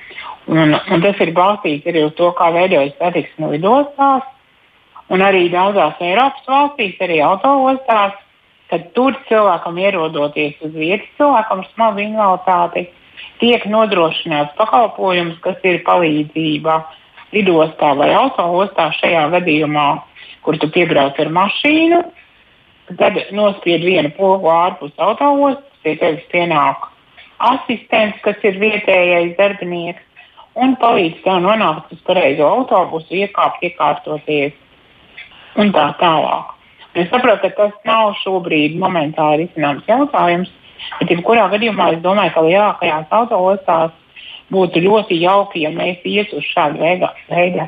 Un, 0.48 0.72
un 0.72 1.02
tas 1.04 1.18
ir 1.20 1.34
balstīts 1.36 1.88
arī 1.88 2.06
uz 2.06 2.14
to, 2.16 2.30
kā 2.36 2.48
veidojas 2.54 2.94
satiksme 2.96 3.50
lidostās. 3.52 4.24
Un 5.12 5.20
arī 5.20 5.50
daudzās 5.52 6.00
Eiropas 6.00 6.48
valstīs, 6.48 6.96
arī 7.04 7.20
autoostās, 7.20 8.16
kad 8.72 8.86
tur 8.96 9.16
cilvēkam 9.28 9.76
ierodoties 9.82 10.56
uz 10.64 10.72
vietas, 10.72 11.10
cilvēkam 11.18 11.60
ar 11.60 11.68
smagu 11.74 12.04
invaliditāti, 12.06 12.86
tiek 13.42 13.66
nodrošināts 13.68 14.56
pakalpojums, 14.56 15.36
kas 15.44 15.60
ir 15.68 15.82
palīdzība 15.84 16.78
lidostā 17.34 17.92
vai 17.98 18.10
autoostā 18.16 18.88
šajā 18.96 19.26
gadījumā 19.36 19.88
kur 20.44 20.58
tu 20.60 20.68
piebrauc 20.72 21.18
ar 21.20 21.30
mašīnu, 21.32 22.00
tad 23.00 23.20
nospied 23.32 23.84
vienu 23.84 24.12
pogu 24.16 24.50
ārpus 24.52 24.92
autoostas, 25.00 25.70
pie 25.84 25.96
tevis 26.00 26.24
pienāk 26.32 26.90
asistents, 27.44 28.20
kas 28.24 28.40
ir 28.46 28.58
vietējais 28.60 29.34
darbinieks, 29.38 30.02
un 30.54 30.76
palīdz 30.80 31.22
tev 31.24 31.40
nonākt 31.44 31.92
uz 31.92 32.02
pareizo 32.06 32.46
autobusu, 32.46 33.16
iekāpt, 33.24 33.64
iekārtoties 33.68 34.54
un 35.60 35.72
tā 35.74 35.88
tālāk. 36.00 36.52
Es 36.94 37.10
saprotu, 37.10 37.50
ka 37.50 37.56
tas 37.58 37.74
nav 37.88 38.14
šobrīd 38.22 38.76
momentāli 38.78 39.44
risināms 39.44 39.86
jautājums, 39.90 40.52
bet 41.00 41.10
jebkurā 41.10 41.48
gadījumā 41.50 41.90
es 41.96 42.02
domāju, 42.04 42.34
ka 42.36 42.44
lielākajās 42.46 43.16
autoostās 43.18 43.94
būtu 44.54 44.84
ļoti 44.84 45.18
jauki, 45.24 45.64
ja 45.64 45.72
mēs 45.74 46.04
ietu 46.06 46.38
uz 46.38 46.46
šādu 46.52 46.78
veidu 46.84 47.66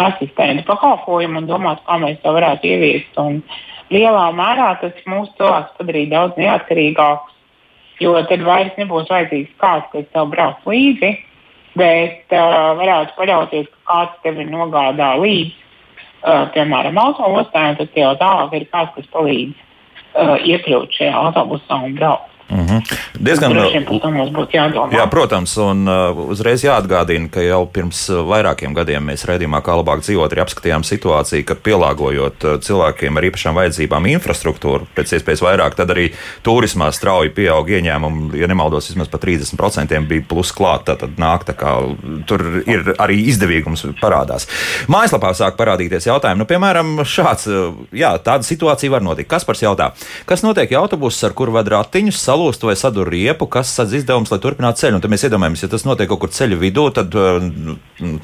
asistentu 0.00 0.64
pakalpojumu 0.68 1.42
un 1.42 1.46
domātu, 1.48 1.84
kā 1.86 1.98
mēs 2.02 2.18
to 2.22 2.32
varētu 2.34 2.70
ieviest. 2.70 3.18
Un 3.20 3.40
lielā 3.94 4.24
mērā 4.36 4.72
tas 4.80 5.06
mūsu 5.10 5.32
cilvēks 5.38 5.76
padarīja 5.78 6.12
daudz 6.14 6.40
neatkarīgākus, 6.40 7.36
jo 8.02 8.14
tad 8.28 8.42
vairs 8.46 8.74
nebūs 8.80 9.10
vajadzīgs 9.12 9.54
kāds, 9.62 9.90
kas 9.92 10.10
tev 10.12 10.30
brauc 10.32 10.66
līdzi, 10.68 11.12
bet 11.78 12.34
uh, 12.34 12.74
varētu 12.80 13.16
paļauties, 13.18 13.70
ka 13.70 13.92
kāds 13.92 14.20
tevi 14.26 14.46
nogādā 14.50 15.14
līdzi, 15.22 15.54
uh, 16.24 16.44
piemēram, 16.54 16.98
autobusā, 16.98 17.70
un 17.70 17.80
tad 17.80 17.98
jau 17.98 18.12
tālāk 18.20 18.58
ir 18.58 18.68
kāds, 18.74 18.94
kas 18.98 19.10
palīdz 19.14 19.54
uh, 19.54 20.36
iekļūt 20.42 21.00
šajā 21.00 21.26
autobusā 21.26 21.82
un 21.86 21.98
braukt. 21.98 22.33
Mm 22.54 22.66
-hmm. 22.66 22.98
Diezgan 23.18 23.52
jādomā. 24.54 24.92
Jā, 24.94 25.06
protams, 25.10 25.56
un 25.58 25.88
uh, 25.88 26.28
uzreiz 26.30 26.62
jāatgādina, 26.64 27.30
ka 27.30 27.42
jau 27.42 27.66
pirms 27.66 28.08
uh, 28.10 28.22
vairākiem 28.22 28.74
gadiem 28.74 29.02
mēs 29.10 29.26
redzējumā, 29.26 29.60
kā 29.62 29.74
labāk 29.74 30.04
dzīvot, 30.06 30.32
arī 30.32 30.40
apskatījām 30.44 30.84
situāciju, 30.86 31.44
ka 31.44 31.54
pielāgojot 31.54 32.46
cilvēkiem 32.60 33.16
ar 33.16 33.24
īpašām 33.24 33.54
vajadzībām 33.58 34.06
infrastruktūru 34.06 34.86
pēc 34.94 35.16
iespējas 35.18 35.42
vairāk, 35.42 35.74
tad 35.74 35.90
arī 35.90 36.12
turismā 36.42 36.92
strauji 36.92 37.30
pieaug 37.34 37.68
ieņēmumi, 37.68 38.38
ja 38.38 38.46
nemaldos, 38.46 38.88
vismaz 38.88 39.08
par 39.08 39.20
30% 39.20 40.06
bija 40.06 40.22
plus 40.28 40.52
klāt, 40.52 40.84
tad 40.84 41.18
nāk 41.18 41.44
tā 41.44 41.56
kā 41.58 41.74
tur 42.26 42.62
ir 42.66 42.94
arī 42.98 43.18
izdevīgums 43.32 43.86
parādās. 44.00 44.46
Mājaslapā 44.86 45.34
sāk 45.34 45.56
parādīties 45.58 46.06
jautājumi, 46.06 46.38
nu, 46.38 46.46
piemēram, 46.48 47.02
šāds, 47.02 47.48
jā, 47.92 48.14
tāda 48.22 48.46
situācija 48.46 48.90
var 48.90 49.02
notikt. 49.02 49.28
Kas 49.30 49.44
par 49.44 49.58
jautā? 49.58 49.90
Kas 50.28 50.42
notiek, 50.46 50.70
ja 50.70 50.84
autobuss, 50.84 51.24
ar 51.24 51.34
kuru 51.36 51.52
ved 51.52 51.68
ratiņus, 51.72 52.22
salūst 52.44 52.64
vai 52.64 52.74
sadur 52.76 53.08
riepu, 53.08 53.46
kas 53.48 53.72
sadz 53.72 53.94
izdevums, 53.96 54.30
lai 54.30 54.38
turpinātu 54.42 54.82
ceļu. 54.82 54.98
Un 54.98 55.02
tad 55.02 55.10
mēs 55.10 55.24
iedomājamies, 55.24 55.62
ja 55.64 55.68
tas 55.72 55.84
notiek 55.84 56.08
kaut 56.08 56.20
kur 56.20 56.30
ceļa 56.30 56.58
vidū, 56.60 56.84
tad 56.92 57.14
uh, 57.16 57.40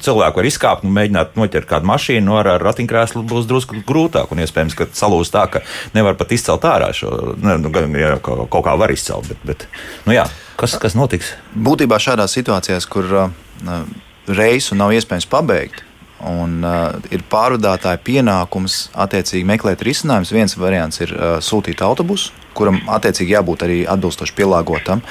cilvēku 0.01 0.41
var 0.41 0.47
izkāpt 0.47 0.85
un 0.85 0.93
mēģināt 0.93 1.35
noķert 1.39 1.67
kādu 1.69 1.89
mašīnu 1.89 2.25
no 2.27 2.37
ar 2.39 2.61
ratiņkrēslu 2.61 3.23
būs 3.25 3.47
drusku 3.49 3.81
grūtāk. 3.87 4.31
Un 4.31 4.43
iespējams, 4.43 4.77
ka 4.77 4.87
salūst 4.93 5.33
tā, 5.33 5.47
ka 5.49 5.63
nevar 5.95 6.17
pat 6.19 6.31
izcelt 6.31 6.65
ārā 6.67 6.91
šo, 6.93 7.35
ne, 7.41 7.57
nu, 7.61 7.73
ja, 7.97 8.17
kaut 8.21 8.61
kā 8.65 8.77
var 8.77 8.93
izcelt. 8.93 9.29
Bet, 9.31 9.45
bet, 9.47 9.67
nu 10.05 10.15
jā, 10.15 10.27
kas, 10.61 10.77
kas 10.81 10.97
notiks? 10.97 11.33
Būtībā 11.55 11.99
šādās 12.01 12.37
situācijās, 12.37 12.89
kur 12.91 13.09
uh, 13.25 13.87
reisu 14.29 14.77
nav 14.77 14.93
iespējams 14.93 15.29
pabeigt, 15.31 15.85
Un, 16.27 16.59
uh, 16.61 16.93
ir 17.13 17.23
pārvadātāja 17.31 17.97
pienākums 18.05 18.91
attiecīgi 18.93 19.47
meklēt 19.47 19.81
risinājumus. 19.85 20.33
Viens 20.35 20.57
variants 20.59 21.01
ir 21.01 21.15
uh, 21.15 21.37
sūtīt 21.41 21.81
autobusu, 21.85 22.35
kuram 22.57 22.81
attiecīgi 22.93 23.33
jābūt 23.33 23.65
arī 23.65 23.79
atbilstoši 23.89 24.35
pielāgotam. 24.37 25.01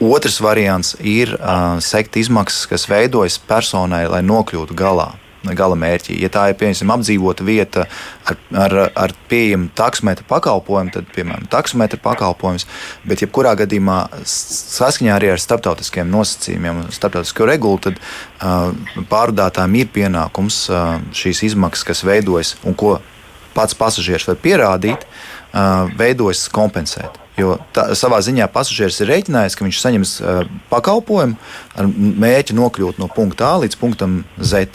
Otrs 0.00 0.40
variants 0.44 0.94
ir 1.00 1.34
uh, 1.36 1.76
sekt 1.84 2.16
izmaksas, 2.20 2.68
kas 2.70 2.88
veidojas 2.88 3.36
personai, 3.48 4.06
lai 4.08 4.22
nokļūtu 4.24 4.78
galā 4.78 5.12
gala 5.58 5.76
mērķī. 5.78 6.16
Ja 6.22 6.30
tā 6.32 6.48
ir 6.50 6.58
piemēram 6.60 6.92
apdzīvota 6.96 7.46
vieta 7.46 7.86
ar, 8.28 8.38
ar, 8.64 8.76
ar 9.04 9.14
pieejamu 9.30 9.70
taksometru 9.78 10.26
pakalpojumu, 10.30 10.94
tad, 10.94 11.08
piemēram, 11.14 11.48
taksometru 11.52 12.00
pakalpojums, 12.02 12.66
bet 13.08 13.24
jebkurā 13.24 13.54
gadījumā 13.62 13.98
saskaņā 14.26 15.16
arī 15.16 15.32
ar 15.34 15.42
starptautiskiem 15.42 16.10
nosacījumiem 16.12 16.84
un 16.84 16.92
starptautisko 16.94 17.48
regulu, 17.50 17.80
tad 17.88 17.98
uh, 17.98 18.70
pārvadātājiem 19.10 19.80
ir 19.82 19.90
pienākums 19.94 20.64
uh, 20.70 21.00
šīs 21.16 21.44
izmaksas, 21.50 21.88
kas 21.90 22.06
veidojas 22.06 22.56
un 22.62 22.78
ko 22.78 22.98
pats 23.56 23.76
pasažieris 23.76 24.28
var 24.30 24.38
pierādīt, 24.40 25.04
uh, 25.04 25.90
veidojas 25.98 26.46
kompensēt. 26.52 27.22
Jo 27.38 27.54
tā, 27.72 27.86
savā 27.96 28.18
ziņā 28.20 28.44
pasažieris 28.52 29.00
ir 29.00 29.08
rēķinājis, 29.08 29.56
ka 29.56 29.64
viņš 29.64 29.78
saņems 29.80 30.10
uh, 30.20 30.42
pakalpojumu 30.68 31.38
ar 31.80 31.88
mērķi 31.88 32.56
nokļūt 32.58 33.00
no 33.00 33.08
punkta 33.12 33.54
A 33.54 33.62
līdz 33.62 33.78
punktam 33.80 34.20
Z. 34.36 34.68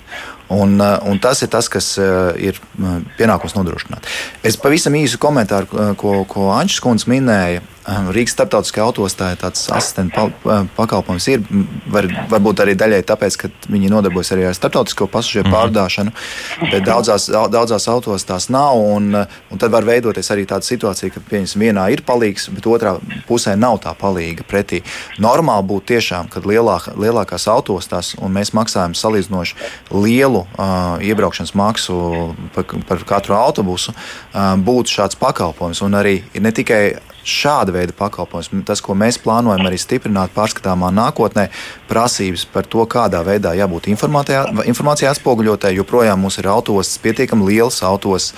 Un, 0.53 0.77
uh, 0.79 0.97
un 1.09 1.19
tas 1.19 1.41
ir 1.43 1.49
tas, 1.51 1.67
kas 1.67 1.89
uh, 1.99 2.31
ir 2.39 2.55
uh, 2.79 2.99
pienākums 3.17 3.55
nodrošināt. 3.57 4.07
Es 4.47 4.55
pavisam 4.59 4.95
īsu 4.95 5.19
komentāru, 5.19 5.67
ko, 5.99 6.21
ko 6.29 6.51
Ančs 6.55 6.79
Kunds 6.83 7.07
minēja 7.11 7.65
Rīgas 7.87 8.33
starptautiskajā 8.35 8.83
autostā 8.83 9.29
tāds 9.39 9.69
asistentu 9.71 10.27
pakalpojums 10.75 11.27
ir. 11.31 11.43
Var, 11.87 12.07
varbūt 12.27 12.59
arī 12.65 12.73
daļai 12.75 12.99
tāpēc, 13.07 13.37
ka 13.39 13.49
viņi 13.71 13.91
nodarbojas 13.93 14.33
arī 14.35 14.43
ar 14.49 14.57
starptautisko 14.57 15.07
pasažieru 15.11 15.47
mm. 15.47 15.55
pārdāšanu, 15.55 16.11
bet 16.73 16.83
daudzās, 16.83 17.29
daudzās 17.31 17.87
autostās 17.91 18.49
nav. 18.51 18.75
Un, 18.97 19.15
un 19.15 19.61
tad 19.61 19.71
var 19.71 19.87
veidoties 19.87 20.31
arī 20.35 20.43
tāda 20.49 20.67
situācija, 20.67 21.15
ka 21.15 21.23
vienā 21.31 21.87
ir 21.95 22.03
palīgs, 22.07 22.49
bet 22.57 22.67
otrā 22.67 22.97
pusē 23.29 23.55
nav 23.55 23.79
tā 23.85 23.95
palīga 23.95 24.43
pretī. 24.47 24.83
Normāli 25.23 25.69
būtu 25.71 25.93
tiešām, 25.95 26.27
kad 26.33 26.47
lielāk, 26.49 26.91
lielākās 26.99 27.47
autostās 27.51 28.17
un 28.19 28.35
mēs 28.35 28.51
maksājam 28.57 28.97
salīdzinoši 28.99 29.55
lielu 29.95 30.43
uh, 30.43 30.99
iebraukšanas 31.07 31.55
maksu 31.55 32.01
par, 32.55 32.67
par 32.89 33.07
katru 33.07 33.39
autobusu, 33.39 33.95
uh, 33.95 34.55
būtu 34.59 34.99
šāds 34.99 35.19
pakalpojums. 35.23 35.85
Un 35.87 35.95
arī 35.95 36.19
ne 36.35 36.51
tikai 36.51 36.97
šāda 37.27 37.73
veida 37.75 37.95
pakalpojums. 37.97 38.49
Tas, 38.67 38.81
ko 38.83 38.95
mēs 38.97 39.19
plānojam 39.21 39.65
arī 39.67 39.79
stiprināt 39.81 40.33
pārskatāmā 40.35 40.89
nākotnē, 40.95 41.47
prasības 41.89 42.47
par 42.53 42.67
to, 42.71 42.85
kādā 42.89 43.21
veidā 43.27 43.53
jābūt 43.57 43.89
informācijai 43.91 45.11
atspoguļotai. 45.11 45.75
Joprojām 45.77 46.23
mums 46.23 46.39
ir 46.41 46.49
autos, 46.51 46.95
pietiekami 47.03 47.51
liels 47.51 47.81
autos, 47.85 48.31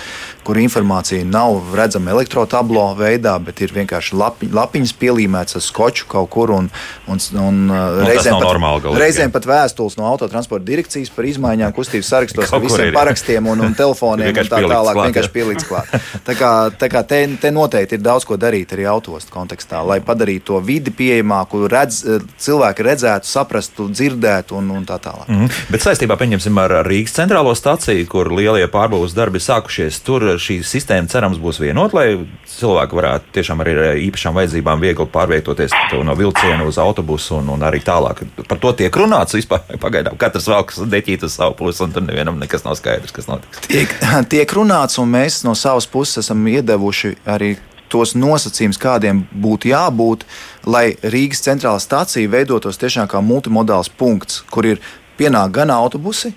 kur 0.44 0.58
informācija 0.58 1.24
nav 1.24 1.74
redzama 1.76 2.10
elektrotablo 2.14 2.86
veidā, 2.98 3.36
bet 3.44 3.60
ir 3.64 3.74
vienkārši 3.74 4.16
lapi, 4.18 4.48
lapiņas 4.52 4.94
pielīmētas 5.00 5.58
ar 5.60 5.64
skoču 5.64 6.08
kaut 6.10 6.30
kur. 6.32 6.50
Un, 6.50 6.70
un, 7.06 7.20
un, 7.34 7.40
un 7.40 7.60
uh, 7.70 8.00
reizēm, 8.08 8.36
pat, 8.38 8.46
normāli, 8.46 8.82
galīgi, 8.84 9.02
reizēm 9.04 9.34
pat 9.34 9.46
vēstules 9.50 9.96
no 10.00 10.08
autotransporta 10.10 10.66
direkcijas 10.66 11.12
par 11.14 11.28
izmaiņām 11.28 11.74
kustības 11.76 12.10
sarakstos 12.14 12.52
ar 12.52 12.64
visiem 12.64 12.88
ir. 12.88 12.94
parakstiem 12.96 13.50
un, 13.52 13.64
un 13.68 13.76
telefoniem 13.82 14.32
un 14.32 14.50
tā 14.50 14.62
tālāk. 14.64 14.94
Klāt, 14.94 15.10
vienkārši 15.10 15.32
pielīdz 15.36 15.66
klāt. 15.70 15.94
Tā 16.26 16.36
kā, 16.38 16.52
tā 16.80 16.90
kā 16.92 17.04
te, 17.06 17.20
te 17.40 17.52
noteikti 17.54 17.98
ir 17.98 18.04
daudz 18.04 18.26
ko 18.28 18.38
darīt 18.40 18.74
arī 18.76 18.88
autostu 18.90 19.34
kontekstā, 19.34 19.82
lai 19.86 20.00
padarītu 20.04 20.50
to 20.50 20.60
vidi 20.64 20.92
pieejamāku, 20.94 21.66
redz, 21.70 22.02
cilvēki 22.40 22.86
redzētu, 22.86 23.28
saprastu, 23.28 23.88
dzirdētu 23.92 24.56
un, 24.58 24.70
un 24.80 24.86
tā 24.88 24.98
tālāk. 25.02 25.28
Mm 25.28 25.44
-hmm. 25.44 25.70
Bet 25.70 25.84
saistībā 25.84 26.16
ar 26.64 26.86
Rīgas 26.86 27.14
centrālo 27.14 27.54
staciju, 27.54 28.06
kur 28.08 28.32
lielie 28.32 28.66
pārbūves 28.66 29.14
darbi 29.14 29.38
sākušies, 29.38 30.00
tur 30.04 30.29
šī 30.38 30.60
sistēma 30.66 31.10
cerams 31.10 31.40
būs 31.42 31.60
vienota, 31.62 31.96
lai 31.98 32.26
cilvēki 32.50 32.98
varētu 32.98 33.32
tiešām 33.36 33.62
arī 33.64 33.74
ar 33.76 34.00
īpašām 34.00 34.36
vajadzībām 34.38 34.82
viegli 34.82 35.06
pārvietoties 35.10 35.74
no 36.06 36.16
vilciena 36.18 36.66
uz 36.68 36.78
autobusu 36.82 37.38
un, 37.40 37.50
un 37.56 37.64
arī 37.66 37.80
tālāk. 37.84 38.22
Par 38.48 38.60
to 38.62 38.74
tiek 38.78 39.00
runāts 39.02 39.36
vispār 39.38 39.64
pagaidām. 39.84 40.18
Katrs 40.20 40.50
velk 40.50 40.74
deķīt 40.92 41.26
uz 41.26 41.38
savu 41.38 41.56
pusi, 41.58 41.82
un 41.86 41.96
tur 41.96 42.04
nevienam 42.06 42.38
nekas 42.40 42.66
nav 42.66 42.78
skaidrs, 42.78 43.14
kas 43.16 43.30
notiks. 43.30 43.64
Tiek, 43.66 43.96
tiek 44.34 44.54
runāts, 44.56 45.00
un 45.02 45.10
mēs 45.10 45.42
no 45.46 45.56
savas 45.58 45.88
puses 45.90 46.24
esam 46.24 46.46
iedevuši 46.50 47.16
arī 47.28 47.56
tos 47.90 48.14
nosacījumus, 48.14 48.78
kādiem 48.80 49.24
būtu 49.42 49.72
jābūt, 49.72 50.22
lai 50.70 50.92
Rīgas 51.02 51.42
centrālā 51.46 51.80
stācija 51.82 52.30
veidotos 52.30 52.78
tiešām 52.78 53.10
kā 53.10 53.22
multimodāls 53.24 53.90
punkts, 53.90 54.44
kur 54.50 54.68
ir 54.68 54.82
pienāk 55.18 55.56
gan 55.58 55.72
autobusi, 55.74 56.32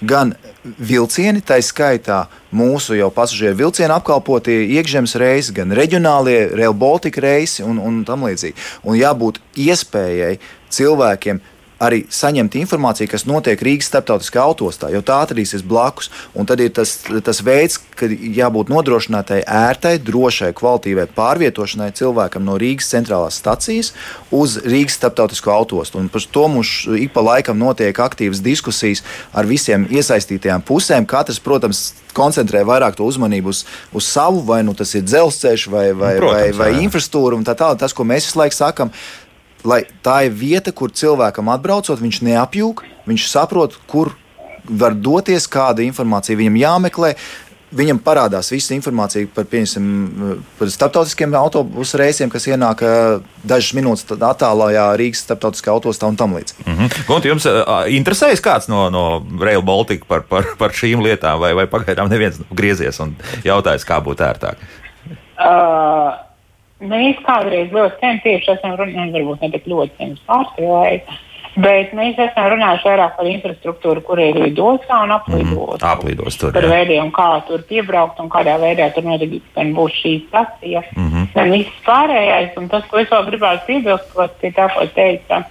gan 0.00 0.34
vilcieni, 0.64 1.42
tā 1.42 1.58
skaitā 1.64 2.24
mūsu 2.54 2.96
jau 2.98 3.10
pasažieru 3.14 3.58
vilcienu 3.58 3.96
apkalpotie 3.96 4.60
iekšzemes 4.78 5.16
reisi, 5.20 5.54
gan 5.56 5.74
reģionālie 5.74 6.48
Rail 6.58 6.74
Baltica 6.76 7.22
reisi 7.24 7.64
un, 7.66 7.80
un 7.82 8.02
tam 8.08 8.26
līdzīgi. 8.28 8.56
Un 8.86 8.98
jābūt 8.98 9.40
iespējai 9.58 10.38
cilvēkiem 10.74 11.40
arī 11.82 12.02
saņemt 12.10 12.56
informāciju, 12.58 13.10
kas 13.12 13.24
notiek 13.28 13.60
Rīgas 13.62 13.88
starptautiskā 13.90 14.42
autostā, 14.42 14.90
jo 14.92 15.02
tā 15.06 15.20
atradīsies 15.22 15.62
blakus. 15.66 16.10
Un 16.34 16.48
tad 16.48 16.62
ir 16.62 16.72
tas, 16.74 16.96
tas 17.24 17.42
veids, 17.46 17.78
ka 17.98 18.08
jābūt 18.08 18.72
nodrošinātai 18.72 19.40
ērtai, 19.46 19.94
drošai, 20.02 20.50
kvalitīvai 20.58 21.06
pārvietošanai 21.14 21.90
cilvēkam 21.98 22.46
no 22.46 22.58
Rīgas 22.60 22.90
centrālās 22.90 23.38
stacijas 23.38 23.92
uz 24.34 24.58
Rīgas 24.66 24.98
starptautisko 24.98 25.54
autostu. 25.54 26.02
Un 26.02 26.10
par 26.12 26.26
to 26.34 26.48
mums 26.50 26.74
ik 26.98 27.14
pa 27.14 27.24
laikam 27.24 27.60
notiek 27.60 28.02
aktīvas 28.02 28.42
diskusijas 28.44 29.04
ar 29.32 29.48
visiem 29.48 29.86
iesaistītajām 29.90 30.66
pusēm. 30.66 31.06
Katrs, 31.08 31.40
protams, 31.42 31.92
koncentrē 32.18 32.64
vairāk 32.66 32.98
to 32.98 33.06
uzmanību 33.06 33.54
uz, 33.54 33.62
uz 33.94 34.10
savu, 34.10 34.42
vai 34.46 34.64
nu 34.66 34.74
tas 34.74 34.94
ir 34.98 35.06
dzelzceļš 35.06 35.68
vai, 35.70 35.86
vai, 35.92 36.14
nu, 36.18 36.26
protams, 36.26 36.58
vai, 36.58 36.74
vai 36.74 36.84
infrastruktūra 36.84 37.38
un 37.38 37.46
tā 37.46 37.54
tālāk. 37.58 37.80
Tas, 37.82 37.94
ko 37.94 38.06
mēs 38.08 38.28
visu 38.28 38.40
laiku 38.40 38.58
sakām, 38.58 38.92
lai 39.64 39.82
tā 40.04 40.22
ir 40.28 40.36
vieta, 40.38 40.72
kur 40.72 40.92
cilvēkam 40.94 41.50
atbraucot, 41.54 42.00
viņš 42.00 42.22
neapjūg, 42.28 42.84
viņš 43.08 43.28
saprot, 43.30 43.78
kur 43.90 44.14
var 44.68 44.94
doties, 44.94 45.48
kāda 45.50 45.84
informācija 45.86 46.38
viņam 46.38 46.58
jāmeklē. 46.62 47.14
viņam 47.68 47.98
parādās 48.00 48.48
visa 48.48 48.72
informācija 48.72 49.28
par, 49.34 49.44
par 50.58 50.70
starptautiskiem 50.72 51.34
autobusu 51.36 51.98
reisiem, 52.00 52.30
kas 52.32 52.46
ienāk 52.48 52.80
dažas 53.44 53.74
minūtes 53.76 54.06
attālākajā 54.08 54.84
Rīgas 54.96 55.20
starptautiskā 55.26 55.74
autostā 55.74 56.08
un 56.08 56.16
tam 56.16 56.32
līdzīgi. 56.36 56.64
Mm 56.64 56.78
-hmm. 56.78 57.02
Gunti, 57.06 57.28
jums 57.28 57.46
uh, 57.46 57.84
interesējas 57.92 58.40
kāds 58.40 58.68
no, 58.68 58.88
no 58.90 59.26
Rail 59.40 59.62
Baltica 59.62 60.04
par, 60.08 60.22
par, 60.22 60.44
par 60.58 60.70
šīm 60.70 61.02
lietām, 61.04 61.40
vai, 61.40 61.52
vai 61.54 61.66
pagaidām 61.66 62.08
neviens 62.08 62.40
griezies 62.50 63.00
un 63.00 63.16
jautājis, 63.44 63.84
kā 63.84 64.00
būtu 64.00 64.24
ērtāk? 64.24 64.56
Uh, 65.38 66.27
mēs 66.80 67.22
kādreiz 67.26 67.72
ļoti 67.74 68.00
centīšies, 68.02 68.58
esam 68.58 68.76
runājuši, 68.78 69.14
varbūt 69.16 69.40
ne 69.42 69.50
tik 69.54 69.66
ļoti 69.72 69.98
pirms 69.98 70.28
pārspīlējuši 70.28 71.24
Bet 71.58 71.90
mēs 71.96 72.18
esam 72.22 72.46
runājuši 72.52 72.86
vairāk 72.86 73.16
par 73.18 73.26
infrastruktūru, 73.26 74.02
kur 74.06 74.20
ir 74.22 74.36
lidostā 74.38 75.00
un 75.02 75.14
aplidos. 75.16 75.50
Mm, 75.50 75.86
aplidos 75.90 76.36
tur, 76.38 76.52
par 76.54 76.66
veidiem, 76.70 77.10
kā 77.14 77.26
tur 77.48 77.64
piebraukt 77.66 78.20
un 78.22 78.30
kādā 78.30 78.54
veidā 78.62 78.90
tur 78.94 79.06
gan 79.08 79.72
būs 79.74 79.96
šī 79.98 80.12
stacija. 80.28 80.84
Mm 80.94 81.08
-hmm. 81.08 81.26
Un 81.34 81.50
viss 81.56 81.82
pārējais, 81.86 82.54
un 82.56 82.68
tas, 82.68 82.84
ko 82.86 82.98
es 82.98 83.10
vēl 83.10 83.26
gribētu 83.30 83.66
piebilst, 83.66 84.14
kas 84.14 84.30
pie 84.40 84.52
tā, 84.52 84.68
ko 84.74 84.86
teica 84.94 85.44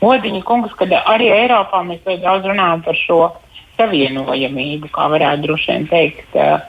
Odiņa 0.00 0.42
kungs, 0.42 0.72
kad 0.74 0.88
arī 0.88 1.28
Eiropā 1.28 1.84
mēs 1.84 2.00
ļoti 2.06 2.22
daudz 2.22 2.46
runājam 2.46 2.84
par 2.84 2.96
šo 2.96 3.32
savienojamību, 3.76 4.88
kā 4.88 5.08
varētu 5.12 5.42
droši 5.42 5.72
vien 5.72 5.86
teikt. 5.88 6.28
Uh, 6.34 6.60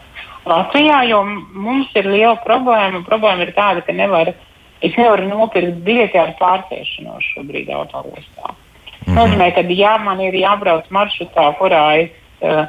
Latvijā, 0.46 1.04
jo 1.10 1.22
mums 1.54 1.92
ir 1.96 2.08
liela 2.10 2.38
problēma. 2.46 3.04
Problēma 3.06 3.46
ir 3.46 3.54
tāda, 3.54 3.84
ka 3.86 3.94
nevar, 3.94 4.34
es 4.82 4.96
nevaru 4.98 5.28
nopirkt 5.30 5.82
biļeti 5.86 6.18
ar 6.18 6.34
pārsēšanos 6.40 7.28
šobrīd 7.36 7.70
autostā. 7.70 8.50
Mm 8.50 9.06
-hmm. 9.06 9.18
nozīmē, 9.18 9.52
ka 9.54 9.62
ja 9.70 9.98
man 9.98 10.22
ir 10.22 10.34
jābrauc 10.34 10.90
maršrutā, 10.90 11.52
kurā 11.60 11.84
es 12.04 12.10
uh, 12.42 12.66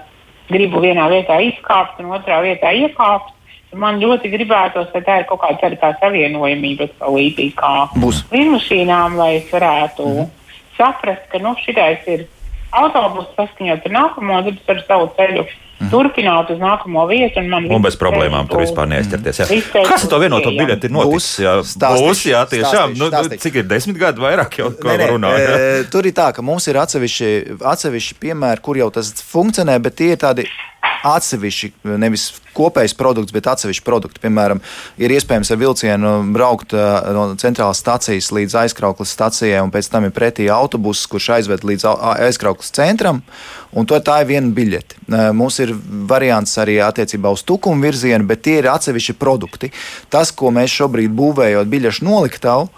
gribu 0.49 0.81
vienā 0.81 1.09
vietā 1.09 1.41
izkāpt 1.41 2.01
un 2.01 2.13
otrā 2.13 2.43
vietā 2.45 2.73
iekāpt, 2.73 3.33
man 3.73 4.01
ļoti 4.01 4.29
gribētos, 4.33 4.93
lai 4.95 5.03
tā 5.03 5.19
ir 5.21 5.27
kaut 5.29 5.41
kāda 5.41 5.59
tāda 5.63 5.77
kā 5.81 5.93
savienojamība, 6.01 6.89
līdzīga 7.01 7.57
kā 7.57 7.73
lidmašīnām, 8.33 9.17
lai 9.17 9.37
es 9.37 9.53
varētu 9.53 10.07
mm 10.07 10.19
-hmm. 10.19 10.31
saprast, 10.77 11.29
ka 11.29 11.39
nu, 11.39 11.55
šitais 11.65 12.07
ir 12.07 12.27
autobusu 12.71 13.29
saskaņot 13.37 13.87
ar 13.87 13.93
nākamo, 13.93 14.43
tad 14.45 14.59
varu 14.69 14.83
savu 14.87 15.11
ceļu 15.17 15.47
Mm. 15.83 15.91
turpināt 15.91 16.51
uz 16.55 16.61
nākamo 16.63 17.05
vietu. 17.11 17.43
Un, 17.43 17.67
un 17.75 17.83
bez 17.83 17.97
problēmām 17.99 18.49
tur 18.51 18.63
vispār 18.63 18.87
neaizķerties. 18.93 19.41
Jā. 19.43 19.61
Kas 19.89 20.07
ar 20.07 20.13
to 20.13 20.21
vienoto 20.23 20.53
biļeti 20.55 20.89
ir 20.89 20.95
noticis? 20.95 21.31
Jā, 21.43 21.55
būs, 21.99 22.25
jā, 22.29 22.43
tiešām. 22.51 22.95
Nu, 23.01 23.11
cik 23.43 23.63
ir 23.63 23.69
desmit 23.71 23.99
gadi 24.01 24.23
vairāk 24.23 24.61
jau 24.61 24.71
ko 24.79 24.95
runājot? 24.95 25.57
E, 25.57 25.87
tur 25.93 26.07
ir 26.07 26.15
tā, 26.17 26.31
ka 26.37 26.45
mums 26.47 26.69
ir 26.71 26.79
atsevišķi, 26.83 27.33
atsevišķi 27.73 28.19
piemēri, 28.23 28.63
kur 28.63 28.79
jau 28.79 28.93
tas 28.95 29.11
funkcionē, 29.33 29.79
bet 29.83 29.99
tie 29.99 30.13
ir 30.15 30.23
tādi 30.23 30.47
atsevišķi, 31.03 31.73
nevis 31.99 32.29
kopējs 32.57 32.95
produkts, 32.99 33.33
bet 33.35 33.49
atsevišķi 33.51 33.85
produkti. 33.87 34.21
Piemēram, 34.23 34.61
ir 35.01 35.15
iespējams 35.17 35.51
ar 35.53 35.61
vilcienu 35.61 36.13
braukt 36.35 36.75
no 36.75 37.25
centrālās 37.41 37.81
stācijas 37.83 38.31
līdz 38.35 38.59
aizkrauklas 38.63 39.15
stācijai, 39.17 39.63
un 39.65 39.73
pēc 39.75 39.89
tam 39.93 40.07
ir 40.07 40.15
pretī 40.15 40.47
autobuss, 40.53 41.09
kurš 41.11 41.31
aizved 41.39 41.67
līdz 41.67 41.89
aizkrauklas 42.29 42.73
centram. 42.77 43.23
Un 43.73 43.89
to 43.89 43.97
tā 44.05 44.21
ir 44.23 44.29
viena 44.29 44.53
biļete. 44.53 45.01
Mums 45.33 45.59
ir 45.65 45.73
variants 46.09 46.53
arī 46.61 46.77
attiecībā 46.85 47.33
uz 47.33 47.45
tukumu 47.49 47.89
virzienu, 47.89 48.29
bet 48.29 48.45
tie 48.45 48.59
ir 48.61 48.69
atsevišķi 48.73 49.17
produkti. 49.21 49.73
Tas, 50.13 50.31
ko 50.31 50.53
mēs 50.53 50.75
šobrīd 50.77 51.15
būvējot 51.17 51.71
biļešu 51.73 52.05
noliktavu, 52.05 52.69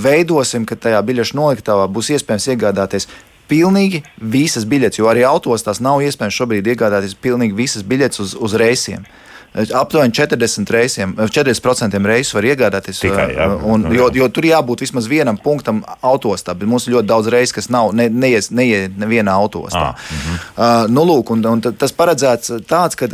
veidosim, 0.00 0.68
ka 0.68 0.76
tajā 0.80 1.00
biļešu 1.04 1.36
noliktavā 1.36 1.88
būs 1.92 2.12
iespējams 2.16 2.50
iegādāties 2.54 3.08
pilnīgi 3.48 4.02
visas 4.18 4.66
biļetes, 4.68 5.00
jo 5.00 5.08
arī 5.10 5.24
autos 5.28 5.64
tās 5.66 5.82
nav 5.84 6.02
iespējams 6.04 6.36
šobrīd 6.40 6.68
iegādāties 6.74 7.16
pilnīgi 7.20 7.56
visas 7.56 7.86
biļetes 7.86 8.22
uz, 8.24 8.36
uz 8.38 8.56
reisiem. 8.60 9.06
Aptuveni 9.74 10.12
40, 10.12 10.70
reisiem, 10.70 11.14
40% 11.16 12.04
reisu 12.06 12.36
var 12.36 12.46
iegādāties. 12.50 13.00
Tikai, 13.00 13.30
jā. 13.32 13.46
un, 13.64 13.86
jo, 13.96 14.10
jo 14.14 14.28
tur 14.28 14.44
jābūt 14.44 14.84
vismaz 14.84 15.08
vienam 15.08 15.38
punktam 15.40 15.80
autostā, 16.04 16.52
bet 16.54 16.68
mums 16.68 16.86
ir 16.86 16.98
ļoti 16.98 17.08
daudz 17.08 17.30
reisu, 17.32 17.56
kas 17.56 17.70
nav 17.72 17.94
ne, 17.96 18.10
neies, 18.12 18.50
nevienā 18.52 19.32
autostā. 19.32 19.86
Ah, 19.88 20.84
uh, 20.84 20.92
nu, 20.92 21.06
lūk, 21.08 21.32
un, 21.34 21.46
un 21.48 21.64
tas 21.64 21.96
paredzēts 21.96 22.58
tāds, 22.68 22.98
ka 23.00 23.08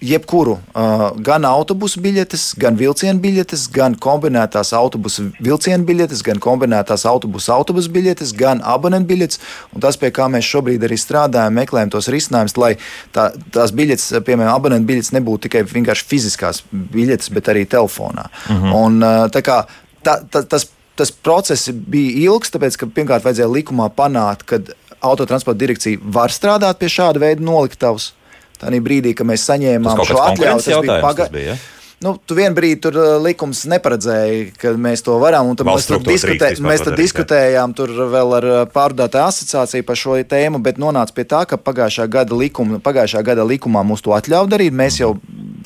jebkuru, 0.00 0.54
uh, 0.74 1.04
gan 1.24 1.44
autobusu 1.48 2.00
biļetes, 2.02 2.52
gan 2.60 2.76
vilcienu 2.78 3.18
biļetes, 3.22 3.66
gan 3.74 3.96
kombinētās 3.98 4.70
autobusu 4.76 5.28
vilcienu 5.42 5.86
biļetes, 5.88 6.22
gan 6.26 6.38
kombinētās 6.42 7.04
autobusu 7.08 7.52
autobusu 7.54 7.90
biļetes, 7.94 8.32
gan 8.38 8.62
abonentu 8.62 9.10
biļetes. 9.10 9.42
Un 9.74 9.82
tas, 9.82 9.98
pie 9.98 10.12
kā 10.14 10.28
mēs 10.30 10.46
šobrīd 10.46 10.86
arī 10.86 10.98
strādājam, 11.00 11.58
meklējam 11.58 11.92
tos 11.94 12.10
risinājumus, 12.14 12.56
lai 12.60 12.72
tā, 13.14 13.30
tās 13.54 13.74
biļetes, 13.74 14.10
piemēram, 14.26 14.54
abonentu 14.54 14.92
biļetes 14.92 15.14
nebūtu 15.18 15.48
tikai 15.48 15.64
vienkārši 15.66 16.08
fiziskās 16.08 16.62
biļetes, 16.70 17.32
bet 17.34 17.50
arī 17.50 17.66
telefonā. 17.66 18.28
Mhm. 18.48 18.74
Un, 18.78 19.00
uh, 19.02 19.24
tā 19.34 19.42
kā, 19.46 19.64
tā, 20.06 20.20
tā, 20.30 20.44
tas, 20.46 20.68
tas 20.98 21.10
process 21.10 21.70
bija 21.70 22.28
ilgs, 22.28 22.54
tāpēc, 22.54 22.78
ka 22.78 22.90
pirmkārt 22.90 23.26
vajadzēja 23.26 23.50
likumā 23.50 23.90
panākt, 23.98 24.46
ka 24.46 24.62
autotransporta 24.98 25.58
direkcija 25.58 25.98
var 26.02 26.32
strādāt 26.34 26.78
pie 26.80 26.90
šāda 26.90 27.22
veida 27.22 27.44
noliktavas. 27.44 28.12
Tā 28.58 28.70
brīdī, 28.82 29.14
kad 29.14 29.28
mēs 29.28 29.44
saņēmām 29.46 30.00
šo 30.08 30.18
atļauju, 30.24 30.62
tas 30.64 30.80
bija 30.82 31.00
pagājis. 31.04 31.66
Nu, 31.98 32.12
tu 32.14 32.36
vienā 32.38 32.54
brīdī 32.54 32.76
tur 32.78 32.94
uh, 32.94 33.06
likums 33.18 33.64
neparedzēja, 33.66 34.52
ka 34.60 34.70
mēs 34.78 35.00
to 35.02 35.16
varam. 35.18 35.48
Mēs 35.66 35.88
tur, 35.88 35.98
diskutē, 36.06 36.52
mēs 36.62 36.84
tur 36.86 36.94
diskutējām 36.94 37.72
tur 37.74 37.90
vēl 38.12 38.34
ar 38.36 38.44
uh, 38.46 38.58
pārdātāju 38.70 39.32
asociāciju 39.32 39.86
par 39.88 39.98
šo 39.98 40.14
tēmu, 40.30 40.60
bet 40.62 40.78
nonāca 40.78 41.16
pie 41.16 41.24
tā, 41.26 41.40
ka 41.50 41.58
pagājušā 41.58 42.06
gada, 42.06 42.38
likuma, 42.38 42.78
pagājušā 42.84 43.24
gada 43.26 43.46
likumā 43.48 43.82
mums 43.82 44.04
to 44.06 44.14
atļauj 44.14 44.46
darīt. 44.52 44.76
Mēs 44.78 45.00
jau 45.00 45.16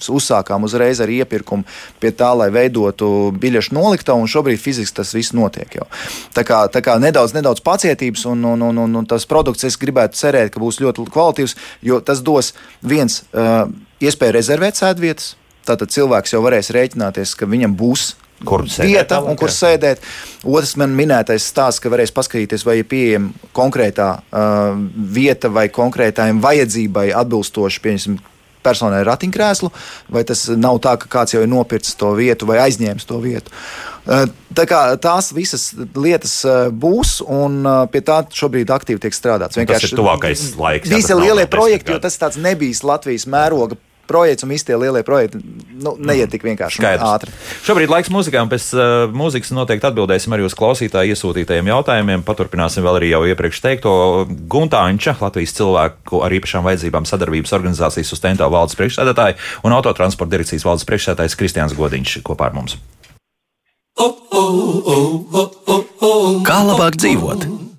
uzsākām 0.09 0.65
uzreiz 0.65 1.03
ar 1.05 1.13
iepirkumu 1.13 1.69
pie 2.01 2.15
tā, 2.17 2.31
lai 2.39 2.49
veidotu 2.55 3.29
biļešu 3.37 3.77
noliktavu, 3.77 4.25
un 4.25 4.33
šobrīd 4.33 4.63
fiziski 4.63 5.03
tas 5.03 5.13
viss 5.13 5.37
notiek. 5.37 5.77
Jau. 5.83 5.85
Tā 6.33 6.47
kā, 6.49 6.63
tā 6.73 6.81
kā 6.81 6.97
nedaudz, 7.03 7.37
nedaudz 7.37 7.61
pacietības, 7.61 8.25
un, 8.33 8.49
un, 8.55 8.65
un, 8.71 8.81
un, 8.87 8.97
un 9.03 9.11
tas 9.13 9.29
produkts, 9.29 9.69
es 9.69 9.77
gribētu 9.77 10.17
cerēt, 10.25 10.55
ka 10.57 10.65
būs 10.65 10.81
ļoti 10.81 11.07
kvalitīvs, 11.13 11.59
jo 11.85 12.01
tas 12.01 12.25
dos 12.25 12.55
viens 12.81 13.21
uh, 13.37 13.69
iespēju 14.01 14.39
rezervēt 14.41 14.81
sēdvietas 14.81 15.35
Tātad 15.69 15.95
cilvēks 15.95 16.35
jau 16.35 16.43
varēs 16.45 16.73
rēķināties, 16.75 17.37
ka 17.39 17.47
viņam 17.51 17.77
būs 17.79 18.13
kur 18.45 18.65
vieta 18.67 19.21
un 19.23 19.39
kur 19.39 19.53
sēdēt. 19.53 20.03
Otrs 20.43 20.75
man 20.81 20.97
minētais 20.99 21.47
stāsts, 21.53 21.83
ka 21.83 21.93
varēs 21.93 22.15
paskatīties, 22.15 22.67
vai 22.67 22.81
ir 22.81 22.89
pieejama 22.91 23.53
konkrētā 23.57 24.11
uh, 24.19 24.75
vieta 25.15 25.53
vai 25.53 25.69
konkrētājiem 25.73 26.43
vajadzībai 26.43 27.11
atbilstoši, 27.23 27.83
pieņemsim, 27.85 28.21
personai 28.63 29.01
ar 29.03 29.09
ratiņkrēslu, 29.11 29.73
vai 30.15 30.23
tas 30.27 30.45
nav 30.55 30.79
tā, 30.85 30.95
ka 31.03 31.09
kāds 31.11 31.35
jau 31.35 31.43
ir 31.43 31.51
nopircis 31.51 31.97
to 31.99 32.13
vietu 32.15 32.47
vai 32.47 32.61
aizņēmis 32.63 33.09
to 33.09 33.19
vietu. 33.23 33.51
Uh, 34.03 34.29
tā 34.55 34.67
kā 34.71 34.83
tās 35.03 35.33
visas 35.35 35.69
lietas 35.95 36.37
uh, 36.47 36.69
būs, 36.71 37.21
un 37.27 37.63
uh, 37.63 37.85
pie 37.91 38.05
tā 38.07 38.23
šobrīd 38.31 38.71
aktīvi 38.75 39.03
tiek 39.03 39.19
strādāts. 39.19 39.59
Tas 39.59 39.89
ir 39.89 39.97
tuvākais 39.99 40.45
laiks. 40.59 40.91
Visi 40.95 41.19
lielie 41.19 41.47
projekti, 41.51 41.95
jo 41.95 42.03
tas 42.03 42.19
tāds 42.19 42.39
nebijis 42.43 42.85
Latvijas 42.87 43.27
mēroga 43.31 43.79
projekts 44.11 44.45
un 44.47 44.53
visi 44.53 44.67
tie 44.69 44.77
lielie 44.79 45.03
projekti 45.07 45.41
nu, 45.83 45.95
neiet 45.99 46.31
tik 46.33 46.45
vienkārši 46.47 46.83
un 46.83 47.05
ātri. 47.09 47.33
Šobrīd 47.67 47.93
laiks 47.93 48.11
mūzikām, 48.13 48.51
pēc 48.53 48.69
uh, 48.77 48.85
mūzikas 49.15 49.53
noteikti 49.57 49.89
atbildēsim 49.89 50.35
arī 50.37 50.47
uz 50.47 50.57
klausītāju 50.59 51.15
iesūtītajiem 51.15 51.71
jautājumiem. 51.73 52.25
Paturpināsim 52.27 52.87
vēl 52.87 53.01
arī 53.01 53.13
jau 53.13 53.23
iepriekš 53.33 53.63
teikto 53.65 53.95
Guntāņča, 54.53 55.17
Latvijas 55.23 55.57
cilvēku 55.59 56.23
ar 56.27 56.37
īpašām 56.39 56.67
vajadzībām 56.69 57.09
sadarbības 57.09 57.57
organizācijas 57.59 58.13
sustento 58.13 58.49
valdes 58.53 58.79
priekšsēdētāju 58.81 59.39
un 59.67 59.77
autotransporta 59.79 60.37
direkcijas 60.37 60.67
valdes 60.69 60.89
priekšsēdētājs 60.89 61.39
Kristians 61.39 61.77
Godiņš 61.79 62.21
kopā 62.27 62.51
ar 62.51 62.59
mums. 62.59 62.79
Kā 66.47 66.59
labāk 66.67 66.97
dzīvot? 66.99 67.72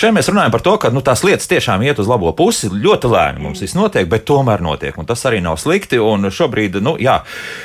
Šeit 0.00 0.14
mēs 0.16 0.30
runājam 0.30 0.54
par 0.54 0.64
to, 0.64 0.76
ka 0.80 0.90
nu, 0.94 1.02
tās 1.04 1.22
lietas 1.26 1.48
tiešām 1.50 1.82
iet 1.86 2.00
uz 2.02 2.08
labo 2.10 2.32
pusi. 2.36 2.70
Ļoti 2.70 3.10
lēni 3.10 3.44
mums 3.44 3.62
viss 3.62 3.76
notiek, 3.78 4.08
bet 4.10 4.26
tomēr 4.28 4.62
notiek. 4.64 4.96
Tas 5.06 5.24
arī 5.28 5.40
nav 5.44 5.58
slikti. 5.60 5.98
Un 6.00 6.30
šobrīd 6.32 6.78
nu, 6.84 6.96
jā, 7.00 7.20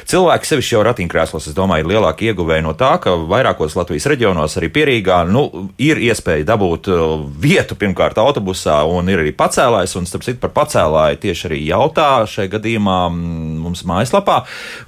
cilvēki 0.10 0.50
sevišķi 0.50 0.76
jau 0.76 0.84
ratiņkrēslos, 0.88 1.50
es 1.50 1.58
domāju, 1.58 1.86
ir 1.86 1.92
lielāki 1.94 2.30
ieguvēji 2.32 2.66
no 2.66 2.74
tā, 2.78 2.96
ka 3.04 3.16
vairākos 3.20 3.78
Latvijas 3.78 4.08
reģionos, 4.12 4.58
arī 4.60 4.72
Pierīgā, 4.76 5.22
nu, 5.30 5.46
ir 5.82 6.02
iespēja 6.02 6.48
dabūt 6.52 6.90
uh, 6.92 7.04
vietu 7.42 7.78
pirmkārt 7.80 8.20
autobusā, 8.22 8.82
un 8.90 9.12
ir 9.12 9.24
arī 9.24 9.34
pacēlājs. 9.36 9.96
Un, 10.00 10.10
starp 10.10 10.26
citu, 10.28 10.42
par 10.44 10.54
pacēlāju 10.56 11.22
tieši 11.26 11.50
arī 11.50 11.62
jautā 11.70 12.10
šajā 12.30 12.52
gadījumā 12.58 12.98
mm, 13.10 13.60
mums 13.66 13.86
mājaslapā, 13.88 14.42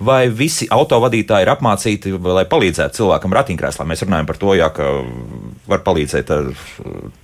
vai 0.03 0.25
visi 0.33 0.69
autovadītāji 0.71 1.47
ir 1.47 1.53
apmācīti, 1.53 2.15
lai 2.17 2.45
palīdzētu 2.49 3.01
cilvēkam 3.01 3.35
ratiņkrēslā. 3.37 3.87
Mēs 3.87 4.05
runājam 4.05 4.29
par 4.29 4.41
to, 4.41 4.53
jā, 4.57 4.69
ka 4.73 4.91
var 5.67 5.83
palīdzēt 5.85 6.33
ar 6.33 6.51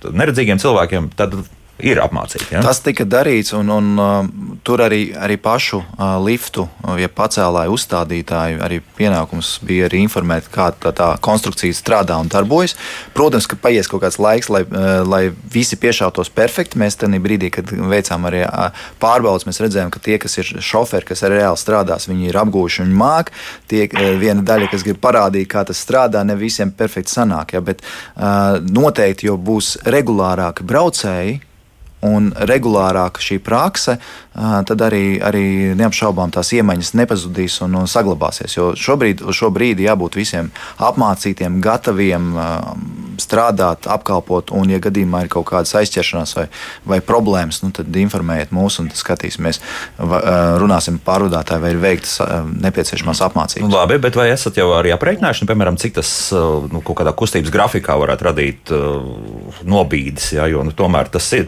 neredzīgiem 0.02 0.60
cilvēkiem, 0.62 1.10
tad 1.18 1.36
ir 1.82 1.98
apmācīti. 1.98 2.52
Ja? 2.54 2.62
Tas 2.62 2.78
tika 2.84 3.06
darīts, 3.08 3.50
un, 3.56 3.70
un 3.72 3.88
uh, 3.98 4.26
tur 4.66 4.84
arī, 4.84 5.08
arī 5.18 5.36
pašu 5.42 5.80
uh, 5.80 6.16
liftu, 6.22 6.68
uh, 6.84 6.94
ja 7.00 7.08
pacēlāju 7.10 7.74
uzstādītāju, 7.74 8.60
arī 8.62 8.78
pienākums 8.98 9.56
bija 9.66 9.88
arī 9.88 10.04
informēt, 10.04 10.46
kā 10.54 10.70
tā, 10.78 10.92
tā 10.94 11.08
konstrukcija 11.24 11.74
strādā 11.74 12.18
un 12.22 12.30
darbojas. 12.30 12.76
Protams, 13.16 13.48
ka 13.50 13.58
paies 13.60 13.90
kaut 13.90 14.04
kāds 14.04 14.20
laiks, 14.22 14.50
lai, 14.54 14.62
uh, 14.68 15.02
lai 15.08 15.24
visi 15.54 15.78
piešautos 15.80 16.30
perfekti. 16.34 16.78
Mēs 16.80 16.98
tajā 17.00 17.18
brīdī, 17.24 17.50
kad 17.54 17.70
veicām 17.70 18.28
arī 18.30 18.44
uh, 18.46 18.84
pārbaudas, 19.02 19.48
mēs 19.48 19.58
redzējām, 19.64 19.90
ka 19.94 20.02
tie, 20.04 20.20
kas 20.22 20.38
ir 20.38 20.52
šoferi, 20.62 21.08
kas 21.10 21.24
arī 21.26 21.42
reāli 21.42 21.58
strādās, 21.58 22.06
viņi 22.10 22.30
ir 22.30 22.38
apgūši 22.38 22.84
un 22.86 22.94
māk. 23.00 23.32
Tie 23.70 23.88
uh, 23.88 24.12
viena 24.20 24.46
daļa, 24.46 24.70
kas 24.70 24.86
grib 24.86 25.02
parādīt, 25.02 25.50
kā 25.50 25.66
tas 25.66 25.82
strādā, 25.82 26.22
ne 26.22 26.38
visiem 26.38 26.70
perfekti 26.70 27.16
sanāk. 27.18 27.56
Ja, 27.58 27.64
bet 27.66 27.82
uh, 27.82 28.62
noteikti 28.62 29.26
jau 29.26 29.34
būs 29.40 29.74
regulārāki 29.90 30.66
braucēji 30.66 31.42
un 32.04 32.30
regulārāka 32.50 33.22
šī 33.24 33.40
prakse, 33.44 33.96
tad 34.34 34.82
arī, 34.82 35.20
arī 35.22 35.46
neapšaubām 35.78 36.32
tās 36.34 36.50
iemaņas 36.56 36.94
nepazudīs 36.98 37.60
un, 37.62 37.76
un 37.78 37.90
saglabāsies. 37.90 38.56
Jo 38.56 38.72
šobrīd, 38.78 39.22
šo 39.34 39.50
brīdi 39.54 39.86
jābūt 39.86 40.18
visiem 40.18 40.50
apmācītiem, 40.82 41.60
gataviem 41.62 42.32
strādāt, 43.22 43.86
apkalpot, 43.90 44.50
un, 44.58 44.72
ja 44.74 44.80
gadījumā 44.82 45.24
ir 45.24 45.30
kaut 45.32 45.46
kādas 45.52 45.74
aizķeršanās 45.78 46.34
vai, 46.34 46.46
vai 46.88 46.98
problēmas, 47.04 47.60
nu, 47.62 47.70
tad 47.74 47.94
informējiet 47.94 48.50
mūs 48.54 48.80
un 48.82 48.90
skatīsimies, 48.90 49.60
runāsim 50.60 50.98
pārvadātāji, 51.04 51.62
vai 51.62 51.70
ir 51.74 51.80
veiktas 51.82 52.16
nepieciešamās 52.64 53.22
apmācības. 53.28 53.70
Labi, 53.70 54.00
bet 54.02 54.18
vai 54.18 54.26
esat 54.32 54.58
jau 54.58 54.66
arī 54.74 54.90
aprēķinājuši, 54.96 55.44
nu, 55.44 55.50
piemēram, 55.52 55.78
cik 55.80 55.94
tas 56.00 56.10
nu, 56.34 56.82
kaut 56.82 56.98
kādā 57.04 57.14
kustības 57.14 57.54
grafikā 57.54 57.94
varētu 58.02 58.28
radīt 58.28 58.74
nobīdes, 59.62 60.32
ja, 60.34 60.48
jo 60.50 60.66
nu, 60.66 60.74
tomēr 60.74 61.12
tas 61.14 61.30
ir 61.38 61.46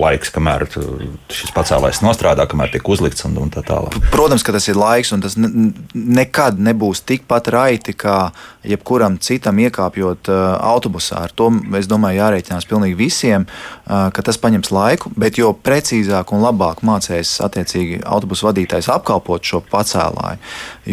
laiks, 0.00 0.32
kamēr 0.32 0.64
šis 0.72 1.52
pacēlājs 1.56 2.02
nostrādā, 2.06 2.46
kamēr 2.48 2.72
tiek 2.76 2.88
uzlikts 2.88 3.26
un, 3.28 3.36
un 3.42 3.52
tā 3.52 3.64
tālāk. 3.66 3.98
Protams, 4.14 4.44
ka 4.46 4.54
tas 4.56 4.68
ir 4.70 4.78
laiks, 4.78 5.12
un 5.16 5.24
tas 5.24 5.36
ne, 5.40 5.50
nekad 5.94 6.60
nebūs 6.62 7.04
tikpat 7.06 7.50
raiti, 7.54 7.96
kā 7.98 8.30
jebkuram 8.68 9.18
citam 9.22 9.58
iekāpjot 9.62 10.30
uh, 10.32 10.40
autobusā. 10.72 11.22
Ar 11.26 11.34
to 11.34 11.48
es 11.78 11.88
domāju, 11.90 12.20
jārēķinās 12.20 12.68
pilnīgi 12.68 12.98
visiem, 12.98 13.46
uh, 13.46 14.08
ka 14.14 14.24
tas 14.26 14.38
paņems 14.42 14.72
laiku, 14.74 15.12
bet 15.18 15.40
jo 15.40 15.52
precīzāk 15.54 16.32
un 16.34 16.44
labāk 16.44 16.82
mācīs 16.86 17.36
attiecīgi 17.46 18.02
autobusu 18.04 18.48
vadītājs 18.48 18.90
apkalpot 18.92 19.46
šo 19.46 19.62
pacēlāju, 19.70 20.42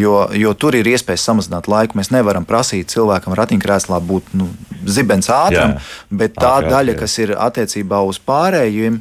jo, 0.04 0.16
jo 0.38 0.54
tur 0.58 0.78
ir 0.80 0.90
iespējas 0.94 1.28
samazināt 1.30 1.70
laiku. 1.72 2.00
Mēs 2.00 2.14
nevaram 2.14 2.48
prasīt 2.48 2.94
cilvēkam 2.94 3.36
ratiņkrēslā 3.38 4.00
būt 4.08 4.34
nu, 4.38 4.50
zibens 4.86 5.30
ātram, 5.32 5.76
Jā. 5.78 5.84
bet 6.24 6.36
tā 6.38 6.58
Ātrāk, 6.60 6.72
daļa, 6.74 6.96
jā. 6.96 7.00
kas 7.04 7.18
ir 7.24 7.36
attiecībā 7.40 8.02
uz 8.08 8.20
pārējiem, 8.24 9.00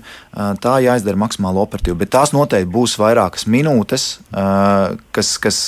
tā 0.62 0.76
jāizdara 0.84 1.20
maksimāli 1.20 1.60
operatīvi. 1.62 1.98
Bet 2.04 2.12
tās 2.14 2.32
noteikti 2.34 2.70
būs 2.72 2.96
vairākas 3.00 3.46
minūtes, 3.50 4.06
kas, 5.12 5.34
kas 5.42 5.62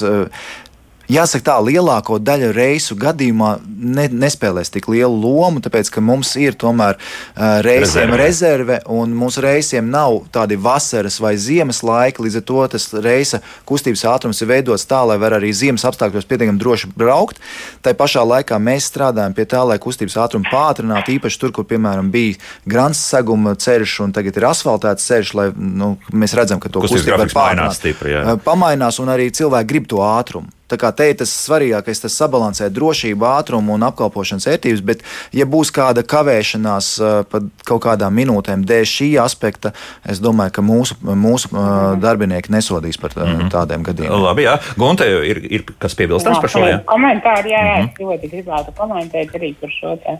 Jāsaka, 1.10 1.44
tā 1.44 1.54
lielāko 1.60 2.16
daļu 2.22 2.48
reisu 2.56 2.96
gadījumā 2.96 3.50
ne, 3.64 4.06
nespēlēs 4.08 4.72
tik 4.72 4.86
lielu 4.88 5.12
lomu, 5.12 5.60
tāpēc 5.64 5.90
ka 5.92 6.00
mums 6.00 6.30
ir 6.40 6.56
tomēr 6.56 6.96
uh, 6.96 7.60
reisiem 7.64 8.14
rezerve, 8.16 8.78
un 8.88 9.12
mūsu 9.16 9.44
reisiem 9.44 9.90
nav 9.92 10.22
tādi 10.32 10.56
vasaras 10.56 11.18
vai 11.20 11.34
ziemas 11.36 11.82
laiki. 11.84 12.24
Līdz 12.24 12.40
ar 12.40 12.46
to 12.48 12.64
tas 12.72 12.88
reisa 13.04 13.42
kustības 13.68 14.06
ātrums 14.14 14.40
ir 14.40 14.48
veidots 14.48 14.86
tā, 14.88 15.02
lai 15.04 15.18
var 15.20 15.36
arī 15.36 15.52
ziemas 15.52 15.84
apstākļos 15.84 16.28
pietiekami 16.30 16.62
droši 16.62 16.90
braukt. 16.96 17.42
Tā 17.84 17.92
pašā 17.98 18.24
laikā 18.24 18.56
mēs 18.62 18.88
strādājam 18.88 19.36
pie 19.36 19.44
tā, 19.50 19.60
lai 19.68 19.76
kustības 19.82 20.16
ātrumu 20.24 20.48
pātrinātu, 20.48 21.18
īpaši 21.18 21.40
tur, 21.42 21.52
kur 21.52 21.68
piemēram 21.68 22.08
bija 22.14 22.40
grants 22.64 23.04
seguma 23.12 23.52
ceļš 23.60 23.98
un 24.06 24.16
tagad 24.16 24.40
ir 24.40 24.48
asfaltēts 24.48 25.12
ceļš, 25.12 25.36
lai 25.36 25.48
nu, 25.52 25.94
mēs 26.16 26.36
redzam, 26.38 26.62
ka 26.62 26.72
to 26.72 26.84
kustību 26.84 27.20
var 27.20 27.28
pātrināt. 27.28 28.40
Pamainās 28.44 29.02
un 29.04 29.12
arī 29.12 29.28
cilvēki 29.34 29.74
grib 29.74 29.90
to 29.92 30.00
ātrumu. 30.04 30.48
Tā 30.70 30.78
kā 30.80 30.90
te 30.96 31.10
ir 31.10 31.18
tas 31.20 31.32
svarīgākais, 31.44 32.00
tas 32.00 32.14
sabalansē 32.16 32.70
drošību, 32.72 33.26
ātrumu 33.28 33.74
un 33.76 33.84
apkalpošanas 33.84 34.48
vērtības, 34.48 34.80
bet, 34.88 35.02
ja 35.36 35.44
būs 35.44 35.72
kāda 35.74 36.04
kavēšanās 36.08 36.88
pat 37.30 37.50
kaut 37.68 37.82
kādām 37.84 38.16
minūtēm 38.16 38.64
dēļ 38.64 38.86
šī 38.88 39.08
aspekta, 39.20 39.74
es 40.08 40.22
domāju, 40.24 40.54
ka 40.56 40.64
mūsu, 40.64 40.96
mūsu 41.04 41.52
darbinieki 42.00 42.54
nesodīs 42.54 43.00
par 43.00 43.12
-hmm. 43.12 43.50
tādiem 43.52 43.84
gadījumiem. 43.84 44.24
Labi, 44.24 44.46
jā. 44.48 44.56
Gunte, 44.80 45.04
ir, 45.04 45.42
ir 45.50 45.66
kas 45.78 45.94
piebilstams 45.98 46.40
par 46.40 46.50
šo? 46.50 46.64
Jā, 46.64 46.80
komentāri, 46.88 47.52
jā, 47.52 47.60
jā, 47.60 47.76
mm 47.76 47.84
-hmm. 47.84 47.92
es 47.92 48.00
ļoti 48.00 48.32
gribētu 48.32 48.74
komentēt 48.76 49.36
arī 49.36 49.54
par 49.60 49.70
šo 49.70 49.96
te, 49.96 50.18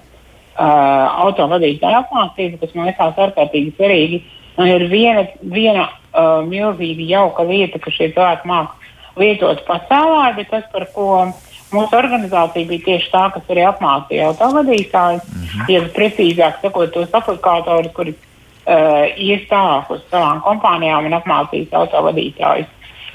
uh, 0.59 1.24
autovadītāju 1.24 2.00
apmācību, 2.04 2.61
kas 2.61 2.74
man 2.74 2.87
liekas 2.87 3.18
ārkārtīgi 3.18 3.76
svarīgi. 3.76 4.22
Un 4.57 4.68
ir 4.70 4.87
viena, 4.90 5.26
viena 5.42 5.88
uh, 5.88 6.46
milzīga 6.46 7.02
jauka 7.02 7.42
lieta, 7.42 7.78
ka 7.78 7.90
šie 7.90 8.12
cilvēki 8.14 8.46
mākslinieki 8.46 8.83
lietot 9.20 9.64
pacēlāju, 9.68 10.37
bet 10.37 10.50
tas, 10.50 10.68
par 10.72 10.87
ko 10.94 11.09
mūsu 11.74 11.98
organizācija 11.98 12.68
bija 12.68 12.87
tieši 12.88 13.11
tā, 13.12 13.24
kas 13.35 13.50
arī 13.50 13.66
apmācīja 13.68 14.31
autovadītājus, 14.31 15.27
mm 15.27 15.42
-hmm. 15.42 15.72
ja 15.72 15.83
precīzāk 15.96 16.62
sakot, 16.62 16.92
tos 16.92 17.14
aplikatorus, 17.20 17.92
kuri 17.96 18.14
uh, 18.14 19.05
ies 19.16 19.46
tālāk 19.50 19.90
uz 19.90 20.03
savām 20.11 20.42
kompānijām 20.46 21.07
un 21.07 21.18
apmācīs 21.20 21.72
autovadītājus 21.72 22.70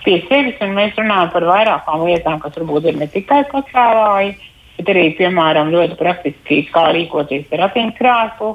pie 0.06 0.22
sevis. 0.30 0.60
Mēs 0.60 0.98
runājam 0.98 1.32
par 1.34 1.44
vairākām 1.50 2.06
lietām, 2.08 2.40
kas 2.40 2.56
varbūt 2.58 2.90
ir 2.90 2.98
ne 2.98 3.08
tikai 3.08 3.44
pacēlāji, 3.52 4.36
bet 4.78 4.90
arī, 4.94 5.06
piemēram, 5.20 5.72
ļoti 5.76 6.00
praktiski, 6.00 6.64
kā 6.74 6.90
rīkoties 6.96 7.52
ar 7.52 7.66
ratiņkrēslu, 7.66 8.52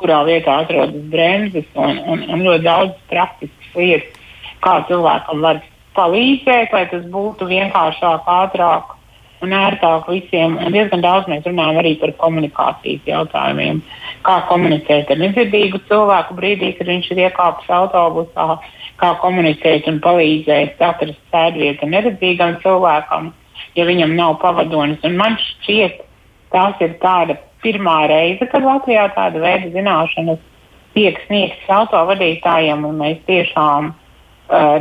kurā 0.00 0.24
vietā 0.26 0.60
atrodas 0.62 1.06
bremzes 1.12 1.66
un, 1.74 1.98
un, 2.06 2.24
un 2.30 2.42
ļoti 2.46 2.64
daudz 2.64 2.98
praktiskas 3.10 3.78
lietas, 3.78 4.20
kā 4.64 4.78
cilvēkam 4.88 5.44
var 5.44 5.62
palīdzēt, 5.96 6.74
lai 6.74 6.84
tas 6.90 7.06
būtu 7.10 7.48
vienkāršāk, 7.50 8.28
ātrāk 8.28 8.94
un 9.44 9.52
ērtāk 9.54 10.08
visiem. 10.08 10.56
Un 10.58 10.74
diezgan 10.74 11.04
daudz 11.04 11.28
mēs 11.30 11.46
runājam 11.46 11.80
arī 11.82 11.94
par 12.00 12.14
komunikācijas 12.20 13.06
jautājumiem. 13.08 13.82
Kā 14.26 14.38
komunicēt 14.48 15.10
ar 15.12 15.20
nedzirdīgu 15.20 15.82
cilvēku 15.88 16.36
brīdī, 16.38 16.72
kad 16.78 16.90
viņš 16.90 17.10
ir 17.12 17.24
iekāpis 17.26 17.70
autobusā, 17.78 18.58
kā 19.00 19.10
komunicēt 19.22 19.88
un 19.90 20.00
palīdzēt 20.04 20.82
atrast 20.82 21.20
sēdvietu 21.34 21.90
neredzīgam 21.90 22.56
cilvēkam, 22.62 23.32
ja 23.78 23.88
viņam 23.88 24.14
nav 24.18 24.38
pavadonis. 24.42 25.02
Un 25.04 25.18
man 25.20 25.36
šķiet, 25.40 26.00
tās 26.54 26.80
ir 26.84 26.96
tāda 27.02 27.36
pirmā 27.64 28.04
reize, 28.10 28.46
kad 28.50 28.64
Latvijā 28.64 29.08
tāda 29.16 29.40
veida 29.42 29.70
zināšanas 29.74 30.40
tiek 30.94 31.18
sniegtas 31.26 31.70
autovadītājiem, 31.74 32.84
un 32.86 33.00
mēs 33.02 33.18
tiešām 33.26 33.92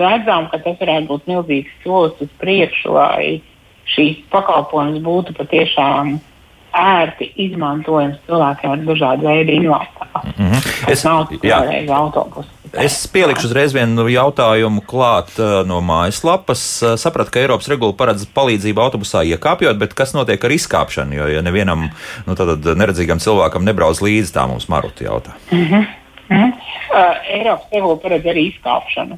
redzam, 0.01 0.49
ka 0.51 0.59
tas 0.63 0.77
varētu 0.79 1.09
būt 1.09 1.27
milzīgs 1.31 1.73
solis 1.83 2.21
uz 2.21 2.29
priekšu, 2.41 2.93
lai 2.93 3.41
šīs 3.93 4.23
pakalpojums 4.31 5.01
būtu 5.03 5.35
patiešām 5.37 6.17
ērti 6.73 7.29
izmantojams 7.37 8.17
cilvēkiem 8.25 8.71
ar 8.73 8.83
dažādu 8.87 9.27
veidu 9.29 9.55
invaliditāti. 9.59 10.33
Mm 10.37 10.51
-hmm. 10.51 10.91
Es 10.91 11.03
nav 11.03 11.27
tikai 11.29 11.87
autobusu. 11.87 12.49
Es 12.73 13.07
pielikšu 13.07 13.45
uzreiz 13.47 13.73
vienu 13.73 14.07
jautājumu 14.09 14.81
klāt 14.81 15.37
no 15.65 15.81
mājaslapas. 15.81 16.97
Sapratu, 16.97 17.31
ka 17.31 17.39
Eiropas 17.39 17.67
regula 17.67 17.93
paredz 17.93 18.25
palīdzību 18.25 18.81
autobusā 18.81 19.21
iekāpjot, 19.29 19.77
bet 19.77 19.93
kas 19.93 20.13
notiek 20.13 20.43
ar 20.43 20.51
izkāpšanu? 20.51 21.13
Jo, 21.13 21.27
ja 21.27 21.41
nevienam 21.41 21.89
nu, 22.25 22.33
neredzīgam 22.75 23.19
cilvēkam 23.19 23.63
nebrauc 23.63 24.01
līdzi, 24.01 24.33
tā 24.33 24.47
mums 24.47 24.69
Maruta 24.69 25.03
jautā. 25.03 25.37
Mm 25.51 25.65
-hmm. 25.65 25.85
Mm 26.29 26.37
-hmm. 26.37 26.53
Uh, 26.93 27.37
Eiropas 27.37 27.67
regula 27.71 27.95
paredz 27.95 28.25
arī 28.25 28.53
izkāpšanu. 28.53 29.17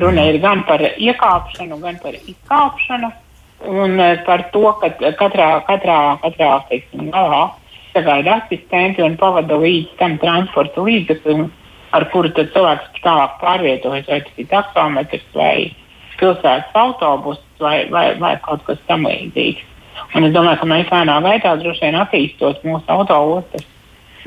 Runa 0.00 0.24
ir 0.30 0.38
gan 0.40 0.62
par 0.68 0.80
iekāpšanu, 0.80 1.80
gan 1.82 1.98
par 2.02 2.16
izkāpšanu. 2.16 3.10
Un 3.68 4.00
eh, 4.00 4.22
par 4.26 4.48
to, 4.54 4.64
ka 4.80 4.90
katrā, 5.18 5.50
katrā, 5.68 5.98
katrā 6.22 6.52
teiksim, 6.70 7.10
galā 7.14 7.50
sagaida 7.92 8.40
asistenti 8.40 9.04
un 9.04 9.18
pavada 9.20 9.58
līdz 9.60 9.98
tam 10.00 10.16
transporta 10.22 10.82
līdzeklim, 10.82 11.44
ar 11.92 12.08
kuru 12.12 12.32
cilvēks 12.38 13.02
tālāk 13.04 13.36
pārvietojas, 13.42 14.08
vai 14.08 14.20
tas 14.24 14.40
ir 14.40 14.48
taksometrs 14.50 15.28
vai 15.36 15.56
pilsētas 16.22 16.78
autobus 16.78 17.40
vai, 17.60 17.84
vai, 17.90 18.06
vai 18.20 18.36
kaut 18.44 18.64
kas 18.68 18.80
tamlīdzīgs. 18.88 19.68
Un 20.16 20.26
es 20.28 20.34
domāju, 20.34 20.60
ka 20.62 20.68
mēs 20.70 20.90
lēnā 20.92 21.18
gaitā 21.24 21.54
droši 21.60 21.86
vien 21.86 21.98
attīstot 22.00 22.64
mūsu 22.66 22.88
autoostas, 22.94 23.64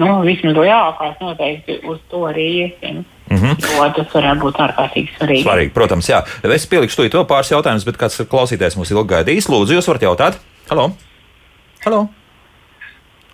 nu, 0.01 0.09
vismaz 0.27 0.57
lielākās 0.59 1.19
noteikti 1.23 1.79
uz 1.89 2.01
to 2.11 2.25
arī 2.29 2.47
iesim. 2.65 3.03
Mm 3.29 3.37
-hmm. 3.37 3.55
Jo 3.75 3.89
tas 3.95 4.13
varētu 4.13 4.39
būt 4.41 4.59
ārkārtīgi 4.61 5.09
svarīgi. 5.17 5.43
Svarīgi, 5.43 5.73
protams, 5.73 6.09
jā. 6.09 6.23
Es 6.43 6.67
pielikšu 6.67 7.09
to 7.09 7.23
pāris 7.25 7.51
jautājumus, 7.51 7.85
bet 7.85 7.97
kāds 7.97 8.21
klausītājs 8.29 8.77
mums 8.77 8.91
ilgi 8.91 9.13
gaidījis. 9.13 9.49
Lūdzu, 9.49 9.73
jūs 9.73 9.87
varat 9.87 10.01
jautāt? 10.01 10.33
Halo! 10.69 10.91
Halo! 11.85 12.09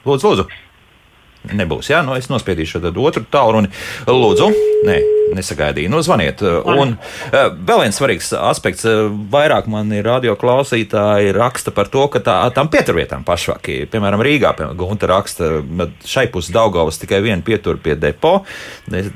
Lūdzu, 0.05 0.27
lūdzu! 0.27 0.45
Nebūs, 1.51 1.89
jā, 1.89 2.03
nu 2.05 2.15
es 2.15 2.29
nospiedīšu 2.29 2.81
tad 2.81 2.97
otru 2.97 3.25
tālruni. 3.31 3.67
Lūdzu, 4.07 4.51
nē, 4.85 4.97
Nesagaidīju. 5.35 5.89
Nu, 5.91 6.01
zvaniet. 6.03 6.41
Un 6.41 6.95
uh, 6.95 7.51
vēl 7.55 7.85
viens 7.85 7.97
svarīgs 7.97 8.31
aspekts. 8.37 8.85
Uh, 8.87 9.09
vairāk 9.31 9.69
man 9.71 9.91
ir 9.95 10.05
radio 10.07 10.35
klausītāji 10.39 11.33
raksta 11.35 11.73
par 11.75 11.89
to, 11.91 12.07
ka 12.11 12.21
tā, 12.23 12.37
tām 12.55 12.69
pieturvietām 12.71 13.25
pašvaki, 13.27 13.85
piemēram, 13.91 14.23
Rīgā, 14.25 14.53
Gunta 14.77 15.09
raksta, 15.11 15.49
šai 16.07 16.27
pusē 16.33 16.55
Daugavas 16.55 16.99
tikai 17.01 17.21
viena 17.23 17.43
pietur 17.45 17.79
pie 17.81 17.95
depo. 17.99 18.41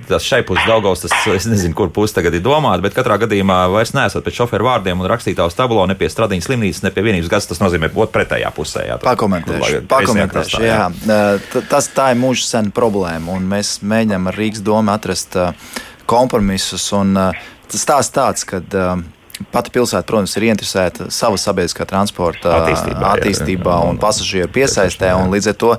Tas 0.10 0.26
šai 0.26 0.42
pusē 0.48 0.66
Daugavas, 0.70 1.04
tas 1.06 1.16
es 1.36 1.50
nezinu, 1.50 1.76
kur 1.78 1.92
puse 1.94 2.16
tagad 2.18 2.38
ir 2.38 2.44
domāta, 2.46 2.84
bet 2.86 2.96
katrā 2.98 3.20
gadījumā 3.26 3.66
vairs 3.74 3.96
neesat 3.98 4.26
pēc 4.26 4.42
šoferu 4.42 4.70
vārdiem 4.70 5.02
un 5.02 5.10
rakstītā 5.12 5.48
uz 5.48 5.58
tablo 5.58 5.84
ne 5.90 5.98
pie 6.00 6.10
Stradiņas 6.12 6.50
slimnīcas, 6.50 6.84
ne 6.86 6.94
pie 6.96 7.06
vienības 7.06 7.32
gads. 7.32 7.50
Tas 7.52 7.62
nozīmē, 7.62 7.92
būt 7.94 8.14
pretējā 8.16 8.52
pusē. 8.56 8.86
Jā, 8.90 9.00
pakomentēšu. 9.04 9.84
pakomentēšu 9.92 10.64
jā. 10.64 10.86
Jā. 11.06 11.60
Tas, 11.70 11.90
tā 11.96 12.12
ir 12.14 12.22
mūža 12.22 12.48
sena 12.48 12.74
problēma, 12.76 13.36
un 13.36 13.50
mēs 13.50 13.78
mēģinām 13.86 14.32
ar 14.32 14.40
Rīgas 14.40 14.64
domu 14.66 14.94
atrast 14.96 15.38
kompromisus. 16.10 16.88
Un, 16.96 17.18
tas 17.72 17.86
tās 17.90 18.12
tāds, 18.14 18.48
ka 18.48 18.62
Pati 19.52 19.72
pilsēta, 19.74 20.06
protams, 20.08 20.32
ir 20.40 20.46
interesēta 20.48 21.10
savā 21.12 21.36
sabiedriskā 21.40 21.84
transporta 21.90 22.54
attīstībā, 22.56 23.10
attīstībā 23.18 23.72
jā, 23.74 23.80
jā. 23.82 23.90
un 23.92 23.98
pasažieru 24.00 24.52
piesaistē. 24.56 25.10
Un 25.20 25.34
līdz 25.34 25.50
ar 25.52 25.58
to 25.60 25.72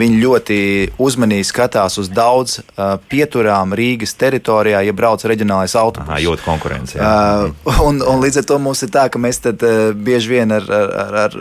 viņi 0.00 0.20
ļoti 0.22 0.58
uzmanīgi 1.02 1.44
skatās 1.50 1.98
uz 2.00 2.08
daudz 2.12 2.62
uh, 2.62 2.94
pieturām 3.12 3.76
Rīgas 3.76 4.16
teritorijā, 4.16 4.80
ja 4.86 4.96
brauc 4.96 5.24
reģionālais 5.28 5.76
autobus. 5.76 6.22
Jūt 6.24 6.44
konkurence. 6.46 6.96
Uh, 6.96 7.52
un, 7.84 8.00
un 8.00 8.24
līdz 8.24 8.40
ar 8.40 8.48
to 8.48 8.58
mums 8.64 8.80
ir 8.86 8.94
tā, 8.94 9.04
ka 9.12 9.20
mēs 9.20 9.42
tad, 9.44 9.60
uh, 9.60 9.92
bieži 9.92 10.32
vien 10.38 10.56
ar, 10.56 10.72
ar, 10.72 11.20
ar 11.26 11.38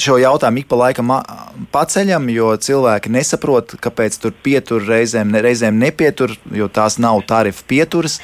šo 0.00 0.16
jautājumu 0.20 0.62
ik 0.62 0.68
pa 0.70 0.78
laikam 0.80 1.12
paceļam, 1.74 2.28
jo 2.32 2.52
cilvēki 2.56 3.12
nesaprot, 3.12 3.76
kāpēc 3.82 4.18
tur 4.22 4.34
pietur 4.44 4.84
reizēm, 4.88 5.34
reizēm 5.44 5.78
nepietur, 5.80 6.34
jo 6.56 6.70
tās 6.72 6.98
nav 7.02 7.22
tarifu 7.28 7.66
pieturas. 7.70 8.20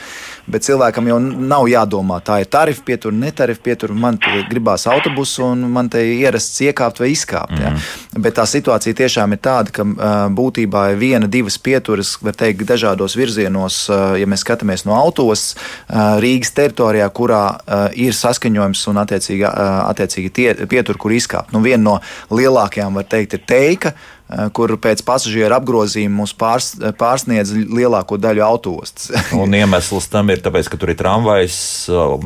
Bet 0.47 0.67
cilvēkam 0.67 1.09
jau 1.11 1.19
nav 1.21 1.67
jādomā, 1.71 2.21
tā 2.25 2.41
ir 2.43 2.51
tarifa 2.51 2.83
pietura, 2.87 3.17
ne 3.19 3.33
tarifa 3.35 3.63
pietura. 3.65 3.95
Man 3.95 4.19
gribās 4.51 4.87
autobusu, 4.91 5.45
un 5.53 5.67
man 5.75 5.91
te 5.91 6.03
ierasts 6.05 6.61
iekāpt 6.63 7.01
vai 7.03 7.11
izkāpt. 7.11 7.53
Mm 7.53 7.59
-hmm. 7.59 7.63
ja. 7.63 8.21
Bet 8.23 8.39
tā 8.39 8.47
situācija 8.47 8.95
tiešām 8.95 9.33
ir 9.33 9.39
tāda, 9.39 9.71
ka 9.73 9.83
būtībā 10.31 10.93
ir 10.93 10.97
viena, 10.99 11.27
divas 11.27 11.59
pieturas, 11.59 12.19
var 12.23 12.35
teikt, 12.35 12.63
dažādos 12.63 13.17
virzienos, 13.17 13.89
ja 14.21 14.27
mēs 14.27 14.45
skatāmies 14.45 14.87
no 14.87 14.95
autos 14.95 15.57
Rīgas 15.91 16.53
teritorijā, 16.55 17.09
kurā 17.11 17.59
ir 17.95 18.13
saskaņojums 18.13 18.87
un 18.89 18.97
attiecīgi, 18.97 19.45
attiecīgi 19.91 20.31
tie, 20.31 20.55
pietur, 20.55 20.97
kur 20.97 21.13
izkāpt. 21.13 21.53
Nu, 21.53 21.61
viena 21.61 21.83
no 21.83 22.01
lielākajām, 22.31 22.95
var 22.95 23.05
teikt, 23.05 23.35
ir 23.35 23.43
teika 23.47 23.93
kur 24.27 24.73
pēc 24.83 25.05
pasažieru 25.07 25.55
apgrozījuma 25.55 26.19
mums 26.19 26.33
pārs, 26.35 26.73
eh, 26.81 26.91
pārsniedz 26.99 27.53
lielāko 27.55 28.19
daļu 28.19 28.43
autostas. 28.43 29.13
un 29.43 29.55
iemesls 29.55 30.09
tam 30.11 30.33
ir 30.35 30.43
tas, 30.43 30.71
ka 30.71 30.79
tur 30.81 30.91
ir 30.91 30.99
tramvajs. 30.99 31.59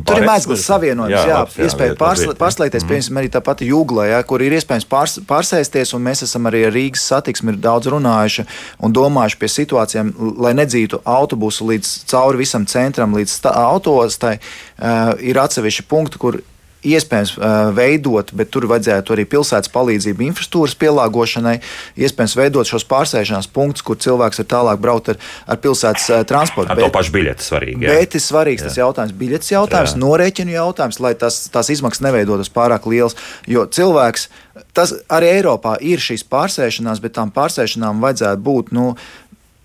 Tur 0.09 0.23
ir 0.23 0.29
mēsls 0.29 0.65
savienojums, 0.65 1.13
jā, 1.13 1.25
jā, 1.29 1.41
jā 1.45 1.67
iespēja 1.69 1.97
pārsl 2.01 2.33
pārslēgties, 2.41 2.87
mm. 2.87 2.93
piemēram, 2.93 3.21
arī 3.21 3.33
tā 3.35 3.43
pati 3.45 3.69
jūgla, 3.69 4.07
jā, 4.15 4.21
kur 4.29 4.45
ir 4.45 4.57
iespējams 4.57 4.89
pārs 4.89 5.19
pārsēsties, 5.29 5.93
un 5.97 6.07
mēs 6.07 6.25
esam 6.25 6.49
arī 6.49 6.65
ar 6.69 6.75
Rīgas 6.77 7.05
satiksmi 7.13 7.59
daudz 7.61 7.91
runājuši 7.93 8.47
un 8.81 8.97
domājuši 8.97 9.41
pie 9.43 9.51
situācijām, 9.53 10.15
lai 10.41 10.55
nedzītu 10.57 11.03
autobusu 11.05 11.69
līdz 11.69 11.93
cauri 12.11 12.41
visam 12.41 12.65
centram, 12.71 13.13
līdz 13.19 13.37
autostai, 13.51 14.39
uh, 14.41 15.13
ir 15.21 15.41
atsevišķi 15.43 15.87
punkti, 15.91 16.23
kur 16.23 16.41
iespējams 16.87 17.35
veidot, 17.77 18.33
bet 18.37 18.51
tur 18.55 18.67
vajadzētu 18.71 19.15
arī 19.15 19.27
pilsētas 19.29 19.71
palīdzību 19.75 20.25
infrastruktūras 20.31 20.77
pielāgošanai, 20.81 21.57
iespējams 22.01 22.37
veidot 22.39 22.71
šos 22.71 22.87
pārsēšanās 22.89 23.51
punktus, 23.53 23.85
kur 23.87 23.99
cilvēks 24.01 24.43
var 24.43 24.49
tālāk 24.55 24.83
braukt 24.83 25.13
ar, 25.13 25.21
ar 25.51 25.61
pilsētas 25.61 26.27
transportu. 26.31 26.73
Ar 26.73 26.81
bet, 26.81 26.89
to 26.89 26.97
pašu 26.97 27.15
biļeti 27.17 27.47
svarīgi. 27.47 27.87
Jā. 27.87 27.97
Bet 28.01 28.17
ir 28.17 28.25
svarīgs 28.25 28.65
jā. 28.65 28.71
tas 28.71 28.81
jautājums, 28.81 29.17
biļetes 29.21 29.55
jautājums, 29.55 29.97
jā. 29.97 30.03
norēķinu 30.05 30.57
jautājums, 30.57 31.01
lai 31.05 31.15
tas, 31.21 31.43
tās 31.53 31.73
izmaksas 31.77 32.05
neveidotas 32.09 32.53
pārāk 32.53 32.89
lielas, 32.91 33.19
jo 33.51 33.67
cilvēks. 33.69 34.31
Tas 34.77 34.93
arī 35.13 35.31
Eiropā 35.39 35.77
ir 35.85 36.03
šīs 36.03 36.25
pārsēšanās, 36.29 37.01
bet 37.03 37.17
tām 37.17 37.33
pārsēšanām 37.35 38.03
vajadzētu 38.03 38.45
būt 38.45 38.73
nu, 38.77 38.93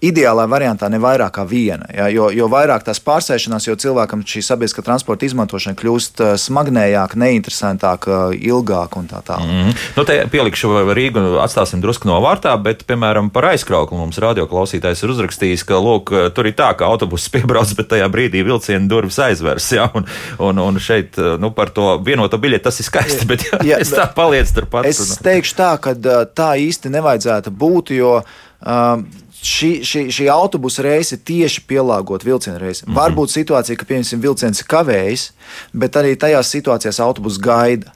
ideālā 0.03 0.43
variantā 0.51 0.89
ne 0.91 0.99
vairāk 0.99 1.37
kā 1.37 1.45
viena. 1.47 1.87
Ja, 1.93 2.07
jo, 2.11 2.27
jo 2.33 2.47
vairāk 2.51 2.83
tās 2.85 2.99
pārsēšanās, 3.03 3.67
jo 3.69 3.75
cilvēkam 3.79 4.25
šī 4.27 4.43
sabiedriskā 4.43 4.83
transporta 4.85 5.27
izmantošana 5.27 5.77
kļūst 5.79 6.21
uh, 6.23 6.33
smagnējāka, 6.39 7.19
neinteresantāka, 7.21 8.19
ilgāka 8.35 8.99
un 8.99 9.07
tā 9.11 9.21
tālāk. 9.25 9.47
Mm 9.47 9.63
-hmm. 9.63 9.85
nu, 9.97 10.05
te 10.05 10.17
pielikšu 10.31 10.73
Rīgu, 10.95 11.23
atstāsim 11.43 11.81
drusku 11.81 12.09
novārtā, 12.09 12.55
bet, 12.61 12.83
piemēram, 12.87 13.29
par 13.31 13.49
aizkrauklu 13.53 13.97
mums 13.97 14.19
radioklausītājs 14.19 15.03
ir 15.03 15.15
uzrakstījis, 15.15 15.63
ka 15.63 15.79
lūk, 15.79 16.11
tur 16.35 16.47
ir 16.47 16.53
tā, 16.53 16.73
ka 16.77 16.85
autobuss 16.85 17.29
piebrauc, 17.33 17.75
bet 17.75 17.87
tajā 17.87 18.09
brīdī 18.11 18.43
vilciena 18.43 18.87
durvis 18.87 19.19
aizvers. 19.19 19.71
Ja, 19.71 19.89
un, 19.93 20.05
un, 20.39 20.59
un 20.59 20.79
šeit 20.79 21.17
nu, 21.39 21.51
par 21.51 21.69
to 21.69 21.97
vienoto 22.05 22.37
biļeti 22.37 22.63
tas 22.63 22.79
ir 22.79 22.85
skaisti, 22.85 23.25
bet 23.25 23.47
ja, 23.51 23.59
ja, 23.63 23.77
es 23.79 23.91
tā 23.91 24.07
paliec 24.15 24.51
turpat. 24.51 24.85
Es 24.85 25.17
teikšu 25.23 25.55
tā, 25.55 25.77
ka 25.79 25.95
tā 26.35 26.55
īsti 26.59 26.89
nevajadzētu 26.89 27.51
būt, 27.51 27.95
jo 27.95 28.19
um, 28.21 29.05
šī, 29.45 29.71
šī, 29.85 30.05
šī 30.13 30.29
autobusa 30.33 30.85
reise 30.85 31.17
tieši 31.17 31.65
pielāgot 31.69 32.25
vilciena 32.25 32.57
reisi. 32.57 32.85
Mm 32.85 32.93
-hmm. 32.93 32.99
Varbūt 32.99 33.33
situācija, 33.33 33.77
ka 33.77 33.85
piemēram 33.85 34.21
vilciens 34.21 34.61
ir 34.61 34.67
kavējis, 34.67 35.31
bet 35.73 35.95
arī 35.95 36.15
tajās 36.15 36.53
situācijās 36.55 36.99
autobus 36.99 37.37
gaida. 37.37 37.91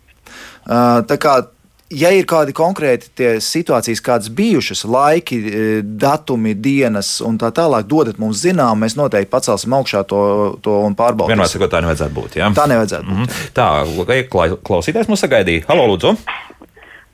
Uh, 0.69 1.01
tā 1.09 1.17
kā 1.17 1.45
ja 1.89 2.11
ir 2.13 2.27
kādi 2.29 2.53
konkrēti 2.55 3.29
situācijas, 3.43 4.01
kādas 4.05 4.29
bijušas, 4.29 4.83
laiki, 4.83 5.37
e, 5.37 5.81
datumi, 5.81 6.53
dienas 6.53 7.21
un 7.25 7.39
tā 7.41 7.51
tālāk, 7.55 7.87
dodat 7.89 8.19
mums 8.21 8.43
zinām, 8.43 8.83
mēs 8.83 8.97
noteikti 8.99 9.31
pacelsim 9.31 9.73
augšā 9.73 10.03
to, 10.09 10.21
to 10.61 10.79
un 10.85 10.95
pārbaudīsim. 10.95 11.33
Vienmēr 11.33 11.51
sakot, 11.51 11.71
tā 11.71 11.81
nevajadzētu 11.81 12.15
būt. 12.15 12.37
Jā? 12.41 12.51
Tā 12.57 12.67
nevajadzētu 12.69 13.05
būt. 13.05 13.17
Mm 13.17 13.25
-hmm. 13.25 13.49
Tā, 13.53 14.53
klausītājs 14.63 15.07
mums 15.07 15.25
sagaidīja. 15.25 15.65
Halo, 15.67 15.87
Lūdzu! 15.93 16.15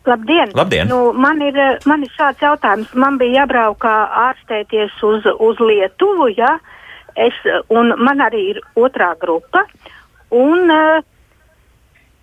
Labdien! 0.05 0.51
Labdien. 0.53 0.87
Nu, 0.87 1.11
man, 1.17 1.41
ir, 1.41 1.57
man 1.89 2.03
ir 2.05 2.11
šāds 2.13 2.43
jautājums. 2.43 2.93
Man 2.93 3.17
bija 3.17 3.41
jābrauk 3.41 3.85
ārstēties 3.89 4.99
uz, 5.03 5.25
uz 5.41 5.61
Lietuvu, 5.61 6.29
ja? 6.37 6.57
es, 7.15 7.35
un 7.71 7.93
man 8.03 8.21
arī 8.23 8.41
ir 8.53 8.61
otrā 8.75 9.13
grupa. 9.19 9.63
Un, 10.35 10.71
uh, 10.71 11.03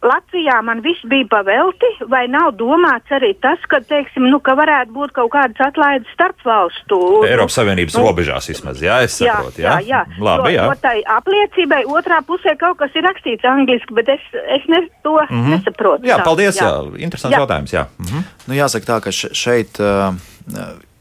Latvijā 0.03 0.57
man 0.67 0.81
viss 0.83 1.05
bija 1.07 1.29
pavelti, 1.31 1.87
vai 2.11 2.25
nav 2.31 2.57
domāts 2.59 3.13
arī 3.15 3.33
tas, 3.45 3.61
ka, 3.71 3.79
teiksim, 3.87 4.27
nu, 4.33 4.41
ka 4.43 4.57
varētu 4.59 4.91
būt 4.97 5.15
kaut 5.15 5.31
kādas 5.35 5.63
atlaides 5.63 6.11
starp 6.17 6.43
valstu? 6.47 6.99
Eiropas 7.29 7.61
Savienības 7.61 7.97
nu, 7.99 8.05
robežās 8.09 8.51
vismaz, 8.51 8.83
jā, 8.83 8.99
es 9.07 9.21
saprotu. 9.21 9.63
Jā, 9.63 9.79
jā, 9.87 10.03
jā. 10.03 10.21
Labi, 10.27 10.57
jā. 10.57 10.67
Jo, 10.67 10.77
tai 10.83 10.97
apliecībai 11.17 11.83
otrā 11.87 12.19
pusē 12.27 12.57
kaut 12.59 12.81
kas 12.83 12.99
ir 12.99 13.07
rakstīts 13.07 13.47
angliski, 13.47 13.95
bet 13.95 14.11
es, 14.17 14.29
es 14.59 14.67
ne, 14.73 14.85
to 15.07 15.15
mm 15.23 15.29
-hmm. 15.31 15.51
nesaprotu. 15.55 16.07
Jā, 16.11 16.19
paldies, 16.25 16.59
jā. 16.59 16.71
jā. 16.71 16.99
interesants 16.99 17.37
jā. 17.37 17.41
jautājums, 17.41 17.73
jā. 17.73 17.87
Mm 17.99 18.07
-hmm. 18.07 18.23
nu, 18.47 18.55
jāsaka 18.55 18.87
tā, 18.87 19.01
ka 19.01 19.11
šeit. 19.13 19.79
Uh, 19.79 20.15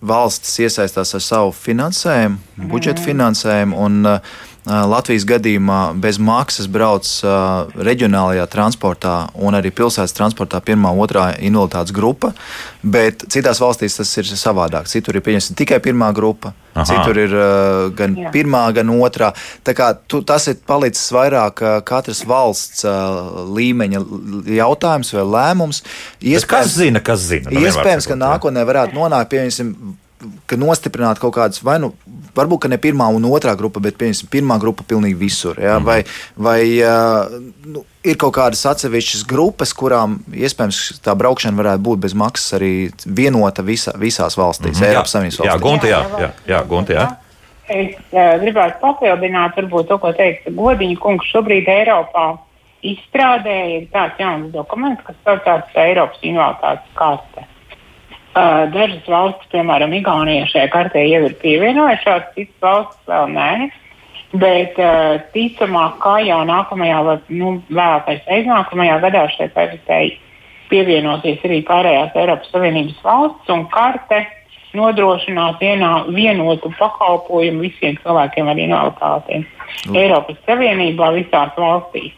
valstis 0.01 0.59
iesaistās 0.59 1.15
ar 1.15 1.21
savu 1.21 1.51
finansējumu, 1.51 2.37
budžeta 2.71 3.01
finansējumu, 3.05 3.77
un 3.77 4.05
uh, 4.05 4.19
Latvijas 4.65 5.23
gadījumā 5.25 5.79
bez 5.97 6.19
maksas 6.21 6.67
brauc 6.69 7.07
uh, 7.25 7.71
reģionālajā 7.81 8.43
transportā 8.53 9.13
un 9.41 9.57
arī 9.57 9.71
pilsētas 9.73 10.13
transportā 10.13 10.59
pirmā, 10.61 10.91
otrā 11.01 11.31
invaliditātes 11.41 11.95
grupa, 11.95 12.29
bet 12.83 13.25
citās 13.33 13.57
valstīs 13.61 13.97
tas 13.97 14.11
ir 14.21 14.29
savādāk. 14.29 14.85
Citur 14.91 15.17
ir 15.17 15.25
pieņemta 15.25 15.57
tikai 15.57 15.79
pirmā 15.81 16.11
grupa, 16.13 16.53
Aha. 16.75 16.85
citur 16.85 17.17
ir 17.23 17.33
uh, 17.33 17.87
gan 17.97 18.13
Jā. 18.19 18.29
pirmā, 18.35 18.67
gan 18.77 18.93
otrā. 18.93 19.31
Tā 19.65 19.73
kā 19.77 19.95
tu, 20.05 20.21
tas 20.21 20.45
ir 20.51 20.61
palicis 20.69 21.09
vairāk 21.15 21.65
uh, 21.65 21.73
katras 21.81 22.21
valsts 22.29 22.85
uh, 22.85 23.41
līmeņa 23.57 24.03
jautājums 24.59 25.09
vai 25.17 25.25
lēmums. 25.39 25.81
Iespējams, 26.21 26.49
kas 26.53 26.77
zina, 26.77 27.01
kas 27.01 27.25
zina? 27.33 27.49
Nu, 27.49 27.65
iespējams, 27.65 28.05
ka 28.05 28.19
nākotnē 28.19 28.69
varētu 28.69 28.99
nonākt 28.99 29.33
pie 29.33 29.41
ka 30.45 30.57
nostiprināt 30.59 31.19
kaut 31.21 31.35
kādas, 31.35 31.61
vai 31.65 31.77
nu, 31.81 31.91
varbūt 32.35 32.67
ne 32.71 32.77
pirmā 32.81 33.07
un 33.13 33.25
otrā 33.29 33.55
grupa, 33.57 33.81
bet 33.83 33.97
piemēram, 33.99 34.29
pirmā 34.31 34.57
grupa 34.61 34.85
pilnīgi 34.87 35.17
visur. 35.17 35.59
Ja? 35.59 35.79
Mm 35.79 35.85
-hmm. 35.85 35.85
Vai, 35.85 36.03
vai 36.35 36.61
nu, 37.65 37.83
ir 38.03 38.17
kaut 38.17 38.35
kādas 38.35 38.65
atsevišķas 38.65 39.25
grupas, 39.27 39.73
kurām 39.73 40.19
iespējams 40.33 41.01
tā 41.05 41.15
braukšana 41.15 41.57
varētu 41.57 41.85
būt 41.87 41.99
bez 42.05 42.13
maksas 42.13 42.59
arī 42.59 42.91
vienota 43.05 43.61
visa, 43.61 43.93
visās 43.97 44.37
valstīs, 44.37 44.77
mm 44.77 44.83
-hmm. 44.83 44.89
Eiropas 44.89 45.11
Savienības 45.11 45.39
valstīs. 45.39 45.53
Jā, 45.53 45.59
Gunte, 45.61 45.87
jā, 45.87 46.01
jā, 46.19 46.31
jā, 46.47 46.63
Gunte, 46.67 46.93
jā. 46.93 47.07
Es 47.71 47.95
gribētu 48.41 48.79
papildināt, 48.81 49.55
varbūt 49.55 49.87
to, 49.87 49.97
ko 49.97 50.11
teica 50.13 50.51
Godiņa 50.51 50.97
kungs. 50.99 51.29
Šobrīd 51.31 51.67
Eiropā 51.67 52.37
izstrādē 52.81 53.55
ir 53.77 53.87
tāds 53.93 54.19
jauns 54.19 54.51
dokuments, 54.53 55.03
kas 55.05 55.15
saucās 55.23 55.63
Eiropas 55.75 56.19
invaliditātes 56.21 56.97
karte. 56.97 57.45
Uh, 58.31 58.63
dažas 58.71 59.03
valstis, 59.11 59.49
piemēram, 59.51 59.91
Igaunija 59.91 60.45
šajā 60.47 60.69
kartē 60.71 61.01
jau 61.03 61.25
ir 61.27 61.33
pievienojušās, 61.41 62.29
citas 62.31 62.63
valstis 62.63 63.09
vēl 63.11 63.25
nē. 63.35 63.51
Bet 64.39 64.77
uh, 64.79 65.17
ticamāk, 65.33 65.97
kā 65.99 66.13
jau 66.23 66.37
nākamajā, 66.47 67.01
vai 67.03 67.17
nu, 67.35 67.57
vēlākais 67.67 68.29
aiznākamajā 68.31 69.01
gadā 69.03 69.25
šai 69.33 69.49
kartei 69.51 70.13
pievienosies 70.71 71.43
arī 71.43 71.59
pārējās 71.67 72.15
Eiropas 72.15 72.53
Savienības 72.53 73.03
valsts 73.03 73.51
un 73.51 73.65
karte 73.73 74.21
nodrošināt 74.79 75.59
vienā, 75.59 75.91
vienotu 76.15 76.71
pakalpojumu 76.79 77.65
visiem 77.67 77.99
cilvēkiem 77.99 78.47
ar 78.47 78.63
invaliditātiem 78.63 79.45
Eiropas 79.91 80.39
Savienībā 80.47 81.11
visās 81.17 81.51
valstīs. 81.59 82.15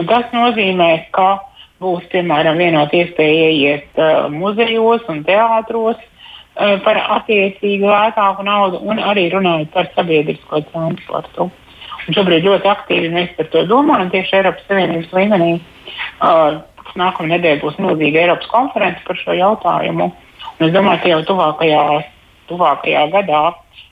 Un 0.00 0.08
tas 0.08 0.32
nozīmē, 0.32 0.90
ka 1.12 1.34
būs 1.80 2.06
piemēram 2.12 2.60
vienot 2.60 2.92
iespēja 2.94 3.50
ieiet 3.54 4.00
uh, 4.00 4.28
muzejos 4.32 5.06
un 5.12 5.22
teātros 5.26 5.96
uh, 5.96 6.76
par 6.84 7.00
attiecīgi 7.18 7.86
lētāku 7.86 8.44
naudu 8.46 8.82
un 8.84 9.00
arī 9.00 9.28
runājot 9.32 9.72
par 9.74 9.90
sabiedrisko 9.96 10.62
transportu. 10.70 11.50
Un 12.08 12.16
šobrīd 12.16 12.46
ļoti 12.46 12.68
aktīvi 12.70 13.12
mēs 13.12 13.32
par 13.36 13.48
to 13.52 13.64
domājam 13.68 14.10
tieši 14.12 14.40
Eiropas 14.40 14.66
Savienības 14.68 15.14
līmenī. 15.16 15.54
Uh, 16.20 16.60
Nākamā 16.98 17.36
nedēļa 17.36 17.60
būs 17.62 17.76
milzīga 17.78 18.24
Eiropas 18.24 18.48
konference 18.50 19.04
par 19.06 19.18
šo 19.20 19.36
jautājumu. 19.38 20.08
Un 20.58 20.66
es 20.66 20.72
domāju, 20.74 21.02
ka 21.04 21.12
jau 21.12 21.20
tuvākajā, 21.28 21.82
tuvākajā 22.50 23.04
gadā 23.12 23.42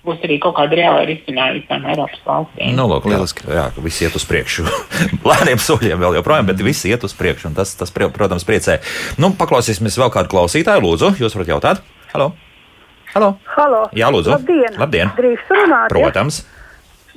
būs 0.07 0.25
arī 0.25 0.39
kaut 0.43 0.57
kāda 0.59 0.79
reāla 0.79 1.05
risinājuma 1.09 1.59
visām 1.59 1.87
Eiropas 1.91 2.21
valstīm. 2.27 2.75
Nu, 2.79 2.89
lūk, 2.91 3.09
lieliski. 3.11 3.47
Jā, 3.53 3.69
ka 3.75 3.85
viss 3.85 4.03
iet 4.05 4.17
uz 4.19 4.27
priekšu. 4.29 4.67
Lēniem 5.29 5.63
soļiem 5.63 6.03
vēl 6.03 6.19
joprojām, 6.21 6.49
bet 6.51 6.63
viss 6.65 6.87
iet 6.89 7.07
uz 7.07 7.15
priekšu. 7.19 7.53
Tas, 7.59 7.75
tas, 7.79 7.95
protams, 7.95 8.47
priecē. 8.49 8.81
Nu, 9.21 9.33
paklausīsimies 9.39 9.99
vēl 10.01 10.13
kādu 10.15 10.33
klausītāju. 10.35 10.85
Lūdzu, 10.85 11.15
jūs 11.23 11.39
varat 11.39 11.55
jautāt? 11.57 11.83
Halo! 12.13 12.33
Halo! 13.15 13.35
Halo. 13.57 13.83
Jā, 13.97 14.13
lūdzu. 14.13 14.35
Labdien! 14.37 14.79
Labdien. 14.79 15.13
Drīkst 15.17 15.53
runāt? 15.57 15.93
Protams. 15.93 16.43
Ja? 16.45 16.58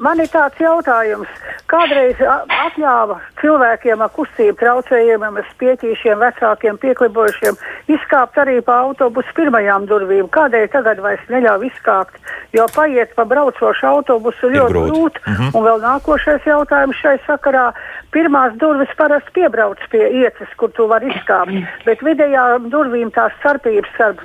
Man 0.01 0.17
ir 0.17 0.31
tāds 0.33 0.57
jautājums, 0.57 1.29
kādreiz 1.69 2.17
atļāva 2.25 3.19
cilvēkiem 3.37 4.01
ar 4.01 4.09
kustību 4.15 4.57
traucējumiem, 4.57 5.37
spieķīšiem, 5.51 6.23
vecākiem, 6.23 6.79
pieklibojušiem 6.81 7.59
izkāpt 7.93 8.39
arī 8.41 8.57
pa 8.65 8.79
autobusu 8.87 9.35
pirmajām 9.37 9.85
durvīm. 9.91 10.25
Kādēļ 10.33 10.65
tagad 10.73 11.03
vairs 11.05 11.27
neļauj 11.29 11.67
izkāpt, 11.69 12.17
jo 12.57 12.65
paiet 12.73 13.13
pa 13.13 13.27
braucošu 13.29 13.87
autobusu 13.91 14.49
ļoti 14.55 14.73
grūti. 14.73 14.89
grūti. 14.89 15.21
Mm 15.27 15.35
-hmm. 15.35 15.51
Un 15.57 15.67
vēl 15.69 15.85
nākošais 15.85 16.49
jautājums 16.49 16.97
šai 17.03 17.17
sakarā. 17.27 17.71
Pirmās 18.11 18.57
durvis 18.57 18.89
parasti 18.97 19.31
piebrauc 19.37 19.79
pie 19.91 20.09
ieces, 20.23 20.49
kur 20.57 20.71
tu 20.71 20.87
vari 20.87 21.13
izkāpt, 21.13 21.53
bet 21.85 22.01
vidējā 22.01 22.57
durvīm 22.73 23.13
tās 23.13 23.31
starpības 23.39 23.93
starp 23.93 24.19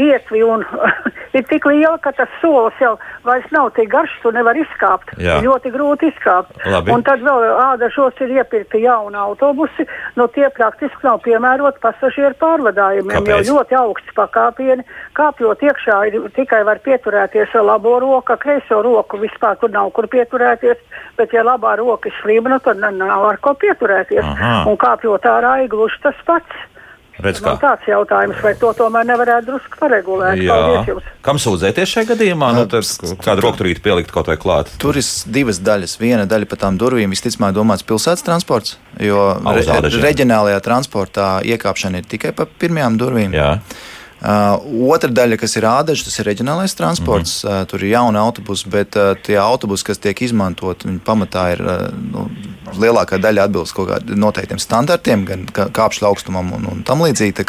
ietvi 0.00 0.42
un 0.42 0.64
ir 1.36 1.44
tik 1.50 1.66
liela, 1.66 1.96
ka 2.02 2.12
tas 2.16 2.30
solis 2.40 2.76
jau 2.82 2.94
vairs 3.26 3.46
nav 3.54 3.70
tik 3.76 3.88
garš, 3.92 4.12
tu 4.22 4.32
nevari 4.34 4.62
izkāpt. 4.64 5.14
Jā. 5.22 5.40
Ļoti 5.44 5.72
grūti 5.74 6.10
izkāpt. 6.12 6.54
Labi. 6.70 6.92
Un 6.94 7.04
tad 7.06 7.22
vēl 7.24 7.46
ādažos 7.64 8.18
ir 8.24 8.34
iepirkti 8.38 8.84
jauni 8.84 9.18
autobusi, 9.18 9.86
no 10.18 10.26
tie 10.34 10.48
praktiski 10.54 11.06
nav 11.06 11.22
piemēroti 11.24 11.82
pasažieru 11.82 12.38
pārvadājumiem. 12.42 13.14
Kāpēc? 13.16 13.48
Jau 13.48 13.58
ļoti 13.58 13.78
augsts 13.80 14.16
pakāpieni, 14.18 14.86
kāpjot 15.18 15.64
iekšā 15.68 16.00
ir 16.10 16.20
tikai 16.36 16.62
var 16.68 16.82
pieturēties 16.84 17.54
ar 17.54 17.66
labo 17.72 17.96
roku, 18.02 18.36
kreiso 18.40 18.82
roku 18.84 19.20
vispār 19.22 19.58
tur 19.60 19.72
nav 19.74 19.90
kur 19.96 20.08
pieturēties, 20.10 20.78
bet 21.18 21.34
ja 21.34 21.44
labā 21.46 21.76
roka 21.80 22.10
ir 22.10 22.16
slima, 22.20 22.54
nu, 22.54 22.60
tad 22.62 22.82
nav 22.82 23.26
ar 23.30 23.40
ko 23.42 23.54
pieturēties. 23.58 24.24
Aha. 24.24 24.54
Un 24.70 24.78
kāpjot 24.80 25.26
ārā 25.30 25.58
ir 25.64 25.72
gluži 25.72 26.00
tas 26.04 26.18
pats. 26.28 26.62
Redz, 27.22 27.38
Man 27.44 27.60
tāds 27.62 27.86
jautājums, 27.86 28.40
vai 28.42 28.52
to 28.58 28.72
tomēr 28.74 29.06
nevarētu 29.06 29.46
drusku 29.46 29.78
paregulēt? 29.78 30.40
Jums! 30.42 31.06
Kam 31.24 31.38
sūdzēties 31.38 31.92
šajā 31.92 32.08
gadījumā? 32.10 32.48
Nu, 32.56 32.64
kādu 33.22 33.44
rokturīti 33.44 33.84
pielikt 33.84 34.10
kaut 34.14 34.26
vai 34.32 34.34
klāt? 34.40 34.72
Tur 34.82 34.98
ir 34.98 35.06
divas 35.30 35.60
daļas. 35.62 35.94
Viena 36.02 36.26
daļa 36.26 36.48
par 36.50 36.60
tām 36.64 36.78
durvīm 36.80 37.14
visticamāk 37.14 37.54
domāts 37.54 37.86
pilsētas 37.86 38.26
transports, 38.26 38.78
jo 38.98 39.28
re 39.46 39.64
reģionālajā 39.94 40.58
transportā 40.66 41.28
iekāpšana 41.54 42.02
ir 42.02 42.10
tikai 42.10 42.34
pa 42.34 42.48
pirmajām 42.50 42.98
durvīm. 42.98 43.38
Jā. 43.38 43.52
Uh, 44.24 44.88
otra 44.88 45.10
daļa, 45.12 45.36
kas 45.36 45.52
ir 45.58 45.66
ādažs, 45.68 46.06
tas 46.06 46.14
ir 46.18 46.24
reģionālais 46.30 46.72
transports. 46.78 47.42
Mm 47.44 47.50
-hmm. 47.50 47.66
tur 47.68 47.82
ir 47.84 47.90
jauni 47.90 48.18
autobusi, 48.18 48.68
bet 48.72 48.96
uh, 48.96 49.12
tie 49.22 49.36
autobusi, 49.36 49.84
kas 49.84 49.98
tiek 49.98 50.22
izmantoti, 50.22 50.88
viņi 50.88 51.00
pamatā 51.04 51.52
ir 51.52 51.60
nu, 52.12 52.30
lielākā 52.80 53.18
daļa 53.20 53.44
atbilst 53.44 53.74
kaut 53.76 53.90
kādiem 53.90 54.16
noteiktiem 54.18 54.58
standartiem, 54.58 55.24
gan 55.28 55.44
kā- 55.46 55.68
kāpšļu 55.68 56.08
augstumam 56.08 56.52
un, 56.56 56.66
un 56.72 56.82
tam 56.82 57.04
līdzīgi. 57.04 57.44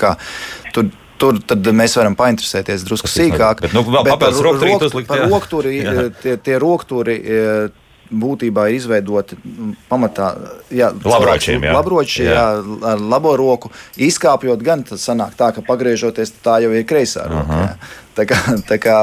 Tur, 0.73 0.89
tur 1.17 1.39
tad 1.47 1.67
mēs 1.71 1.95
varam 1.95 2.15
painteresēties 2.15 2.83
drusku 2.83 3.07
sīkāk. 3.07 3.61
bet, 3.61 3.73
nu, 3.73 3.83
vēl 3.83 4.03
papildus 4.09 4.41
par 4.41 4.49
rokturīti 4.49 4.79
rok- 4.79 4.89
uzlikt, 4.89 5.07
par 5.07 5.17
jā. 5.23 5.29
rokturi, 5.29 5.75
Jā. 5.79 6.09
tie, 6.21 6.37
tie 6.37 6.59
rokturi 6.59 7.15
e, 7.15 7.69
būtībā 8.11 8.67
ir 8.69 8.75
izveidoti 8.79 9.37
pamatā 9.89 10.29
jā, 10.69 10.91
Labročiem, 11.05 11.63
jā. 11.65 11.73
labroči, 11.73 12.23
Jā. 12.23 12.33
jā, 12.35 12.45
ar 12.93 13.01
labo 13.01 13.35
roku. 13.39 13.71
Izkāpjot, 13.97 14.61
gan 14.63 14.83
tas 14.83 15.01
sanāk 15.07 15.33
tā, 15.39 15.51
ka 15.55 15.61
pagriežoties, 15.65 16.33
tā 16.45 16.59
jau 16.65 16.71
ir 16.75 16.85
kreisā 16.85 17.25
roka. 17.31 17.61
jā. 17.65 17.75
Tā 18.15 18.23
kā, 18.29 18.37
tā 18.69 18.77
kā 18.79 18.97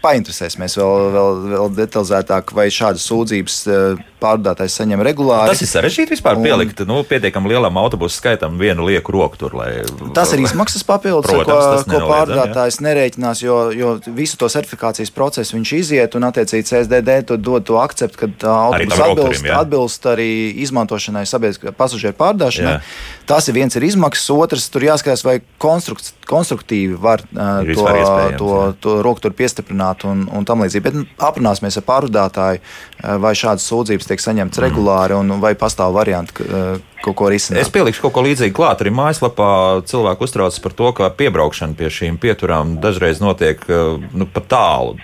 painteresēsimies 0.00 0.78
vēl, 0.80 1.08
vēl, 1.12 1.40
vēl 1.52 1.72
detalizētāk, 1.82 2.54
vai 2.56 2.68
šādas 2.72 3.04
sūdzības 3.10 3.56
e, 3.68 3.80
pārdotājs 4.22 4.78
saņem 4.80 5.02
regulāri. 5.04 5.52
Tas 5.52 5.62
ir 5.62 5.68
sarežģīti 5.68 6.16
vispār 6.16 6.38
Un- 6.38 6.46
pielikt 6.46 6.80
nu, 6.88 7.02
pietiekami 7.06 7.52
lielam 7.52 7.76
autobusu 7.80 8.16
skaitam 8.16 8.56
vienu 8.60 8.86
lieku 8.88 9.12
roku 9.14 9.36
tur. 9.40 9.56
Lai... 9.58 9.82
Tas 10.16 10.32
ir 10.32 10.42
izmaksas 10.42 10.86
papildus, 10.88 11.28
Protams, 11.28 11.84
ko, 11.84 11.92
ko 11.92 12.08
pārdotājs 12.08 12.80
nerēķinās, 12.84 13.42
jo, 13.44 13.58
jo 13.76 13.92
visu 14.16 14.40
to 14.40 14.48
certifikācijas 14.52 15.12
procesu 15.14 15.58
viņš 15.58 15.74
iziet 15.78 16.16
un, 16.16 16.28
attiecīgi, 16.30 16.66
CSDD 16.72 17.20
dod 17.36 17.68
to 17.68 17.76
akceptu, 17.82 18.24
ka 18.24 18.30
Arī 18.72 18.88
autobus 18.88 18.96
atbilst, 18.96 19.04
rokturim, 19.04 19.50
jā. 19.50 19.60
atbilst 19.60 20.08
arī 20.08 20.30
izmantošanai 20.64 21.26
sabiedriskā 21.28 21.74
pasažieru 21.76 22.16
pārdāšanai. 22.18 22.78
Jā. 22.78 22.82
Tas 23.28 23.50
ir 23.50 23.58
viens 23.60 23.76
ir 23.76 23.84
izmaksas, 23.84 24.30
otrs 24.32 24.70
tur 24.72 24.88
jāskatās, 24.88 25.24
vai 25.26 25.38
konstrukt, 25.60 26.14
konstruktīvi 26.28 26.96
var 26.96 27.22
uh, 27.28 27.60
to, 27.60 27.84
vispār 27.92 28.37
to, 28.38 28.74
to 28.80 28.98
rokturu 29.02 29.34
piestiprināt 29.34 30.04
un, 30.08 30.26
un 30.32 30.44
tam 30.48 30.62
līdzīgi. 30.64 30.82
Bet 30.84 30.94
nu, 30.94 31.04
aprunāsimies 31.18 31.76
ar 31.80 31.86
pārvadātāju, 31.88 32.60
uh, 32.62 33.16
vai 33.22 33.34
šādas 33.38 33.66
sūdzības 33.70 34.08
tiek 34.08 34.20
saņemtas 34.24 34.62
regulāri 34.64 35.14
un 35.18 35.40
vai 35.42 35.54
pastāv 35.58 35.92
varianti 35.98 36.32
uh, 36.46 36.78
kaut 37.04 37.14
ko 37.16 37.28
risināt. 37.30 37.60
Es 37.62 37.70
pielikšu 37.70 38.02
kaut 38.02 38.12
ko 38.16 38.22
līdzīgu 38.26 38.54
klāt. 38.56 38.80
Arī 38.82 38.90
mājaslapā 38.90 39.50
cilvēki 39.86 40.24
uztraucas 40.26 40.58
par 40.64 40.72
to, 40.74 40.88
ka 40.92 41.10
piebraukšana 41.14 41.74
pie 41.78 41.86
šīm 41.94 42.16
pieturām 42.18 42.76
dažreiz 42.82 43.20
notiek 43.22 43.62
eh, 43.70 44.02
nu, 44.12 44.26
pa 44.26 44.40
tālu. 44.40 44.96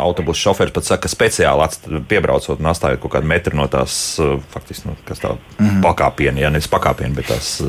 Autobusu 0.00 0.40
šoferis 0.40 0.72
pat 0.72 0.84
saka, 0.86 1.02
ka 1.04 1.08
speciāli 1.12 1.60
atst- 1.66 1.88
piebraucot 2.08 2.60
un 2.62 2.70
atstājot 2.70 3.02
kaut 3.02 3.12
kādu 3.18 3.28
metru 3.28 3.56
no 3.58 3.66
tās 3.68 4.16
eh, 4.22 4.38
faktiski 4.54 4.88
nu, 4.88 4.96
kas 5.04 5.20
tā 5.20 5.34
Mhm. 5.36 5.40
mm 5.58 5.68
-hmm. 5.68 5.82
pakāpiena, 5.84 6.38
ja 6.40 6.50
nevis 6.50 6.68
pakāpiena, 6.68 7.14
bet 7.14 7.26
tās 7.28 7.60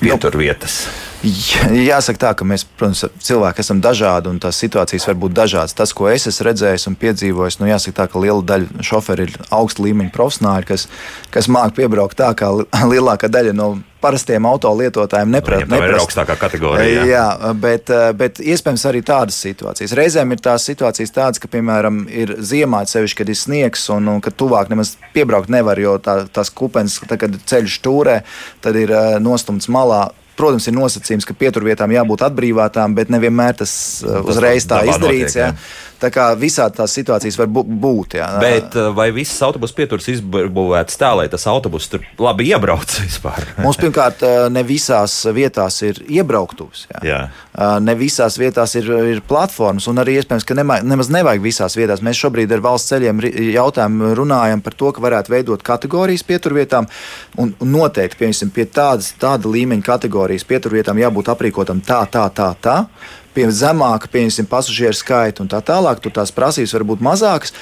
pieturvietas. 0.00 0.86
Jā- 0.86 1.11
Jāsaka 1.92 2.18
tā, 2.18 2.32
ka 2.38 2.46
mēs, 2.48 2.64
protams, 2.78 3.04
cilvēki 3.22 3.62
esam 3.62 3.78
dažādi 3.84 4.30
un 4.32 4.40
tās 4.42 4.58
situācijas 4.62 5.06
var 5.10 5.18
būt 5.22 5.36
dažādas. 5.36 5.76
Tas, 5.78 5.92
ko 5.94 6.08
es 6.10 6.26
esmu 6.30 6.48
redzējis 6.50 6.88
un 6.90 6.96
piedzīvojis, 6.98 7.60
nu, 7.62 7.68
jāsaka 7.70 8.00
tā, 8.02 8.08
ka 8.10 8.22
liela 8.22 8.42
daļa 8.42 8.82
šoferi 8.88 9.28
ir 9.28 9.36
augsta 9.54 9.84
līmeņa 9.86 10.12
profesionāļi, 10.16 10.68
kas, 10.72 10.88
kas 11.34 11.48
māk 11.52 11.76
piebraukt 11.78 12.18
tā, 12.18 12.32
kā 12.38 12.50
li- 12.58 12.66
lielākā 12.94 13.30
daļa 13.30 13.54
no 13.54 13.68
parastiem 14.02 14.42
auto 14.50 14.66
lietotājiem 14.74 15.30
nepra- 15.30 15.60
Viņam 15.60 15.70
tā 15.70 15.78
ir 15.78 15.84
neprast. 15.86 16.08
augstākā 16.08 16.34
kategorija. 16.40 17.04
Jā. 17.04 17.04
Jā, 17.12 17.52
bet, 17.54 17.92
bet 18.18 18.40
iespējams 18.42 18.82
arī 18.90 19.04
tādas 19.06 19.36
situācijas. 19.44 19.94
Reizēm 19.94 20.34
ir 20.34 20.42
tās 20.42 20.66
situācijas 20.66 21.14
tādas, 21.14 21.38
ka, 21.38 21.46
piemēram, 21.52 22.00
ir 22.10 22.32
ziemā 22.42 22.80
sevišķi, 22.90 23.20
kad 23.20 23.30
ir 23.30 23.38
sniegs 23.38 23.84
un, 23.94 24.10
un 24.10 24.18
kad 24.24 24.34
tuvāk 24.34 24.72
nemaz 24.74 24.96
piebraukt 25.14 25.52
nevar, 25.54 25.78
jo 25.78 25.94
tā, 26.02 26.24
tās 26.34 26.50
kupenes, 26.50 26.98
tā, 27.06 27.14
kad 27.22 27.38
ceļš 27.46 27.78
stūrē, 27.78 28.16
tad 28.64 28.80
ir 28.82 28.90
eh, 28.90 29.20
nostumts 29.22 29.70
malā. 29.70 30.08
Protams, 30.36 30.66
ir 30.68 30.76
nosacījums, 30.76 31.26
ka 31.28 31.36
pieturvietām 31.36 31.92
jābūt 31.92 32.24
atbrīvotām, 32.28 32.96
bet 32.96 33.12
nevienmēr 33.12 33.58
tas 33.62 33.74
eh, 34.04 34.20
uzreiz 34.24 34.66
tā 34.68 34.82
izdarīts. 34.88 35.36
notiek, 35.36 35.52
jā. 35.52 35.90
Tā 36.02 36.08
kā 36.10 36.24
visādi 36.34 36.80
tās 36.80 36.94
situācijas 36.96 37.36
var 37.38 37.50
būt. 37.52 38.16
Jā. 38.18 38.28
Bet 38.42 38.74
eh, 38.78 38.88
vai 38.96 39.10
visas 39.14 39.38
autobusu 39.46 39.76
pieturas 39.76 40.08
izbūvētas 40.10 40.98
tā, 40.98 41.12
lai 41.18 41.28
tas 41.30 41.44
autobus 41.50 41.86
tur 41.92 42.02
labi 42.22 42.48
iebrauc 42.50 42.96
vispār? 43.06 43.44
Mums 43.62 43.78
pirmkārt, 43.80 44.24
eh, 44.26 44.48
ne 44.52 44.64
visās 44.66 45.20
vietās 45.36 45.78
ir 45.86 46.00
iebrauktuvs. 46.08 46.88
Jā. 46.90 47.04
Jā. 47.06 47.22
Uh, 47.52 47.78
Ne 47.82 47.92
visās 47.98 48.38
vietās 48.40 48.72
ir, 48.78 48.86
ir 49.12 49.18
platformas, 49.28 49.84
un 49.90 50.00
arī 50.00 50.14
iespējams, 50.16 50.44
ka 50.48 50.54
nema, 50.56 50.78
nemaz 50.86 51.10
nevajag 51.12 51.42
visās 51.44 51.76
vietās. 51.76 52.00
Mēs 52.04 52.16
šobrīd 52.22 52.52
ar 52.54 52.62
valsts 52.64 52.88
ceļiem 52.88 53.20
jautājumu 53.52 54.12
runājam 54.16 54.62
par 54.64 54.76
to, 54.78 54.92
ka 54.94 55.04
varētu 55.04 55.34
veidot 55.34 55.64
kategorijas 55.66 56.24
pieturvietām, 56.24 56.88
un, 57.42 57.52
un 57.60 57.72
noteikti 57.76 58.22
piemēram, 58.22 58.52
pie 58.56 58.64
tādas, 58.72 59.12
tāda 59.20 59.52
līmeņa 59.52 59.84
kategorijas 59.84 60.21
pieturvietām 60.48 60.98
jābūt 60.98 61.28
aprīkotam 61.32 61.80
tā, 61.80 62.04
tā, 62.10 62.28
tā. 62.30 62.52
tā. 62.60 62.76
Pie 63.32 63.46
zemāka, 63.48 64.10
pieņemsim, 64.12 64.44
pasažieru 64.44 64.92
skaita 64.92 65.40
un 65.40 65.48
tā 65.48 65.62
tālāk, 65.64 66.02
tur 66.04 66.12
tās 66.12 66.30
prasības 66.32 66.74
var 66.76 66.84
būt 66.84 67.00
mazākas. 67.00 67.54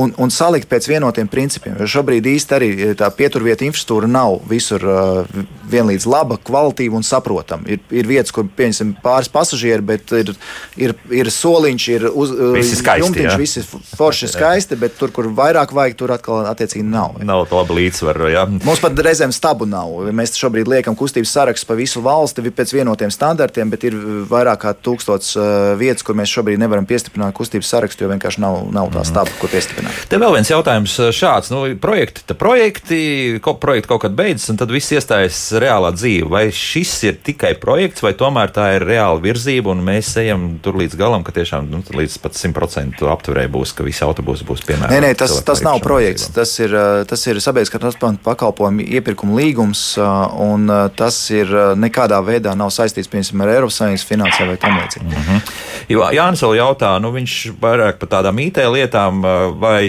Un, 0.00 0.12
un 0.16 0.30
salikt 0.32 0.70
pēc 0.70 0.88
vienotiem 0.88 1.28
principiem. 1.30 1.76
Jo 1.80 1.88
šobrīd 1.98 2.26
īsti 2.32 2.56
arī 2.56 2.70
eh, 2.72 2.92
tā 2.98 3.08
pieturvieta 3.14 3.66
infrastruktūra 3.66 4.08
nav 4.10 4.38
visur 4.48 4.84
uh, 4.86 5.42
vienlīdz 5.72 6.06
laba, 6.08 6.38
kvalitīva 6.40 6.96
un 6.98 7.06
saprotama. 7.06 7.68
Ir, 7.70 7.82
ir 7.92 8.08
vietas, 8.08 8.32
kur 8.34 8.46
pieņemsim 8.56 8.94
pāris 9.04 9.30
pasažieri, 9.32 9.84
bet 9.92 10.12
ir, 10.16 10.32
ir, 10.80 10.94
ir 11.12 11.30
soliņš, 11.32 11.88
ir 11.96 12.06
uz, 12.10 12.32
uh, 12.34 12.54
Visi 12.56 12.78
skaisti, 12.78 13.04
jumtiņš, 13.04 13.30
jā. 13.30 13.38
visi 13.40 13.64
forši 13.98 14.30
skaisti, 14.32 14.78
bet 14.80 14.96
tur, 15.00 15.12
kur 15.14 15.28
vairāk 15.36 15.74
vajag, 15.76 15.96
tur 15.98 16.14
atkal 16.16 16.46
attiecīgi 16.50 16.84
nav. 16.86 17.20
Nav 17.24 17.46
tā 17.50 17.60
laba 17.60 17.76
līdzsvara. 17.76 18.32
Jā. 18.32 18.46
Mums 18.52 18.82
pat 18.82 19.04
reizēm 19.06 19.34
stabu 19.34 19.68
nav. 19.68 19.92
Mēs 20.14 20.36
šobrīd 20.40 20.70
liekam 20.70 20.96
kustības 20.98 21.32
sarakstu 21.36 21.68
pa 21.68 21.78
visu 21.78 22.02
valsti 22.04 22.44
pēc 22.52 22.74
vienotiem 22.74 23.12
standartiem, 23.12 23.70
bet 23.72 23.86
ir 23.88 23.96
vairāk 24.30 24.64
kā 24.64 24.74
tūkstots 24.76 25.36
uh, 25.38 25.46
vietas, 25.80 26.04
kur 26.06 26.18
mēs 26.18 26.32
šobrīd 26.32 26.60
nevaram 26.62 26.88
piestiprināt 26.88 27.36
kustības 27.36 27.72
sarakstu, 27.74 28.06
jo 28.06 28.12
vienkārši 28.12 28.42
nav, 28.44 28.62
nav 28.74 28.92
tā 28.94 29.04
staba, 29.08 29.32
kur 29.40 29.52
piestiprināt. 29.52 29.81
Te 30.08 30.18
vēl 30.20 30.34
viens 30.36 30.50
jautājums 30.50 30.94
eh, 31.00 31.10
šāds. 31.14 31.50
Nu, 31.52 31.62
projekti, 31.80 32.24
projekti, 32.38 33.00
ko, 33.44 33.54
projekti 33.60 33.90
kaut 33.90 34.02
kad 34.04 34.16
beidzas, 34.16 34.50
un 34.52 34.60
tad 34.60 34.72
viss 34.74 34.92
iestājas 34.94 35.38
reālā 35.62 35.92
dzīve. 35.96 36.28
Vai 36.32 36.44
šis 36.54 36.94
ir 37.08 37.18
tikai 37.24 37.54
projekts, 37.60 38.04
vai 38.04 38.14
tomēr 38.18 38.52
tā 38.54 38.68
ir 38.76 38.86
reāla 38.88 39.20
virzība, 39.22 39.72
un 39.74 39.84
mēs 39.86 40.14
ejam 40.22 40.46
tur 40.62 40.78
līdz 40.80 40.98
galam, 41.00 41.24
ka 41.26 41.34
tiešām 41.36 41.70
nu, 41.72 41.82
līdz 41.82 42.18
pat 42.22 42.38
100% 42.38 43.06
apturē 43.12 43.46
būs, 43.52 43.74
ka 43.76 43.86
visi 43.86 44.04
autobusi 44.06 44.46
būs 44.48 44.64
piemēram. 44.68 44.94
Nē, 44.94 45.02
nē, 45.06 45.12
tas, 45.18 45.36
tas 45.46 45.64
nav 45.64 45.80
projekts. 45.84 46.28
Tas 46.34 46.54
ir, 46.62 46.74
uh, 46.76 47.02
tas 47.08 47.26
ir 47.28 47.40
sabiedriskā 47.42 47.80
transporta 47.82 48.22
pakalpojumu 48.24 48.84
iepirkuma 48.98 49.36
līgums, 49.38 49.84
uh, 50.00 50.32
un 50.42 50.70
tas 50.96 51.18
ir 51.34 51.50
nekādā 51.78 52.18
veidā 52.24 52.54
nav 52.58 52.72
saistīts 52.74 53.10
piemēram, 53.10 53.44
ar 53.44 53.52
Eiropas 53.56 53.78
Savienības 53.80 54.06
finansēm 54.08 54.52
vai 54.52 54.58
tam 54.60 54.78
līdzīgi. 54.80 55.06
Mm 55.06 55.26
-hmm. 55.26 56.14
Jānis 56.16 56.42
vēl 56.42 56.56
jautā, 56.58 56.92
nu, 57.02 57.12
viņš 57.14 57.36
vairāk 57.60 57.98
par 58.00 58.08
tādām 58.16 58.40
IT 58.42 58.58
lietām 58.72 59.22
uh, 59.24 59.52
vai. 59.72 59.82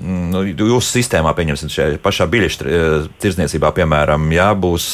mm, 0.00 0.26
Nu, 0.30 0.44
jūsu 0.46 0.92
sistēmā, 0.94 1.32
pieņemsim, 1.34 1.70
šajā 1.74 1.96
pašā 2.04 2.26
biļešu 2.30 2.66
eh, 2.70 3.06
tirdzniecībā, 3.22 3.72
piemēram, 3.74 4.28
jā, 4.30 4.46
būs 4.54 4.84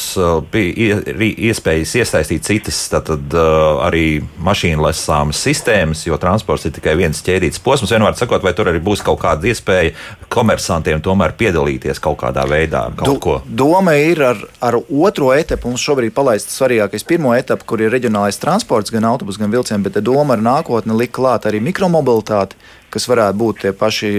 ri- 1.13 1.35
iespējas 1.49 1.91
iesaistīt 2.01 2.45
citas 2.47 2.79
tātad, 2.89 3.21
uh, 3.37 3.83
arī 3.85 4.23
mašīnu 4.41 4.81
lesāmas 4.85 5.37
sistēmas, 5.45 6.01
jo 6.07 6.17
transports 6.21 6.65
ir 6.65 6.73
tikai 6.75 6.95
viens 6.97 7.21
ķēdīts 7.25 7.61
posms. 7.61 7.93
Vienmēr 7.93 8.17
sakot, 8.17 8.41
vai 8.45 8.53
tur 8.57 8.71
arī 8.71 8.81
būs 8.83 9.03
kaut 9.05 9.21
kāda 9.21 9.51
iespēja 9.51 9.93
komersantiem 10.33 11.03
tomēr 11.05 11.35
piedalīties 11.37 12.01
kaut 12.03 12.17
kādā 12.23 12.45
veidā, 12.49 12.87
kaut 12.97 13.05
Do, 13.07 13.19
doma 13.65 13.93
ir 13.99 14.23
ar, 14.25 14.41
ar 14.63 14.79
otro 14.81 15.31
etapu. 15.35 15.69
Mums 15.69 15.85
šobrīd 15.85 16.15
palaist 16.17 16.49
svarīgākais 16.53 17.05
pirmo 17.07 17.35
etapu, 17.37 17.67
kur 17.69 17.83
ir 17.85 17.93
reģionālais 17.93 18.39
transports, 18.41 18.93
gan 18.93 19.05
autobusu, 19.11 19.43
gan 19.43 19.53
vilcienu, 19.53 19.85
bet 19.85 20.01
doma 20.05 20.35
ar 20.35 20.43
nākotni 20.45 20.97
likt 20.97 21.15
klāt 21.15 21.45
arī 21.49 21.61
mikromobilitāti, 21.63 22.57
kas 22.95 23.09
varētu 23.11 23.39
būt 23.41 23.61
tie 23.65 23.73
paši 23.75 24.11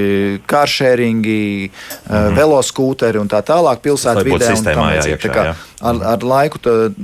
kāršēringi, 0.51 1.41
mm 1.70 2.12
-hmm. 2.12 2.37
veloskūteri 2.37 3.22
un 3.22 3.31
tā 3.33 3.41
tālāk 3.41 3.81
pilsētu. 3.81 4.20
Lai 4.20 4.29
būtu 4.29 4.43
vidē. 4.43 4.51
un 4.51 4.57
sistēmā, 4.57 4.74
tam 4.74 4.93
jā, 4.99 5.07
iekšā, 5.14 5.29
Tā 5.29 5.35
kā 5.35 5.45
jā. 5.49 5.55
Ar, 5.85 5.99
ar 6.14 6.22
laiku 6.24 6.57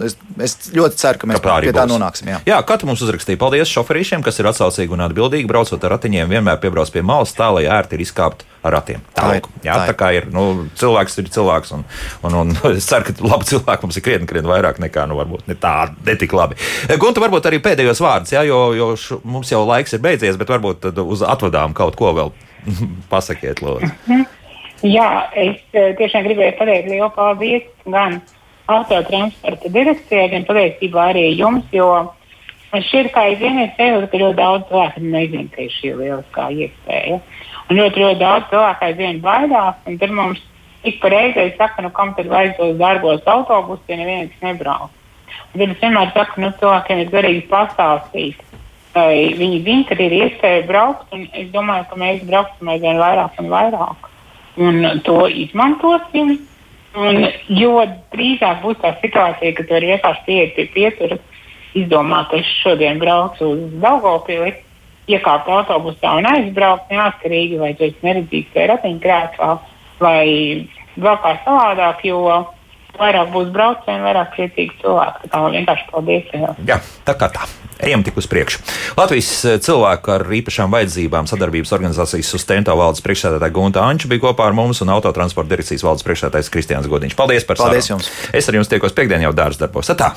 es, 0.06 0.14
es 0.40 0.54
ļoti 0.72 0.96
ceru, 0.96 1.18
ka 1.20 1.28
mēs 1.28 1.40
Ka 1.42 1.44
tā 1.44 1.56
pie 1.60 1.72
tā 1.76 1.82
būs. 1.84 1.92
nonāksim. 1.92 2.30
Jā. 2.32 2.38
Jā, 2.48 2.60
katru 2.64 2.88
mums 2.88 3.02
uzrakstīja. 3.04 3.36
Paldies 3.40 3.68
šoferīšiem, 3.68 4.22
kas 4.24 4.40
ir 4.40 4.48
atsaucīgi 4.48 4.94
un 4.96 5.02
atbildīgi. 5.04 5.44
Braucot 5.50 5.84
ar 5.84 5.92
ratiņiem, 5.98 6.30
vienmēr 6.32 6.56
piebrauc 6.62 6.88
pie 6.94 7.02
malas, 7.04 7.34
tā 7.36 7.50
lai 7.52 7.66
ērti 7.68 7.98
ir 7.98 8.04
izkāpt 8.06 8.46
ar 8.64 8.72
ratiem. 8.78 9.02
Tā, 9.12 9.26
Tā 9.26 9.34
ir. 9.36 9.48
Jā, 9.66 9.76
tā 9.76 9.90
tā 9.92 9.96
kā 10.00 10.08
ir. 10.16 10.30
Nu, 10.32 10.46
cilvēks 10.80 11.18
ir 11.20 11.28
cilvēks, 11.36 11.74
un, 11.76 11.84
un, 12.24 12.38
un 12.46 12.56
es 12.72 12.88
ceru, 12.88 13.10
ka 13.10 13.28
labi 13.28 13.50
cilvēki 13.52 13.84
mums 13.88 14.00
ir 14.00 14.06
krietni, 14.08 14.30
krietni 14.30 14.48
vairāk 14.54 14.80
nekā, 14.80 15.04
nu, 15.10 15.20
varbūt 15.20 15.52
ne 15.52 15.58
tā, 15.60 15.74
ne 16.08 16.16
tik 16.16 16.32
labi. 16.32 16.56
Gunta, 16.96 17.20
varbūt 17.26 17.50
arī 17.52 17.60
pēdējos 17.60 18.00
vārdus, 18.00 18.32
jā, 18.32 18.46
jo, 18.48 18.62
jo 18.78 18.92
š, 18.96 19.20
mums 19.28 19.52
jau 19.52 19.64
laiks 19.68 19.92
ir 19.98 20.00
beidzies, 20.04 20.40
bet 20.40 20.48
varbūt 20.48 20.80
tad 20.88 21.02
uz 21.04 21.20
atvadām 21.26 21.74
kaut 21.76 21.98
ko 22.00 22.14
vēl 22.16 22.32
pasakiet, 23.12 23.60
lūdzu. 23.60 23.90
Jā, 24.82 25.10
es 25.38 25.60
eh, 25.76 25.92
tiešām 25.98 26.24
gribēju 26.26 26.56
pateikt 26.58 26.88
lielu 26.90 27.10
paldies 27.14 27.68
gan 27.86 28.22
autotransporta 28.70 29.70
direkcijai, 29.72 30.28
gan 30.32 30.46
patiesībā 30.48 31.08
arī 31.12 31.24
jums, 31.38 31.66
jo 31.74 31.88
man 32.72 32.86
šķiet, 32.86 33.10
ka 33.14 33.26
aizvien 33.28 33.58
ir 33.64 33.74
sajūta, 33.76 34.08
ka 34.12 34.22
ļoti 34.22 34.38
daudz 34.38 34.68
cilvēku 34.70 35.02
nezina, 35.04 35.48
ka 35.52 35.66
ir 35.66 35.74
šī 35.74 35.92
lieliskā 35.98 36.48
iespēja. 36.56 37.18
Un 37.68 37.78
ļoti, 37.78 38.04
ļoti 38.04 38.20
daudz 38.22 38.48
cilvēku 38.52 38.88
aizvien 38.88 39.20
baidās, 39.24 39.82
un 39.86 39.98
tur 40.00 40.14
mums 40.16 40.40
ik 40.82 40.98
pa 41.00 41.08
reizei 41.08 41.54
saka, 41.56 41.82
nu 41.82 41.90
kam 41.90 42.14
tad 42.14 42.26
vajag 42.26 42.56
tos 42.56 42.76
darbos 42.78 43.26
autobusus, 43.26 43.84
ja 43.88 43.96
neviens 43.96 44.32
nebrauc. 44.42 44.90
Un 45.52 45.60
tad 45.60 45.68
es 45.68 45.82
vienmēr 45.82 46.14
saku, 46.14 46.40
nu 46.42 46.50
cilvēkiem 46.60 47.02
ir 47.02 47.12
svarīgi 47.12 47.44
pastāstīt. 47.50 48.40
Lai 48.92 49.32
viņi 49.38 49.60
zina, 49.64 49.84
ka 49.88 49.96
ir 50.04 50.14
iespēja 50.18 50.64
braukt, 50.68 51.06
un 51.16 51.24
es 51.32 51.48
domāju, 51.52 51.86
ka 51.88 52.00
mēs 52.00 52.24
brauksim 52.28 52.68
aizvien 52.68 53.00
vairāk 53.00 53.38
un 53.40 53.48
vairāk. 53.52 54.08
Un 54.60 55.00
to 55.06 55.22
izmantosim. 55.28 56.34
Un, 56.98 57.24
jo 57.48 57.78
drīzāk 58.12 58.60
būs 58.64 58.80
tā 58.82 58.92
situācija, 59.00 59.54
ka 59.56 59.64
tu 59.64 59.76
vari 59.76 59.92
vienkārši 59.94 60.24
pieiet 60.26 60.54
pie 60.56 60.66
pieturas, 60.74 61.22
izdomāt, 61.78 62.28
ka 62.28 62.40
es 62.42 62.50
šodien 62.60 63.00
braucu 63.00 63.48
uz 63.54 63.62
Daugopili, 63.80 64.52
iekāpt 65.08 65.48
autobusā 65.50 66.18
un 66.20 66.28
aizbraukt 66.28 66.92
neatkarīgi, 66.92 67.58
vai 67.62 67.72
tu 67.78 67.88
esi 67.88 68.06
neredzīgs 68.06 68.52
vai 68.56 68.68
ratiņkrēslā, 68.74 69.50
vai 70.02 70.26
vēl 71.00 71.18
kā 71.24 71.34
savādāk, 71.46 72.04
jo 72.06 72.20
vairāk 73.00 73.32
būs 73.32 73.50
braucienu, 73.56 74.04
vairāk 74.04 74.36
priecīgi 74.36 74.80
cilvēki. 74.82 75.32
Tā 75.32 75.42
kā 75.42 75.52
vienkārši 75.56 75.90
paldies. 75.90 76.32
Jā, 76.68 76.80
tā 77.08 77.16
kā 77.18 77.32
tā. 77.32 77.48
Ejam 77.82 78.04
tik 78.06 78.18
uz 78.20 78.28
priekšu. 78.30 78.62
Latvijas 78.98 79.30
eh, 79.44 79.56
cilvēku 79.62 80.12
ar 80.14 80.26
īpašām 80.38 80.70
vajadzībām 80.70 81.26
sadarbības 81.30 81.74
organizācijas 81.74 82.30
sustento 82.30 82.76
valdes 82.78 83.02
priekšsēdētāja 83.02 83.54
Gunta 83.56 83.82
Anča 83.82 84.10
bija 84.10 84.22
kopā 84.28 84.46
ar 84.46 84.54
mums 84.56 84.84
un 84.84 84.92
autotransporta 84.94 85.50
direkcijas 85.56 85.82
valdes 85.86 86.06
priekšsēdētājs 86.06 86.52
Kristiāns 86.54 86.90
Godiņš. 86.92 87.18
Paldies 87.18 87.48
par 87.48 87.58
Paldies 87.58 87.90
sarunu. 87.90 87.98
jums. 87.98 88.30
Es 88.30 88.46
ar 88.46 88.60
jums 88.60 88.70
tiekos 88.70 88.94
piekdien 88.94 89.26
jau 89.26 89.34
dārza 89.34 89.66
darbos. 89.66 89.90
Tā! 89.98 90.14